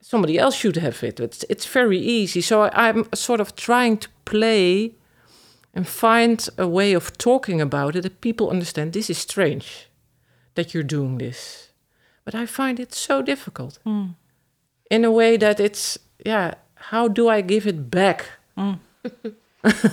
Somebody 0.00 0.38
else 0.38 0.56
should 0.56 0.76
have 0.76 1.02
it. 1.06 1.20
It's 1.20 1.44
it's 1.48 1.66
very 1.66 1.98
easy. 1.98 2.40
So 2.42 2.62
I, 2.62 2.88
I'm 2.88 3.04
sort 3.14 3.40
of 3.40 3.54
trying 3.54 3.98
to 3.98 4.08
play 4.24 4.94
and 5.74 5.86
find 5.86 6.48
a 6.56 6.66
way 6.66 6.94
of 6.94 7.16
talking 7.18 7.60
about 7.60 7.96
it 7.96 8.02
that 8.02 8.20
people 8.20 8.50
understand. 8.50 8.92
This 8.92 9.10
is 9.10 9.18
strange 9.18 9.88
that 10.54 10.72
you're 10.72 10.86
doing 10.86 11.18
this. 11.18 11.72
But 12.24 12.34
I 12.34 12.46
find 12.46 12.80
it 12.80 12.94
so 12.94 13.22
difficult 13.22 13.78
hmm. 13.84 14.06
In 14.90 15.04
a 15.04 15.10
way 15.10 15.36
that 15.36 15.60
it's, 15.60 15.98
yeah, 16.24 16.54
how 16.74 17.08
do 17.08 17.28
I 17.28 17.40
give 17.40 17.66
it 17.66 17.90
back? 17.90 18.26
Mm. 18.58 18.78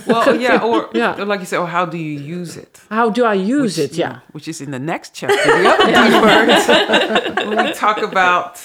Well, 0.06 0.36
yeah, 0.40 0.62
or 0.62 0.88
Yeah. 0.94 1.16
or 1.20 1.24
like 1.24 1.40
you 1.40 1.46
said, 1.46 1.58
or 1.58 1.66
how 1.66 1.84
do 1.84 1.98
you 1.98 2.16
use 2.20 2.56
it? 2.56 2.80
How 2.90 3.10
do 3.10 3.24
I 3.24 3.34
use 3.34 3.76
Which, 3.76 3.90
it? 3.92 3.98
Yeah. 3.98 4.20
which 4.30 4.46
is 4.46 4.60
in 4.60 4.70
the 4.70 4.78
next 4.78 5.14
chapter. 5.14 5.34
The 5.34 5.68
other 5.68 6.22
words. 6.22 7.48
when 7.48 7.66
we 7.66 7.72
talk 7.72 7.98
about 7.98 8.60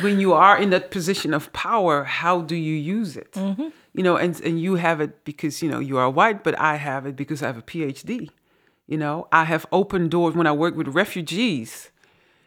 when 0.00 0.18
you 0.18 0.32
are 0.32 0.58
in 0.58 0.70
that 0.70 0.90
position 0.90 1.34
of 1.34 1.52
power, 1.52 2.02
how 2.04 2.40
do 2.40 2.56
you 2.56 2.74
use 2.74 3.16
it? 3.16 3.32
Mm-hmm. 3.32 3.68
You 3.94 4.02
know, 4.02 4.16
and 4.16 4.40
and 4.40 4.60
you 4.60 4.74
have 4.74 5.00
it 5.00 5.24
because 5.24 5.62
you 5.62 5.70
know 5.70 5.78
you 5.78 5.98
are 5.98 6.10
white, 6.10 6.42
but 6.42 6.58
I 6.58 6.76
have 6.76 7.06
it 7.06 7.14
because 7.14 7.40
I 7.42 7.46
have 7.46 7.58
a 7.58 7.62
PhD. 7.62 8.28
You 8.88 8.98
know, 8.98 9.28
I 9.30 9.44
have 9.44 9.66
opened 9.70 10.10
doors 10.10 10.34
when 10.34 10.48
I 10.48 10.52
work 10.52 10.74
with 10.76 10.88
refugees. 10.88 11.90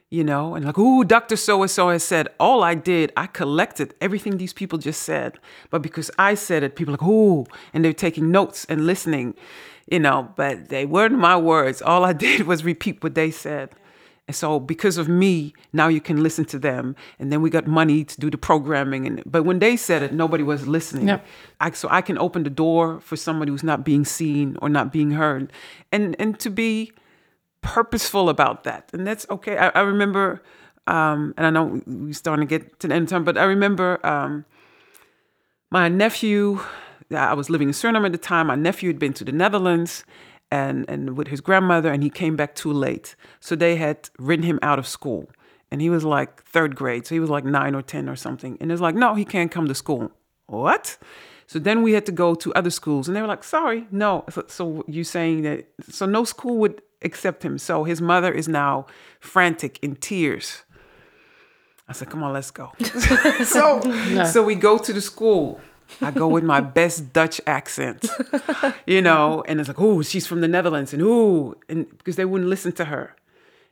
You 0.10 0.24
know, 0.24 0.56
and 0.56 0.64
like, 0.64 0.78
ooh, 0.78 1.04
Dr. 1.04 1.36
So 1.36 1.62
and 1.62 1.70
so 1.70 1.90
has 1.90 2.02
said, 2.02 2.30
all 2.40 2.64
I 2.64 2.76
did, 2.76 3.12
I 3.18 3.28
collected 3.28 3.94
everything 4.00 4.38
these 4.38 4.54
people 4.54 4.80
just 4.80 5.02
said. 5.02 5.38
But 5.70 5.82
because 5.82 6.10
I 6.18 6.34
said 6.36 6.64
it, 6.64 6.78
people 6.78 6.94
are 6.94 6.98
like, 6.98 7.08
ooh, 7.08 7.46
and 7.74 7.84
they're 7.84 7.92
taking 7.92 8.32
notes 8.32 8.66
and 8.70 8.86
listening, 8.86 9.36
you 9.92 10.00
know, 10.00 10.32
but 10.38 10.70
they 10.70 10.86
weren't 10.86 11.18
my 11.18 11.36
words. 11.36 11.82
All 11.82 12.06
I 12.06 12.14
did 12.28 12.48
was 12.48 12.64
repeat 12.64 13.04
what 13.04 13.16
they 13.16 13.32
said. 13.32 13.72
And 14.28 14.36
so 14.36 14.60
because 14.60 14.98
of 14.98 15.08
me, 15.08 15.54
now 15.72 15.88
you 15.88 16.02
can 16.02 16.22
listen 16.22 16.44
to 16.46 16.60
them. 16.60 16.96
And 17.18 17.32
then 17.32 17.42
we 17.42 17.50
got 17.50 17.66
money 17.66 18.04
to 18.04 18.20
do 18.20 18.30
the 18.30 18.38
programming. 18.38 19.08
And 19.08 19.24
but 19.26 19.44
when 19.44 19.60
they 19.60 19.78
said 19.78 20.04
it, 20.04 20.14
nobody 20.14 20.44
was 20.44 20.68
listening. 20.68 21.08
Yeah. 21.08 21.20
I, 21.62 21.72
so 21.72 21.88
I 21.90 22.02
can 22.02 22.18
open 22.18 22.44
the 22.44 22.50
door 22.50 23.00
for 23.00 23.16
somebody 23.16 23.52
who's 23.52 23.64
not 23.64 23.86
being 23.86 24.04
seen 24.04 24.58
or 24.62 24.68
not 24.68 24.92
being 24.92 25.12
heard. 25.12 25.52
And 25.92 26.16
and 26.20 26.38
to 26.40 26.50
be 26.50 26.92
purposeful 27.74 28.30
about 28.30 28.64
that. 28.64 28.90
And 28.94 29.06
that's 29.08 29.26
okay. 29.30 29.58
I, 29.58 29.70
I 29.70 29.82
remember 29.82 30.42
um, 30.88 31.34
and 31.38 31.46
I 31.46 31.50
know 31.50 31.82
we're 31.86 32.14
starting 32.14 32.48
to 32.48 32.50
get 32.50 32.80
to 32.80 32.88
the 32.88 32.96
end 32.96 33.10
time, 33.10 33.24
but 33.24 33.38
I 33.38 33.44
remember 33.44 34.06
um, 34.06 34.46
my 35.70 35.90
nephew, 35.90 36.62
I 37.12 37.34
was 37.34 37.50
living 37.50 37.68
in 37.68 37.74
Suriname 37.74 38.06
at 38.06 38.14
the 38.14 38.18
time. 38.18 38.48
My 38.48 38.56
nephew 38.56 38.90
had 38.90 38.98
been 38.98 39.14
to 39.14 39.26
the 39.26 39.34
Netherlands 39.34 40.06
and, 40.50 40.86
and 40.88 41.18
with 41.18 41.28
his 41.28 41.42
grandmother, 41.42 41.92
and 41.92 42.02
he 42.02 42.10
came 42.10 42.38
back 42.38 42.56
too 42.56 42.72
late. 42.72 43.16
So 43.42 43.56
they 43.56 43.76
had 43.76 44.10
written 44.18 44.46
him 44.46 44.60
out 44.62 44.80
of 44.80 44.88
school. 44.88 45.30
And 45.70 45.82
he 45.82 45.90
was 45.90 46.06
like 46.06 46.42
third 46.46 46.78
grade. 46.78 47.06
So 47.06 47.14
he 47.14 47.20
was 47.20 47.30
like 47.30 47.44
nine 47.44 47.76
or 47.76 47.82
10 47.82 48.08
or 48.08 48.16
something. 48.16 48.58
And 48.62 48.72
it's 48.72 48.80
like, 48.80 48.96
no, 48.96 49.16
he 49.16 49.26
can't 49.26 49.52
come 49.52 49.68
to 49.68 49.76
school. 49.76 50.12
What? 50.46 50.98
So 51.48 51.60
then 51.60 51.82
we 51.82 51.92
had 51.92 52.06
to 52.06 52.14
go 52.14 52.36
to 52.36 52.54
other 52.54 52.70
schools. 52.70 53.10
And 53.10 53.18
they 53.18 53.22
were 53.22 53.28
like, 53.28 53.44
sorry, 53.44 53.86
no. 53.92 54.24
So, 54.30 54.46
so 54.48 54.86
you 54.88 55.04
saying 55.04 55.42
that, 55.42 55.68
so 55.90 56.06
no 56.06 56.24
school 56.24 56.58
would 56.60 56.82
accept 57.02 57.44
him. 57.44 57.58
So 57.58 57.84
his 57.84 58.02
mother 58.02 58.32
is 58.32 58.48
now 58.48 58.86
frantic 59.20 59.80
in 59.82 59.96
tears. 59.96 60.64
I 61.88 61.94
said, 61.94 62.10
come 62.10 62.22
on, 62.24 62.34
let's 62.34 62.52
go. 62.52 62.74
so, 63.46 63.82
so 64.26 64.44
we 64.44 64.56
go 64.56 64.78
to 64.78 64.92
the 64.92 65.02
school. 65.02 65.62
I 66.02 66.12
go 66.12 66.28
with 66.28 66.44
my 66.44 66.60
best 66.60 67.14
Dutch 67.14 67.40
accent, 67.48 68.06
you 68.86 69.02
know, 69.02 69.42
and 69.48 69.60
it's 69.60 69.70
like, 69.70 69.80
oh, 69.80 70.02
she's 70.02 70.28
from 70.28 70.42
the 70.42 70.48
Netherlands, 70.48 70.94
and 70.94 71.02
ooh, 71.02 71.56
and 71.70 71.90
because 71.98 72.18
they 72.18 72.26
wouldn't 72.26 72.50
listen 72.50 72.74
to 72.74 72.86
her. 72.86 73.16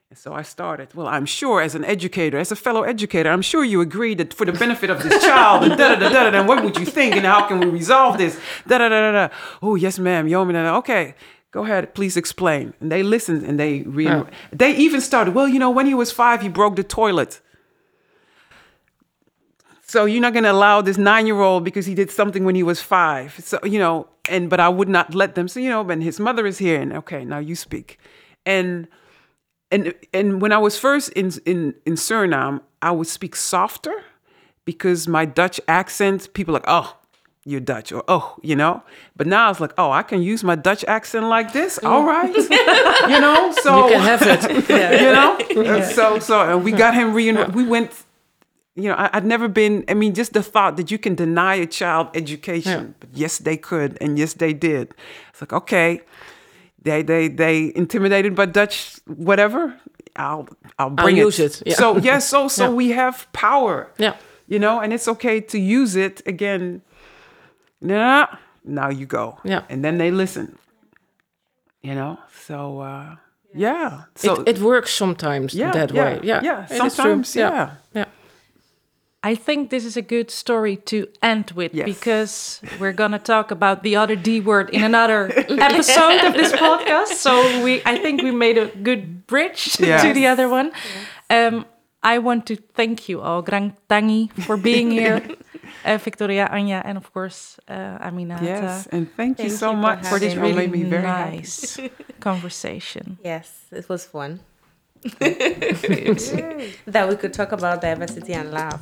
And 0.10 0.18
so 0.18 0.34
I 0.34 0.44
started, 0.44 0.94
well, 0.94 1.08
I'm 1.08 1.26
sure 1.26 1.62
as 1.62 1.76
an 1.76 1.84
educator, 1.84 2.38
as 2.38 2.52
a 2.52 2.56
fellow 2.56 2.84
educator, 2.84 3.30
I'm 3.30 3.42
sure 3.42 3.66
you 3.66 3.82
agree 3.82 4.16
that 4.16 4.34
for 4.34 4.46
the 4.46 4.54
benefit 4.54 4.90
of 4.90 5.04
this 5.04 5.22
child, 5.24 5.64
and 5.64 5.78
da 5.78 5.96
da 5.96 5.96
da 5.96 6.10
da 6.10 6.30
da, 6.30 6.40
and 6.40 6.48
what 6.48 6.64
would 6.64 6.78
you 6.78 6.86
think, 6.86 7.16
and 7.16 7.26
how 7.26 7.48
can 7.48 7.60
we 7.60 7.66
resolve 7.66 8.18
this? 8.18 8.40
Da 8.66 8.78
da 8.78 8.88
da 8.88 9.12
da 9.12 9.28
da. 9.28 9.34
Oh, 9.62 9.76
yes, 9.76 10.00
ma'am. 10.00 10.28
Yo. 10.28 10.48
Okay, 10.78 11.16
go 11.56 11.64
ahead, 11.64 11.94
please 11.96 12.18
explain. 12.18 12.74
And 12.82 12.92
they 12.92 13.02
listened, 13.02 13.42
and 13.48 13.58
they 13.58 13.74
re- 14.00 14.10
Oh. 14.10 14.28
they 14.52 14.72
even 14.86 15.00
started. 15.10 15.34
Well, 15.34 15.48
you 15.48 15.58
know, 15.64 15.72
when 15.78 15.86
he 15.92 15.96
was 16.04 16.12
five, 16.12 16.42
he 16.42 16.50
broke 16.50 16.76
the 16.76 16.84
toilet. 16.84 17.40
So 19.88 20.04
you're 20.06 20.22
not 20.22 20.34
going 20.34 20.44
to 20.44 20.52
allow 20.52 20.82
this 20.82 20.98
nine-year-old 20.98 21.64
because 21.64 21.86
he 21.86 21.96
did 21.96 22.12
something 22.12 22.44
when 22.44 22.56
he 22.56 22.64
was 22.64 22.82
five. 22.82 23.40
So 23.40 23.58
you 23.64 23.80
know, 23.80 24.08
and 24.30 24.50
but 24.50 24.60
I 24.60 24.68
would 24.78 24.90
not 24.90 25.16
let 25.16 25.36
them. 25.36 25.48
So 25.48 25.60
you 25.60 25.70
know, 25.70 25.88
and 25.90 26.04
his 26.04 26.20
mother 26.20 26.46
is 26.46 26.58
here, 26.58 26.82
and 26.82 26.92
okay, 27.02 27.24
now 27.24 27.40
you 27.40 27.56
speak, 27.56 27.98
and 28.46 28.88
and 29.72 29.94
and 30.14 30.42
when 30.42 30.52
I 30.52 30.58
was 30.58 30.78
first 30.78 31.10
in 31.14 31.32
in 31.46 31.76
in 31.86 31.94
Suriname, 31.96 32.60
I 32.82 32.92
would 32.92 33.08
speak 33.08 33.36
softer 33.36 33.96
because 34.66 35.08
my 35.08 35.24
Dutch 35.26 35.62
accent, 35.68 36.34
people 36.34 36.54
like, 36.54 36.68
oh, 36.68 36.98
you're 37.46 37.60
Dutch, 37.62 37.92
or 37.92 38.04
oh, 38.08 38.36
you 38.42 38.56
know. 38.56 38.82
But 39.16 39.28
now 39.28 39.52
it's 39.52 39.60
like, 39.60 39.74
oh, 39.78 39.92
I 39.92 40.02
can 40.04 40.22
use 40.22 40.44
my 40.44 40.56
Dutch 40.56 40.84
accent 40.86 41.26
like 41.28 41.54
this. 41.54 41.78
All 41.84 42.04
right, 42.04 42.36
you 43.10 43.20
know. 43.22 43.54
So 43.62 43.88
You 43.88 43.94
can 43.94 44.02
have 44.02 44.22
it. 44.24 44.70
you 45.02 45.12
know. 45.14 45.82
So 45.96 46.20
so 46.20 46.42
and 46.42 46.64
we 46.64 46.72
got 46.72 46.94
him 46.96 47.14
re. 47.14 47.32
We 47.32 47.64
went. 47.66 47.92
You 48.78 48.90
know, 48.90 48.96
I, 48.96 49.10
I'd 49.14 49.26
never 49.26 49.48
been. 49.48 49.86
I 49.88 49.94
mean, 49.94 50.14
just 50.14 50.34
the 50.34 50.44
thought 50.44 50.76
that 50.78 50.92
you 50.92 50.98
can 50.98 51.16
deny 51.16 51.56
a 51.56 51.66
child 51.66 52.08
education, 52.14 52.82
Yeah. 52.88 52.94
but 53.00 53.10
yes, 53.14 53.38
they 53.38 53.56
could, 53.56 53.98
and 54.02 54.20
yes, 54.20 54.34
they 54.34 54.52
did. 54.52 54.94
It's 55.30 55.40
like 55.40 55.54
okay, 55.54 56.02
they 56.82 57.02
they 57.04 57.30
they 57.30 57.72
intimidated 57.76 58.36
by 58.36 58.48
Dutch 58.48 59.00
whatever. 59.06 59.80
I'll 60.18 60.48
I'll 60.78 60.90
bring 60.90 61.16
use 61.16 61.40
it, 61.40 61.62
yeah. 61.66 61.76
So 61.76 61.98
yes, 61.98 62.28
so 62.28 62.48
so 62.50 62.64
Yeah. 62.66 62.76
we 62.76 62.90
have 62.90 63.28
power. 63.34 63.92
Yeah. 63.98 64.16
You 64.48 64.60
know, 64.60 64.80
and 64.82 64.92
it's 64.94 65.08
okay 65.08 65.40
to 65.42 65.58
use 65.58 65.96
it 65.96 66.22
again. 66.28 66.82
Nah, 67.82 68.28
now 68.64 68.90
you 68.90 69.06
go. 69.06 69.38
Yeah. 69.44 69.64
And 69.70 69.84
then 69.84 69.98
they 69.98 70.12
listen. 70.12 70.58
You 71.82 71.96
know? 71.96 72.18
So 72.46 72.80
uh 72.80 73.16
yeah. 73.54 74.04
So 74.16 74.42
it, 74.42 74.58
it 74.58 74.60
works 74.60 74.92
sometimes 74.94 75.54
yeah, 75.54 75.72
that 75.72 75.92
yeah, 75.94 76.04
way. 76.04 76.20
Yeah, 76.24 76.42
Yeah. 76.44 76.66
it 76.66 76.72
is 76.72 76.78
true. 76.78 76.90
Sometimes, 76.90 77.36
yeah. 77.36 77.72
yeah. 77.94 78.06
I 79.24 79.34
think 79.34 79.70
this 79.72 79.86
is 79.86 79.98
a 79.98 80.02
good 80.04 80.30
story 80.30 80.76
to 80.86 81.08
end 81.24 81.52
with 81.56 81.74
Yes. 81.74 81.86
because 81.86 82.62
we're 82.80 82.94
gonna 82.94 83.18
talk 83.18 83.50
about 83.52 83.82
the 83.82 83.96
other 83.96 84.16
D 84.16 84.40
word 84.40 84.70
in 84.70 84.84
another 84.84 85.32
episode 85.50 86.24
of 86.26 86.34
this 86.34 86.52
podcast. 86.52 87.16
So 87.18 87.64
we, 87.64 87.82
I 87.86 87.98
think 87.98 88.22
we 88.22 88.32
made 88.32 88.58
a 88.58 88.68
good 88.68 89.26
bridge 89.26 89.78
Yes. 89.80 90.02
to 90.04 90.14
the 90.14 90.28
other 90.28 90.48
one. 90.50 90.72
Um, 91.30 91.66
I 92.04 92.20
want 92.20 92.46
to 92.48 92.56
thank 92.76 93.10
you 93.10 93.22
all, 93.22 93.42
Grang 93.42 93.74
Tangi, 93.90 94.30
for 94.46 94.58
being 94.58 94.92
here, 95.02 95.24
uh, 95.86 95.98
Victoria, 95.98 96.50
Anja, 96.52 96.82
and 96.84 96.98
of 96.98 97.12
course 97.14 97.58
uh, 97.68 97.98
Aminata, 98.08 98.42
Yes. 98.42 98.88
And 98.92 99.08
thank, 99.16 99.40
you 99.40 99.50
so 99.50 99.72
you 99.72 99.78
much 99.78 100.06
for 100.08 100.20
this 100.20 100.36
really 100.36 100.54
made 100.68 100.72
me 100.72 100.84
very 100.84 101.04
happy. 101.04 101.38
nice 101.38 101.78
conversation. 102.20 103.18
Yes, 103.24 103.66
it 103.72 103.88
was 103.90 104.06
fun. 104.06 104.40
that 105.20 107.06
we 107.10 107.16
could 107.16 107.34
talk 107.34 107.52
about 107.52 107.80
diversity 107.82 108.34
and 108.34 108.52
laugh. 108.52 108.82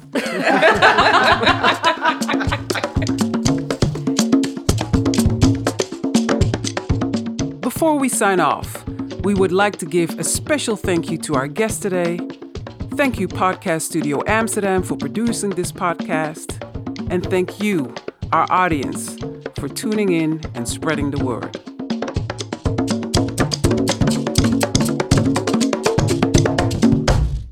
Before 7.59 7.97
we 7.97 8.07
sign 8.09 8.39
off, 8.39 8.87
we 9.23 9.33
would 9.33 9.51
like 9.51 9.77
to 9.77 9.85
give 9.85 10.17
a 10.19 10.23
special 10.23 10.75
thank 10.75 11.09
you 11.11 11.17
to 11.19 11.35
our 11.35 11.47
guest 11.47 11.81
today. 11.81 12.17
Thank 12.95 13.19
you, 13.19 13.27
Podcast 13.27 13.81
Studio 13.83 14.21
Amsterdam, 14.27 14.83
for 14.83 14.95
producing 14.95 15.49
this 15.51 15.71
podcast. 15.71 16.59
And 17.13 17.23
thank 17.23 17.61
you, 17.61 17.93
our 18.31 18.47
audience, 18.49 19.19
for 19.59 19.69
tuning 19.69 20.13
in 20.13 20.41
and 20.55 20.67
spreading 20.67 21.11
the 21.11 21.23
word. 21.23 21.72